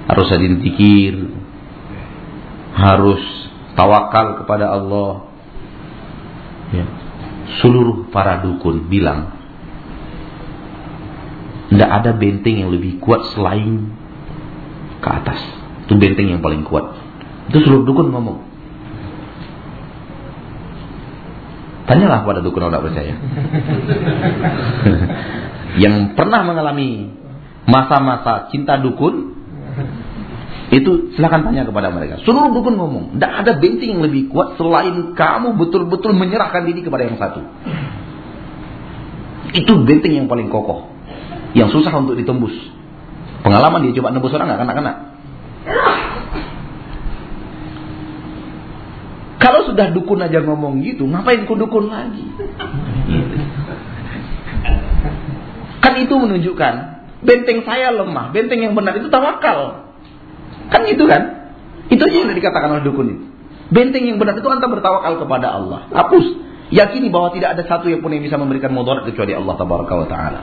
harus 0.09 0.27
rajin 0.33 0.65
tikir, 0.65 1.29
harus 2.73 3.21
tawakal 3.77 4.41
kepada 4.41 4.73
Allah. 4.73 5.29
Ya. 6.73 6.87
Seluruh 7.61 8.09
para 8.09 8.41
dukun 8.41 8.89
bilang, 8.89 9.37
tidak 11.69 11.91
ada 12.01 12.11
benteng 12.17 12.65
yang 12.65 12.71
lebih 12.73 12.97
kuat 12.97 13.29
selain 13.37 13.93
ke 15.05 15.09
atas. 15.09 15.41
Itu 15.85 16.01
benteng 16.01 16.33
yang 16.33 16.41
paling 16.41 16.65
kuat. 16.65 17.02
Itu 17.53 17.69
seluruh 17.69 17.85
dukun 17.85 18.09
ngomong. 18.09 18.49
Tanyalah 21.85 22.25
pada 22.25 22.41
dukun 22.41 22.65
orang 22.65 22.81
percaya. 22.81 23.13
yang 25.85 26.17
pernah 26.17 26.49
mengalami 26.49 27.13
masa-masa 27.69 28.49
cinta 28.49 28.81
dukun, 28.81 29.37
itu 30.73 31.13
silahkan 31.13 31.45
tanya 31.45 31.69
kepada 31.69 31.93
mereka. 31.93 32.25
Seluruh 32.25 32.57
dukun 32.57 32.81
ngomong, 32.81 33.21
tidak 33.21 33.45
ada 33.45 33.53
benteng 33.61 34.01
yang 34.01 34.01
lebih 34.01 34.33
kuat 34.33 34.57
selain 34.57 35.13
kamu 35.13 35.53
betul-betul 35.61 36.17
menyerahkan 36.17 36.65
diri 36.65 36.81
kepada 36.81 37.05
yang 37.05 37.21
satu. 37.21 37.45
Itu 39.53 39.85
benteng 39.85 40.17
yang 40.17 40.33
paling 40.33 40.49
kokoh, 40.49 40.89
yang 41.53 41.69
susah 41.69 41.93
untuk 42.01 42.17
ditembus. 42.17 42.57
Pengalaman 43.45 43.85
dia 43.85 43.93
coba 44.01 44.17
nembus 44.17 44.33
orang 44.33 44.49
nggak 44.49 44.61
kena-kena. 44.65 45.13
Kalau 49.53 49.69
sudah 49.69 49.93
dukun 49.93 50.17
aja 50.17 50.41
ngomong 50.41 50.81
gitu, 50.81 51.05
ngapain 51.05 51.45
ku 51.45 51.53
dukun 51.53 51.93
lagi? 51.93 52.25
Kan 55.85 55.93
itu 56.01 56.15
menunjukkan 56.17 56.75
benteng 57.21 57.61
saya 57.69 57.93
lemah, 57.93 58.33
benteng 58.33 58.65
yang 58.65 58.73
benar 58.73 58.97
itu 58.97 59.13
tawakal. 59.13 59.93
Kan 60.73 60.89
itu 60.89 61.05
kan? 61.05 61.53
Itu 61.93 62.01
aja 62.01 62.17
yang 62.17 62.33
dikatakan 62.33 62.81
oleh 62.81 62.85
dukun 62.89 63.07
itu. 63.13 63.25
Benteng 63.69 64.09
yang 64.09 64.17
benar 64.17 64.41
itu 64.41 64.49
anta 64.49 64.65
bertawakal 64.73 65.21
kepada 65.21 65.53
Allah. 65.53 65.85
Hapus. 65.93 66.49
Yakini 66.73 67.13
bahwa 67.13 67.37
tidak 67.37 67.53
ada 67.53 67.69
satu 67.69 67.93
yang 67.93 68.01
pun 68.01 68.09
yang 68.17 68.25
bisa 68.25 68.41
memberikan 68.41 68.73
mudarat 68.73 69.05
kecuali 69.05 69.37
Allah 69.37 69.53
Tabaraka 69.61 69.93
wa 69.93 70.09
Ta'ala. 70.09 70.41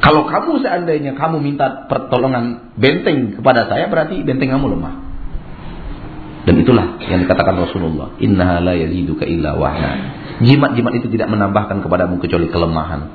Kalau 0.00 0.24
kamu 0.24 0.64
seandainya 0.64 1.12
kamu 1.12 1.44
minta 1.44 1.84
pertolongan 1.92 2.72
benteng 2.80 3.36
kepada 3.36 3.68
saya, 3.68 3.84
berarti 3.92 4.24
benteng 4.24 4.56
kamu 4.56 4.80
lemah. 4.80 5.05
Dan 6.46 6.62
itulah 6.62 7.02
yang 7.02 7.26
dikatakan 7.26 7.58
Rasulullah, 7.58 8.14
"Innaha 8.22 8.62
la 8.62 8.78
yaziduka 8.78 9.26
illa 9.26 9.58
wahna." 9.58 9.98
Jimat-jimat 10.38 10.94
itu 11.02 11.10
tidak 11.10 11.26
menambahkan 11.34 11.82
kepadamu 11.82 12.22
kecuali 12.22 12.46
kelemahan. 12.46 13.10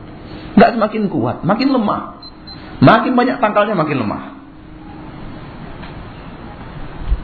Enggak 0.59 0.75
semakin 0.75 1.07
kuat, 1.07 1.47
makin 1.47 1.71
lemah. 1.71 2.19
Makin 2.83 3.15
banyak 3.15 3.39
tangkalnya 3.39 3.79
makin 3.79 4.03
lemah. 4.03 4.23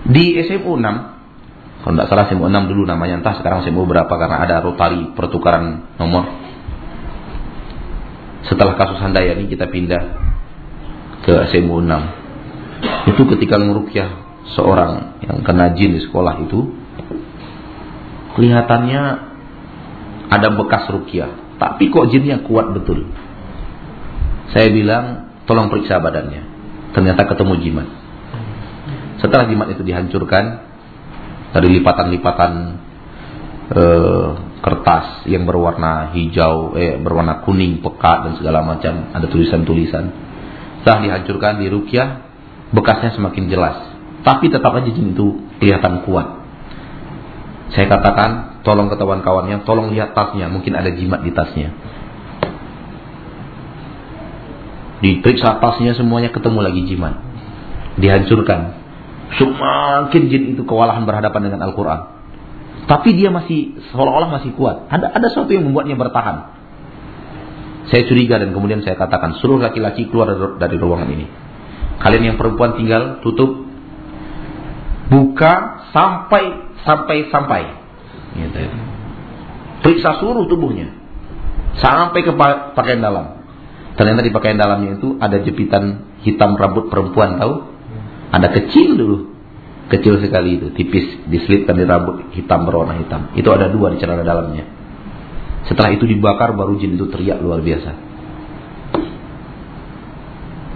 Di 0.08 0.39
SMU 0.47 0.80
6, 0.80 0.95
kalau 1.84 1.93
tidak 1.99 2.08
salah 2.08 2.26
SMU 2.32 2.47
6 2.47 2.72
dulu 2.72 2.88
namanya, 2.88 3.20
entah 3.20 3.36
sekarang 3.43 3.68
SMU 3.68 3.84
berapa 3.84 4.08
karena 4.08 4.39
ada 4.39 4.64
rotari 4.64 5.12
pertukaran 5.12 5.91
nomor. 5.99 6.24
Setelah 8.47 8.80
kasus 8.80 8.95
Handayani 9.03 9.51
kita 9.51 9.68
pindah 9.68 10.03
ke 11.28 11.51
SMU 11.51 11.84
6. 11.84 13.12
Itu 13.12 13.28
ketika 13.36 13.60
ngurukyah 13.60 14.26
seorang 14.56 15.24
yang 15.26 15.43
kena 15.43 15.76
jin 15.76 15.98
di 15.98 16.02
sekolah 16.06 16.39
itu 16.45 16.72
kelihatannya 18.38 19.02
ada 20.28 20.48
bekas 20.56 20.88
rukyah 20.93 21.48
tapi 21.58 21.89
kok 21.89 22.14
jinnya 22.14 22.45
kuat 22.45 22.70
betul? 22.74 23.10
Saya 24.54 24.70
bilang 24.70 25.34
tolong 25.50 25.74
periksa 25.74 25.98
badannya. 25.98 26.45
Ternyata 26.93 27.26
ketemu 27.26 27.54
jimat. 27.66 27.88
Setelah 29.18 29.50
jimat 29.50 29.68
itu 29.74 29.82
dihancurkan 29.82 30.45
dari 31.58 31.68
lipatan-lipatan 31.82 32.52
eh, 33.74 34.30
kertas 34.62 35.26
yang 35.26 35.50
berwarna 35.50 36.14
hijau 36.14 36.78
eh 36.78 36.98
berwarna 37.02 37.41
kuning 37.45 37.82
pekat 37.82 38.30
dan 38.30 38.34
segala 38.38 38.66
macam 38.66 39.14
ada 39.14 39.26
tulisan-tulisan 39.30 40.12
setelah 40.82 41.00
dihancurkan 41.08 41.62
di 41.62 41.72
rukyah 41.72 42.26
bekasnya 42.74 43.16
semakin 43.16 43.48
jelas 43.48 43.78
tapi 44.28 44.51
tetap 44.51 44.75
aja 44.75 44.91
jin 44.91 45.15
itu 45.15 45.39
kelihatan 45.63 46.03
kuat. 46.03 46.43
Saya 47.71 47.88
katakan 47.88 48.59
tolong 48.67 48.91
ke 48.91 48.99
kawan-kawannya, 48.99 49.63
tolong 49.63 49.95
lihat 49.95 50.11
tasnya, 50.11 50.51
mungkin 50.51 50.75
ada 50.75 50.91
jimat 50.91 51.23
di 51.23 51.32
tasnya. 51.32 51.71
Diperiksa 54.99 55.63
tasnya 55.63 55.95
semuanya 55.95 56.36
ketemu 56.36 56.59
lagi 56.59 56.84
jimat. 56.91 57.23
Dihancurkan. 57.95 58.84
Semakin 59.39 60.23
jin 60.28 60.43
itu 60.55 60.67
kewalahan 60.67 61.07
berhadapan 61.07 61.47
dengan 61.47 61.63
Al-Quran. 61.71 62.19
Tapi 62.88 63.15
dia 63.15 63.32
masih 63.32 63.80
seolah-olah 63.91 64.43
masih 64.43 64.51
kuat. 64.59 64.91
Ada 64.91 65.11
ada 65.15 65.28
sesuatu 65.32 65.55
yang 65.55 65.71
membuatnya 65.71 65.95
bertahan. 65.95 66.55
Saya 67.88 68.03
curiga 68.07 68.43
dan 68.43 68.51
kemudian 68.51 68.84
saya 68.84 68.99
katakan 68.99 69.39
seluruh 69.39 69.63
laki-laki 69.63 70.11
keluar 70.11 70.59
dari 70.59 70.75
ruangan 70.75 71.07
ini. 71.15 71.28
Kalian 72.03 72.36
yang 72.36 72.38
perempuan 72.39 72.75
tinggal 72.75 73.23
tutup 73.23 73.66
buka 75.08 75.84
sampai 75.91 76.76
sampai 76.84 77.18
sampai. 77.32 77.62
Gitu. 78.38 78.60
Periksa 79.84 80.20
seluruh 80.20 80.45
tubuhnya 80.49 80.93
sampai 81.80 82.26
ke 82.26 82.34
pakaian 82.76 83.01
dalam. 83.01 83.39
Ternyata 83.97 84.22
di 84.22 84.30
pakaian 84.30 84.62
dalamnya 84.62 85.01
itu 85.01 85.18
ada 85.18 85.41
jepitan 85.41 86.05
hitam 86.22 86.53
rambut 86.53 86.93
perempuan 86.93 87.41
tahu? 87.41 87.74
Ada 88.30 88.53
kecil 88.53 88.93
dulu 88.93 89.38
Kecil 89.88 90.20
sekali 90.20 90.60
itu, 90.60 90.68
tipis, 90.76 91.16
diselipkan 91.32 91.80
di 91.80 91.88
rambut 91.88 92.36
hitam 92.36 92.68
berwarna 92.68 92.99
hitam. 92.99 93.32
Itu 93.39 93.55
ada 93.55 93.72
dua 93.72 93.95
di 93.95 94.03
celana 94.03 94.20
dalamnya. 94.20 94.68
Setelah 95.64 95.95
itu 95.95 96.03
dibakar 96.03 96.51
baru 96.60 96.76
jin 96.76 96.99
itu 96.99 97.08
teriak 97.08 97.39
luar 97.39 97.64
biasa. 97.64 97.91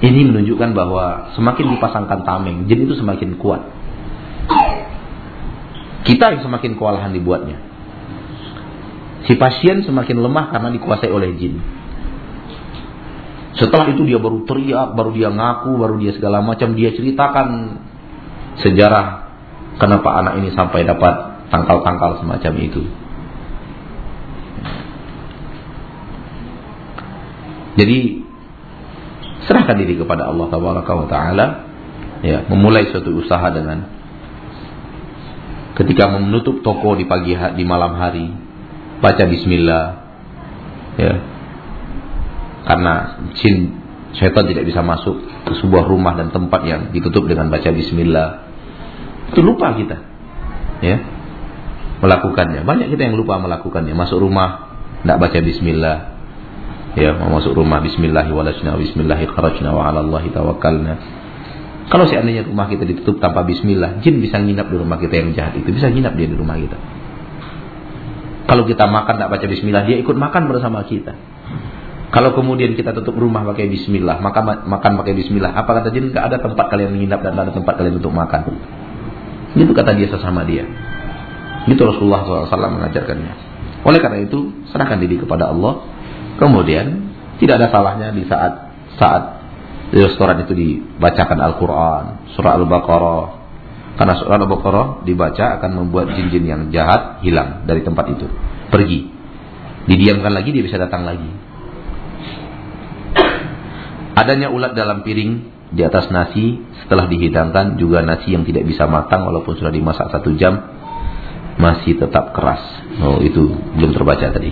Ini 0.01 0.21
menunjukkan 0.31 0.71
bahwa 0.71 1.35
semakin 1.35 1.75
dipasangkan 1.75 2.23
tameng, 2.23 2.71
jin 2.71 2.87
itu 2.87 2.95
semakin 2.95 3.35
kuat. 3.35 3.67
Kita 6.01 6.33
yang 6.33 6.41
semakin 6.41 6.75
kewalahan 6.75 7.13
dibuatnya. 7.13 7.57
Si 9.29 9.37
pasien 9.37 9.85
semakin 9.85 10.17
lemah 10.17 10.49
karena 10.49 10.73
dikuasai 10.73 11.13
oleh 11.13 11.37
jin. 11.37 11.61
Setelah 13.53 13.93
itu 13.93 14.01
dia 14.09 14.17
baru 14.17 14.41
teriak, 14.49 14.97
baru 14.97 15.13
dia 15.13 15.29
ngaku, 15.29 15.77
baru 15.77 15.95
dia 16.01 16.17
segala 16.17 16.41
macam 16.41 16.73
dia 16.73 16.89
ceritakan 16.97 17.77
sejarah 18.65 19.29
kenapa 19.77 20.09
anak 20.25 20.33
ini 20.41 20.49
sampai 20.57 20.83
dapat 20.83 21.47
tangkal-tangkal 21.53 22.17
semacam 22.23 22.53
itu. 22.57 22.81
Jadi 27.77 27.99
serahkan 29.47 29.77
diri 29.79 29.95
kepada 29.95 30.27
Allah 30.27 30.47
Taala 31.07 31.45
ya 32.21 32.45
memulai 32.51 32.89
suatu 32.91 33.15
usaha 33.15 33.47
dengan 33.53 34.00
ketika 35.81 36.07
menutup 36.13 36.61
toko 36.61 36.93
di 36.93 37.09
pagi 37.09 37.33
di 37.33 37.63
malam 37.65 37.97
hari 37.97 38.29
baca 39.01 39.23
bismillah 39.25 39.85
ya 41.01 41.13
karena 42.61 42.93
jin 43.35 43.81
Syaitan 44.11 44.43
tidak 44.43 44.67
bisa 44.67 44.83
masuk 44.83 45.23
ke 45.47 45.53
sebuah 45.63 45.87
rumah 45.87 46.19
dan 46.19 46.35
tempat 46.35 46.67
yang 46.67 46.91
ditutup 46.91 47.31
dengan 47.31 47.47
baca 47.47 47.71
bismillah. 47.71 48.29
Itu 49.31 49.39
lupa 49.39 49.71
kita. 49.71 49.97
Ya. 50.83 50.99
Melakukannya. 52.03 52.67
Banyak 52.67 52.91
kita 52.91 53.07
yang 53.07 53.15
lupa 53.15 53.39
melakukannya. 53.39 53.95
Masuk 53.95 54.19
rumah 54.19 54.75
tidak 54.99 55.17
baca 55.23 55.39
bismillah. 55.39 55.97
Ya, 56.99 57.15
mau 57.15 57.39
masuk 57.39 57.55
rumah 57.55 57.79
bismillahi 57.79 58.35
walajna 58.35 58.75
bismillahi 58.75 59.23
wa 59.31 59.81
'ala 59.87 60.03
Allahi 60.03 60.27
tawakkalna. 60.27 60.93
Kalau 61.91 62.07
seandainya 62.07 62.47
rumah 62.47 62.71
kita 62.71 62.87
ditutup 62.87 63.19
tanpa 63.19 63.43
bismillah, 63.43 63.99
jin 63.99 64.23
bisa 64.23 64.39
nginap 64.39 64.71
di 64.71 64.79
rumah 64.79 64.95
kita 64.95 65.11
yang 65.11 65.35
jahat 65.35 65.59
itu, 65.59 65.75
bisa 65.75 65.91
nginap 65.91 66.15
dia 66.15 66.23
di 66.23 66.39
rumah 66.39 66.55
kita. 66.55 66.79
Kalau 68.47 68.63
kita 68.63 68.87
makan 68.87 69.19
tidak 69.19 69.29
baca 69.35 69.45
bismillah, 69.51 69.83
dia 69.83 69.99
ikut 69.99 70.15
makan 70.15 70.47
bersama 70.47 70.87
kita. 70.87 71.19
Kalau 72.11 72.31
kemudian 72.31 72.79
kita 72.79 72.95
tutup 72.95 73.19
rumah 73.19 73.43
pakai 73.43 73.67
bismillah, 73.67 74.23
maka 74.23 74.39
makan 74.43 74.91
pakai 75.03 75.19
bismillah. 75.19 75.51
Apa 75.51 75.83
kata 75.83 75.91
jin? 75.91 76.15
Gak 76.15 76.31
ada 76.31 76.39
tempat 76.39 76.71
kalian 76.71 76.95
menginap 76.95 77.27
dan 77.27 77.35
ada 77.35 77.51
tempat 77.51 77.75
kalian 77.75 77.99
untuk 77.99 78.15
makan. 78.15 78.55
Itu 79.55 79.71
kata 79.75 79.91
dia 79.95 80.07
sesama 80.07 80.47
dia. 80.47 80.63
Itu 81.67 81.79
Rasulullah 81.83 82.23
SAW 82.23 82.71
mengajarkannya. 82.71 83.33
Oleh 83.83 83.99
karena 83.99 84.23
itu, 84.23 84.63
serahkan 84.71 84.99
diri 84.99 85.19
kepada 85.19 85.51
Allah. 85.51 85.83
Kemudian, 86.39 87.11
tidak 87.39 87.59
ada 87.59 87.67
salahnya 87.67 88.15
di 88.15 88.23
saat 88.31 88.71
saat 88.95 89.40
di 89.91 89.99
restoran 89.99 90.47
itu 90.47 90.55
dibacakan 90.55 91.39
Al-Quran, 91.51 92.03
surah 92.31 92.55
Al-Baqarah. 92.55 93.25
Karena 93.99 94.13
surah 94.15 94.39
Al-Baqarah 94.39 94.87
dibaca 95.03 95.59
akan 95.59 95.71
membuat 95.83 96.15
jin-jin 96.15 96.47
yang 96.47 96.61
jahat 96.71 97.19
hilang 97.27 97.67
dari 97.67 97.83
tempat 97.83 98.07
itu. 98.15 98.23
Pergi. 98.71 99.11
Didiamkan 99.91 100.31
lagi, 100.31 100.55
dia 100.55 100.63
bisa 100.63 100.79
datang 100.79 101.03
lagi. 101.03 101.27
Adanya 104.15 104.47
ulat 104.47 104.79
dalam 104.79 105.03
piring 105.03 105.31
di 105.71 105.81
atas 105.83 106.07
nasi 106.11 106.59
setelah 106.83 107.07
dihidangkan 107.07 107.79
juga 107.79 108.03
nasi 108.03 108.31
yang 108.31 108.43
tidak 108.43 108.67
bisa 108.67 108.87
matang 108.87 109.23
walaupun 109.23 109.55
sudah 109.55 109.71
dimasak 109.71 110.11
satu 110.11 110.35
jam 110.35 110.71
masih 111.59 111.99
tetap 111.99 112.35
keras. 112.35 112.63
Oh 112.99 113.19
itu 113.23 113.55
belum 113.75 113.91
terbaca 113.95 114.31
tadi. 114.31 114.51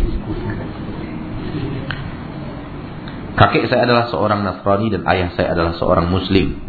Kakek 3.40 3.72
saya 3.72 3.88
adalah 3.88 4.12
seorang 4.12 4.44
Nasrani 4.44 4.92
dan 4.92 5.08
ayah 5.08 5.32
saya 5.32 5.56
adalah 5.56 5.72
seorang 5.80 6.12
Muslim. 6.12 6.60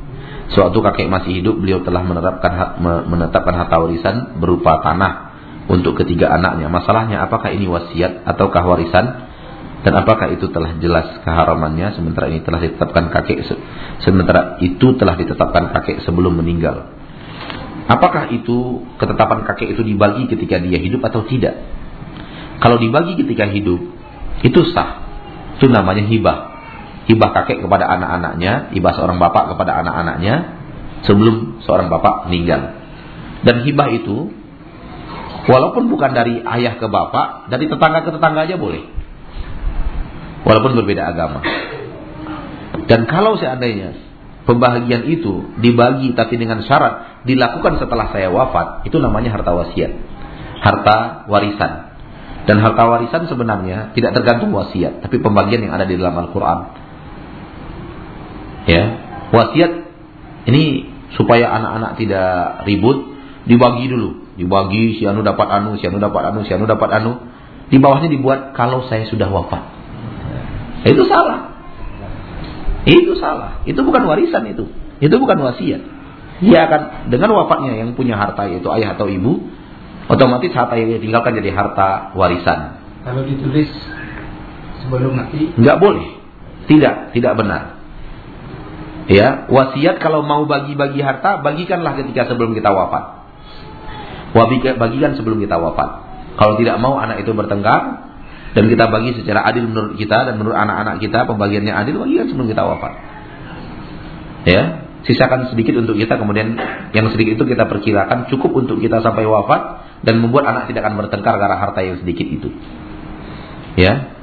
Suatu 0.54 0.78
kakek 0.78 1.10
masih 1.10 1.42
hidup, 1.42 1.58
beliau 1.58 1.82
telah 1.82 2.02
menerapkan 2.06 2.78
menetapkan 3.10 3.54
harta 3.58 3.74
warisan 3.82 4.38
berupa 4.38 4.78
tanah 4.78 5.34
untuk 5.66 5.98
ketiga 5.98 6.30
anaknya. 6.30 6.70
Masalahnya 6.70 7.26
apakah 7.26 7.50
ini 7.50 7.66
wasiat 7.66 8.22
ataukah 8.22 8.62
warisan? 8.62 9.30
Dan 9.80 9.96
apakah 9.96 10.30
itu 10.30 10.46
telah 10.52 10.76
jelas 10.78 11.24
keharamannya 11.24 11.96
sementara 11.96 12.28
ini 12.28 12.44
telah 12.44 12.60
ditetapkan 12.60 13.08
kakek 13.08 13.48
sementara 14.04 14.60
itu 14.60 14.92
telah 14.94 15.16
ditetapkan 15.16 15.72
kakek 15.74 16.04
sebelum 16.04 16.38
meninggal. 16.38 16.86
Apakah 17.90 18.30
itu 18.30 18.86
ketetapan 19.00 19.42
kakek 19.42 19.74
itu 19.74 19.82
dibagi 19.82 20.30
ketika 20.30 20.62
dia 20.62 20.78
hidup 20.78 21.02
atau 21.02 21.26
tidak? 21.26 21.66
Kalau 22.62 22.78
dibagi 22.78 23.18
ketika 23.18 23.50
hidup 23.50 23.80
itu 24.46 24.60
sah. 24.70 25.02
Itu 25.56 25.68
namanya 25.72 26.04
hibah. 26.06 26.49
Hibah 27.10 27.30
kakek 27.34 27.66
kepada 27.66 27.90
anak-anaknya, 27.90 28.70
hibah 28.70 28.92
seorang 28.94 29.18
bapak 29.18 29.50
kepada 29.50 29.82
anak-anaknya 29.82 30.34
sebelum 31.02 31.58
seorang 31.66 31.90
bapak 31.90 32.30
meninggal. 32.30 32.78
Dan 33.42 33.66
hibah 33.66 33.88
itu 33.90 34.30
walaupun 35.50 35.90
bukan 35.90 36.14
dari 36.14 36.38
ayah 36.38 36.78
ke 36.78 36.86
bapak, 36.86 37.50
dari 37.50 37.66
tetangga 37.66 38.06
ke 38.06 38.14
tetangga 38.14 38.46
aja 38.46 38.54
boleh 38.54 39.00
walaupun 40.44 40.72
berbeda 40.82 41.02
agama. 41.12 41.40
Dan 42.86 43.06
kalau 43.06 43.38
seandainya 43.38 43.94
pembahagian 44.48 45.06
itu 45.06 45.54
dibagi 45.60 46.16
tapi 46.16 46.34
dengan 46.40 46.64
syarat 46.64 47.24
dilakukan 47.28 47.78
setelah 47.78 48.10
saya 48.10 48.32
wafat, 48.32 48.88
itu 48.88 48.96
namanya 48.98 49.36
harta 49.36 49.52
wasiat. 49.52 49.92
Harta 50.60 51.26
warisan. 51.30 51.72
Dan 52.48 52.56
harta 52.58 52.82
warisan 52.88 53.28
sebenarnya 53.28 53.92
tidak 53.94 54.16
tergantung 54.16 54.50
wasiat, 54.50 55.04
tapi 55.04 55.20
pembagian 55.20 55.68
yang 55.68 55.76
ada 55.76 55.84
di 55.84 55.94
dalam 55.94 56.16
Al-Qur'an. 56.18 56.89
Ya, 58.68 58.82
wasiat 59.32 59.72
ini 60.48 60.90
supaya 61.16 61.48
anak-anak 61.52 62.00
tidak 62.00 62.30
ribut, 62.68 63.16
dibagi 63.48 63.88
dulu. 63.88 64.34
Dibagi 64.36 64.96
si 65.00 65.04
anu 65.04 65.20
dapat 65.20 65.48
anu, 65.48 65.76
si 65.76 65.84
anu 65.84 66.00
dapat 66.00 66.32
anu, 66.32 66.44
si 66.48 66.52
anu 66.52 66.64
dapat 66.64 66.90
anu. 67.00 67.12
Di 67.70 67.78
bawahnya 67.78 68.10
dibuat 68.10 68.56
kalau 68.56 68.88
saya 68.90 69.06
sudah 69.06 69.30
wafat. 69.30 69.62
Itu 70.88 71.06
salah. 71.06 71.54
Itu 72.88 73.14
salah. 73.20 73.62
Itu 73.68 73.84
bukan 73.84 74.08
warisan 74.08 74.48
itu. 74.48 74.66
Itu 74.98 75.20
bukan 75.20 75.38
wasiat. 75.44 75.82
Dia 76.40 76.66
akan 76.66 77.12
dengan 77.12 77.36
wafatnya 77.36 77.76
yang 77.76 77.92
punya 77.92 78.16
harta 78.16 78.48
yaitu 78.48 78.66
ayah 78.72 78.96
atau 78.96 79.12
ibu, 79.12 79.44
otomatis 80.08 80.50
harta 80.56 80.74
yang 80.80 80.96
ditinggalkan 80.96 81.36
jadi 81.36 81.52
harta 81.52 82.16
warisan. 82.16 82.80
Kalau 83.04 83.22
ditulis 83.28 83.68
sebelum 84.84 85.20
mati? 85.20 85.52
Enggak 85.56 85.76
boleh. 85.78 86.16
Tidak, 86.64 87.12
tidak 87.12 87.32
benar. 87.36 87.79
Ya, 89.08 89.48
wasiat 89.48 90.02
kalau 90.02 90.20
mau 90.26 90.44
bagi-bagi 90.44 91.00
harta, 91.00 91.40
bagikanlah 91.40 91.96
ketika 91.96 92.28
sebelum 92.28 92.52
kita 92.52 92.68
wafat. 92.68 93.24
Bagikan 94.76 95.16
sebelum 95.16 95.40
kita 95.40 95.56
wafat. 95.56 95.90
Kalau 96.36 96.54
tidak 96.60 96.76
mau 96.78 97.00
anak 97.00 97.24
itu 97.24 97.32
bertengkar, 97.32 98.10
dan 98.50 98.64
kita 98.66 98.90
bagi 98.90 99.14
secara 99.14 99.46
adil 99.46 99.70
menurut 99.70 99.94
kita 99.94 100.26
dan 100.26 100.34
menurut 100.34 100.58
anak-anak 100.58 100.98
kita 100.98 101.22
pembagiannya 101.26 101.70
adil 101.70 102.02
bagikan 102.02 102.26
sebelum 102.26 102.48
kita 102.50 102.62
wafat. 102.66 102.92
Ya, 104.42 104.62
sisakan 105.06 105.52
sedikit 105.52 105.78
untuk 105.78 105.94
kita 105.94 106.18
kemudian 106.18 106.58
yang 106.90 107.06
sedikit 107.14 107.38
itu 107.38 107.44
kita 107.46 107.70
perkirakan 107.70 108.26
cukup 108.26 108.66
untuk 108.66 108.82
kita 108.82 108.98
sampai 109.06 109.22
wafat 109.28 109.86
dan 110.02 110.18
membuat 110.18 110.50
anak 110.50 110.66
tidak 110.66 110.88
akan 110.88 110.98
bertengkar 110.98 111.34
karena 111.38 111.56
harta 111.60 111.80
yang 111.84 111.96
sedikit 112.02 112.26
itu. 112.26 112.48
Ya. 113.78 114.18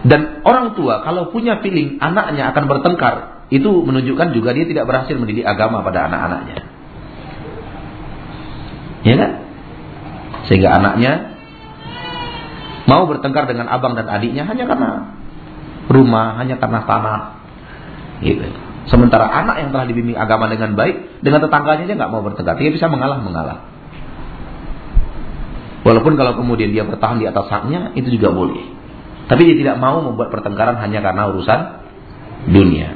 Dan 0.00 0.42
orang 0.48 0.74
tua 0.74 1.04
kalau 1.04 1.28
punya 1.30 1.60
feeling 1.60 2.00
anaknya 2.00 2.50
akan 2.50 2.64
bertengkar, 2.66 3.29
itu 3.50 3.70
menunjukkan 3.82 4.30
juga 4.34 4.54
dia 4.54 4.66
tidak 4.66 4.86
berhasil 4.86 5.14
mendidik 5.18 5.46
agama 5.46 5.82
pada 5.82 6.06
anak-anaknya. 6.06 6.58
Ya 9.04 9.14
kan? 9.18 9.30
Sehingga 10.46 10.78
anaknya 10.78 11.30
Mau 12.90 13.06
bertengkar 13.06 13.46
dengan 13.46 13.70
abang 13.70 13.94
dan 13.94 14.10
adiknya 14.10 14.42
hanya 14.50 14.66
karena 14.66 15.14
rumah, 15.86 16.42
hanya 16.42 16.58
karena 16.58 16.82
tanah. 16.82 17.20
Gitu. 18.18 18.42
Sementara 18.90 19.30
anak 19.30 19.62
yang 19.62 19.70
telah 19.70 19.86
dibimbing 19.86 20.18
agama 20.18 20.50
dengan 20.50 20.74
baik, 20.74 21.22
dengan 21.22 21.38
tetangganya 21.46 21.86
dia 21.86 21.94
nggak 21.94 22.10
mau 22.10 22.26
bertengkar, 22.26 22.58
dia 22.58 22.74
bisa 22.74 22.90
mengalah 22.90 23.22
mengalah. 23.22 23.62
Walaupun 25.86 26.18
kalau 26.18 26.34
kemudian 26.34 26.74
dia 26.74 26.82
bertahan 26.82 27.22
di 27.22 27.30
atas 27.30 27.46
haknya, 27.46 27.94
itu 27.94 28.10
juga 28.10 28.34
boleh. 28.34 28.58
Tapi 29.30 29.42
dia 29.46 29.56
tidak 29.62 29.76
mau 29.78 30.02
membuat 30.02 30.34
pertengkaran 30.34 30.82
hanya 30.82 30.98
karena 30.98 31.30
urusan 31.30 31.60
dunia. 32.50 32.90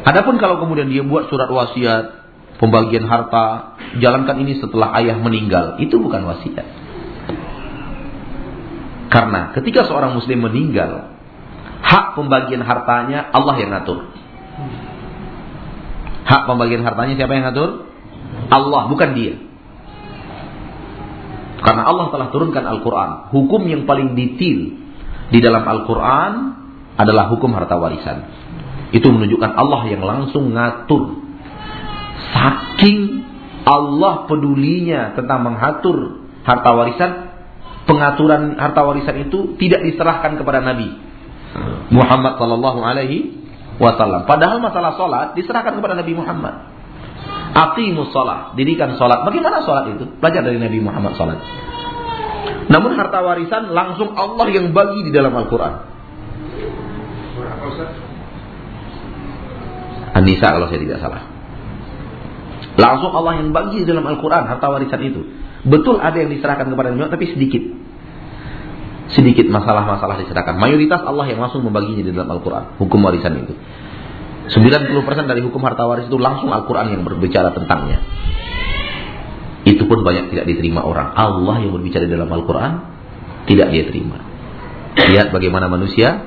Adapun 0.00 0.40
kalau 0.40 0.60
kemudian 0.64 0.88
dia 0.88 1.04
buat 1.04 1.28
surat 1.28 1.48
wasiat, 1.52 2.04
pembagian 2.56 3.04
harta, 3.04 3.76
jalankan 4.00 4.36
ini 4.40 4.60
setelah 4.60 4.96
ayah 5.00 5.16
meninggal, 5.20 5.76
itu 5.80 5.96
bukan 6.00 6.24
wasiat. 6.24 6.66
Karena 9.10 9.50
ketika 9.58 9.90
seorang 9.90 10.14
muslim 10.14 10.46
meninggal, 10.46 11.10
hak 11.82 12.14
pembagian 12.14 12.62
hartanya 12.62 13.28
Allah 13.34 13.54
yang 13.58 13.74
ngatur. 13.74 14.06
Hak 16.24 16.46
pembagian 16.46 16.86
hartanya 16.86 17.18
siapa 17.18 17.34
yang 17.34 17.50
ngatur? 17.50 17.90
Allah, 18.54 18.82
bukan 18.86 19.10
dia. 19.18 19.34
Karena 21.60 21.82
Allah 21.84 22.08
telah 22.08 22.28
turunkan 22.32 22.64
Al-Quran. 22.64 23.34
Hukum 23.34 23.62
yang 23.68 23.84
paling 23.84 24.16
detail 24.16 24.60
di 25.28 25.38
dalam 25.42 25.66
Al-Quran 25.66 26.32
adalah 26.96 27.28
hukum 27.28 27.52
harta 27.52 27.76
warisan. 27.76 28.24
Itu 28.90 29.06
menunjukkan 29.10 29.50
Allah 29.54 29.80
yang 29.86 30.02
langsung 30.02 30.50
ngatur. 30.50 31.22
Saking 32.30 33.22
Allah 33.62 34.26
pedulinya 34.26 35.14
tentang 35.14 35.46
mengatur 35.46 36.26
harta 36.42 36.70
warisan, 36.74 37.10
pengaturan 37.86 38.58
harta 38.58 38.80
warisan 38.82 39.30
itu 39.30 39.54
tidak 39.60 39.86
diserahkan 39.86 40.34
kepada 40.40 40.64
Nabi 40.64 40.90
Muhammad 41.90 42.38
Sallallahu 42.38 42.80
Alaihi 42.82 43.18
Wasallam. 43.78 44.26
Padahal 44.26 44.58
masalah 44.60 44.98
sholat 44.98 45.26
diserahkan 45.38 45.78
kepada 45.78 45.94
Nabi 45.98 46.12
Muhammad. 46.12 46.54
Aqimus 47.50 48.14
sholat, 48.14 48.54
dirikan 48.54 48.94
sholat. 48.94 49.26
Bagaimana 49.26 49.62
sholat 49.66 49.90
itu? 49.98 50.04
Belajar 50.22 50.46
dari 50.46 50.58
Nabi 50.58 50.78
Muhammad 50.78 51.18
sholat. 51.18 51.38
Namun 52.70 52.94
harta 52.94 53.18
warisan 53.26 53.74
langsung 53.74 54.14
Allah 54.14 54.46
yang 54.54 54.70
bagi 54.70 55.02
di 55.02 55.10
dalam 55.10 55.34
Al-Quran. 55.34 55.74
An-Nisa 60.16 60.46
kalau 60.50 60.66
saya 60.70 60.80
tidak 60.82 60.98
salah. 60.98 61.22
Langsung 62.80 63.12
Allah 63.12 63.42
yang 63.42 63.50
bagi 63.50 63.84
dalam 63.84 64.06
Al-Quran 64.06 64.46
harta 64.46 64.66
warisan 64.70 65.00
itu. 65.04 65.20
Betul 65.66 66.00
ada 66.00 66.16
yang 66.16 66.32
diserahkan 66.32 66.70
kepada 66.72 66.94
Nabi 66.94 67.12
tapi 67.12 67.26
sedikit 67.36 67.62
sedikit 69.10 69.46
masalah-masalah 69.50 70.22
diserahkan. 70.22 70.54
Mayoritas 70.54 71.02
Allah 71.02 71.26
yang 71.26 71.42
langsung 71.42 71.66
membaginya 71.66 72.06
di 72.06 72.14
dalam 72.14 72.30
Al-Quran. 72.30 72.78
Hukum 72.78 73.00
warisan 73.02 73.42
itu. 73.42 73.54
90% 74.50 75.30
dari 75.30 75.42
hukum 75.46 75.62
harta 75.62 75.86
waris 75.86 76.10
itu 76.10 76.18
langsung 76.18 76.50
Al-Quran 76.50 76.94
yang 76.94 77.02
berbicara 77.06 77.54
tentangnya. 77.54 78.02
Itu 79.62 79.86
pun 79.86 80.02
banyak 80.02 80.32
tidak 80.32 80.46
diterima 80.48 80.82
orang. 80.82 81.14
Allah 81.14 81.62
yang 81.62 81.70
berbicara 81.76 82.08
di 82.08 82.12
dalam 82.14 82.30
Al-Quran 82.30 82.72
tidak 83.46 83.68
dia 83.70 83.84
terima. 83.86 84.18
Lihat 84.96 85.30
bagaimana 85.30 85.70
manusia 85.70 86.26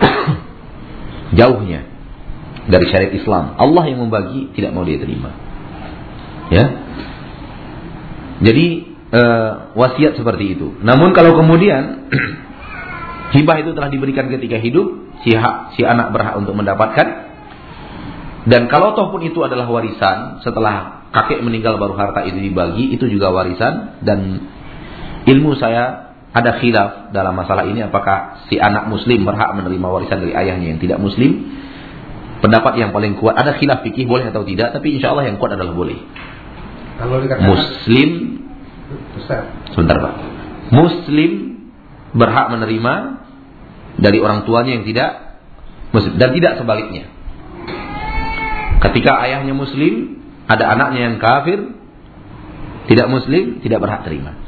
jauhnya 1.38 1.97
dari 2.68 2.86
syariat 2.92 3.12
Islam. 3.16 3.56
Allah 3.56 3.84
yang 3.88 4.04
membagi 4.04 4.52
tidak 4.52 4.76
mau 4.76 4.84
dia 4.84 5.00
terima. 5.00 5.32
Ya. 6.52 6.64
Jadi 8.44 8.66
uh, 9.12 9.50
wasiat 9.74 10.20
seperti 10.20 10.54
itu. 10.54 10.76
Namun 10.84 11.16
kalau 11.16 11.34
kemudian 11.40 12.12
hibah 13.34 13.56
itu 13.64 13.72
telah 13.72 13.90
diberikan 13.90 14.28
ketika 14.28 14.60
hidup, 14.60 15.18
si 15.24 15.32
hak, 15.34 15.74
si 15.74 15.82
anak 15.82 16.12
berhak 16.12 16.36
untuk 16.38 16.54
mendapatkan. 16.54 17.28
Dan 18.48 18.70
kalau 18.72 18.96
toh 18.96 19.12
pun 19.12 19.20
itu 19.24 19.44
adalah 19.44 19.68
warisan, 19.68 20.40
setelah 20.40 21.08
kakek 21.12 21.44
meninggal 21.44 21.76
baru 21.76 21.96
harta 21.96 22.24
itu 22.24 22.38
dibagi, 22.40 22.96
itu 22.96 23.04
juga 23.08 23.32
warisan 23.32 24.00
dan 24.04 24.48
ilmu 25.28 25.56
saya 25.56 26.14
ada 26.32 26.60
khilaf 26.60 27.12
dalam 27.12 27.34
masalah 27.34 27.64
ini 27.64 27.84
apakah 27.84 28.46
si 28.52 28.60
anak 28.60 28.88
muslim 28.88 29.24
berhak 29.24 29.48
menerima 29.56 29.86
warisan 29.88 30.20
dari 30.20 30.32
ayahnya 30.36 30.76
yang 30.76 30.80
tidak 30.80 31.00
muslim. 31.00 31.44
Pendapat 32.38 32.78
yang 32.78 32.94
paling 32.94 33.18
kuat 33.18 33.34
ada 33.34 33.58
khilaf 33.58 33.82
fikih 33.82 34.06
boleh 34.06 34.30
atau 34.30 34.46
tidak, 34.46 34.70
tapi 34.70 34.94
insya 34.94 35.10
Allah 35.10 35.26
yang 35.26 35.42
kuat 35.42 35.58
adalah 35.58 35.74
boleh. 35.74 35.98
Kalau 36.98 37.22
muslim 37.46 38.38
Sebentar 39.74 39.96
Pak. 40.00 40.14
Muslim 40.72 41.32
berhak 42.16 42.46
menerima 42.48 42.94
dari 44.00 44.18
orang 44.22 44.48
tuanya 44.48 44.80
yang 44.80 44.84
tidak 44.88 45.40
muslim 45.92 46.16
dan 46.16 46.32
tidak 46.32 46.52
sebaliknya. 46.60 47.04
Ketika 48.78 49.18
ayahnya 49.26 49.52
muslim, 49.52 50.22
ada 50.46 50.70
anaknya 50.70 51.00
yang 51.12 51.16
kafir, 51.18 51.74
tidak 52.88 53.06
muslim, 53.10 53.60
tidak 53.60 53.82
berhak 53.82 54.06
terima. 54.06 54.38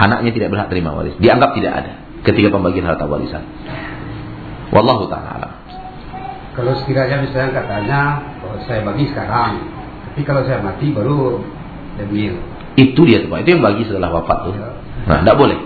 Anaknya 0.00 0.32
tidak 0.34 0.48
berhak 0.50 0.68
terima 0.72 0.96
waris. 0.96 1.14
Dianggap 1.20 1.54
tidak 1.54 1.72
ada 1.72 1.92
ketika 2.26 2.48
pembagian 2.50 2.88
harta 2.88 3.06
warisan. 3.06 3.44
Wallahu 4.74 5.06
taala 5.06 5.65
Kalau 6.56 6.72
sekiranya 6.80 7.20
misalnya 7.20 7.52
katanya 7.52 8.00
oh, 8.40 8.56
saya 8.64 8.80
bagi 8.80 9.04
sekarang, 9.12 9.60
tapi 10.08 10.20
kalau 10.24 10.40
saya 10.48 10.64
mati 10.64 10.88
baru 10.88 11.44
diambil. 12.00 12.32
Itu 12.76 13.04
dia 13.04 13.24
tuh. 13.24 13.32
Itu 13.36 13.48
yang 13.56 13.64
bagi 13.64 13.84
setelah 13.84 14.08
wafat 14.12 14.38
tuh. 14.48 14.52
Nah, 15.08 15.20
tidak 15.24 15.36
boleh. 15.36 15.58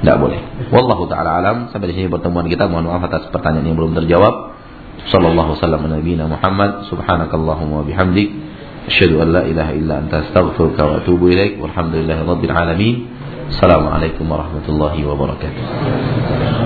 Tidak 0.00 0.16
boleh. 0.20 0.40
Wallahu 0.72 1.08
taala 1.08 1.40
alam. 1.40 1.72
Sampai 1.72 1.92
di 1.92 1.94
sini 1.96 2.08
pertemuan 2.08 2.48
kita. 2.48 2.68
Mohon 2.68 2.92
maaf 2.92 3.08
atas 3.08 3.28
pertanyaan 3.32 3.68
yang 3.68 3.76
belum 3.76 3.96
terjawab. 3.96 4.56
Sallallahu 5.12 5.56
wasallam 5.56 5.88
Nabi 5.88 6.16
Muhammad. 6.16 6.88
Subhanakallahumma 6.88 7.80
wa 7.80 7.84
bihamdik. 7.84 8.28
Asyhadu 8.86 9.24
an 9.24 9.28
la 9.34 9.42
ilaha 9.44 9.72
illa 9.76 10.04
anta 10.04 10.24
astaghfiruka 10.24 10.82
wa 10.84 10.94
atubu 11.04 11.32
ilaik. 11.32 11.60
Walhamdulillahi 11.60 12.20
rabbil 12.24 12.54
alamin. 12.54 12.94
Assalamualaikum 13.52 14.24
warahmatullahi 14.28 15.00
wabarakatuh. 15.04 16.65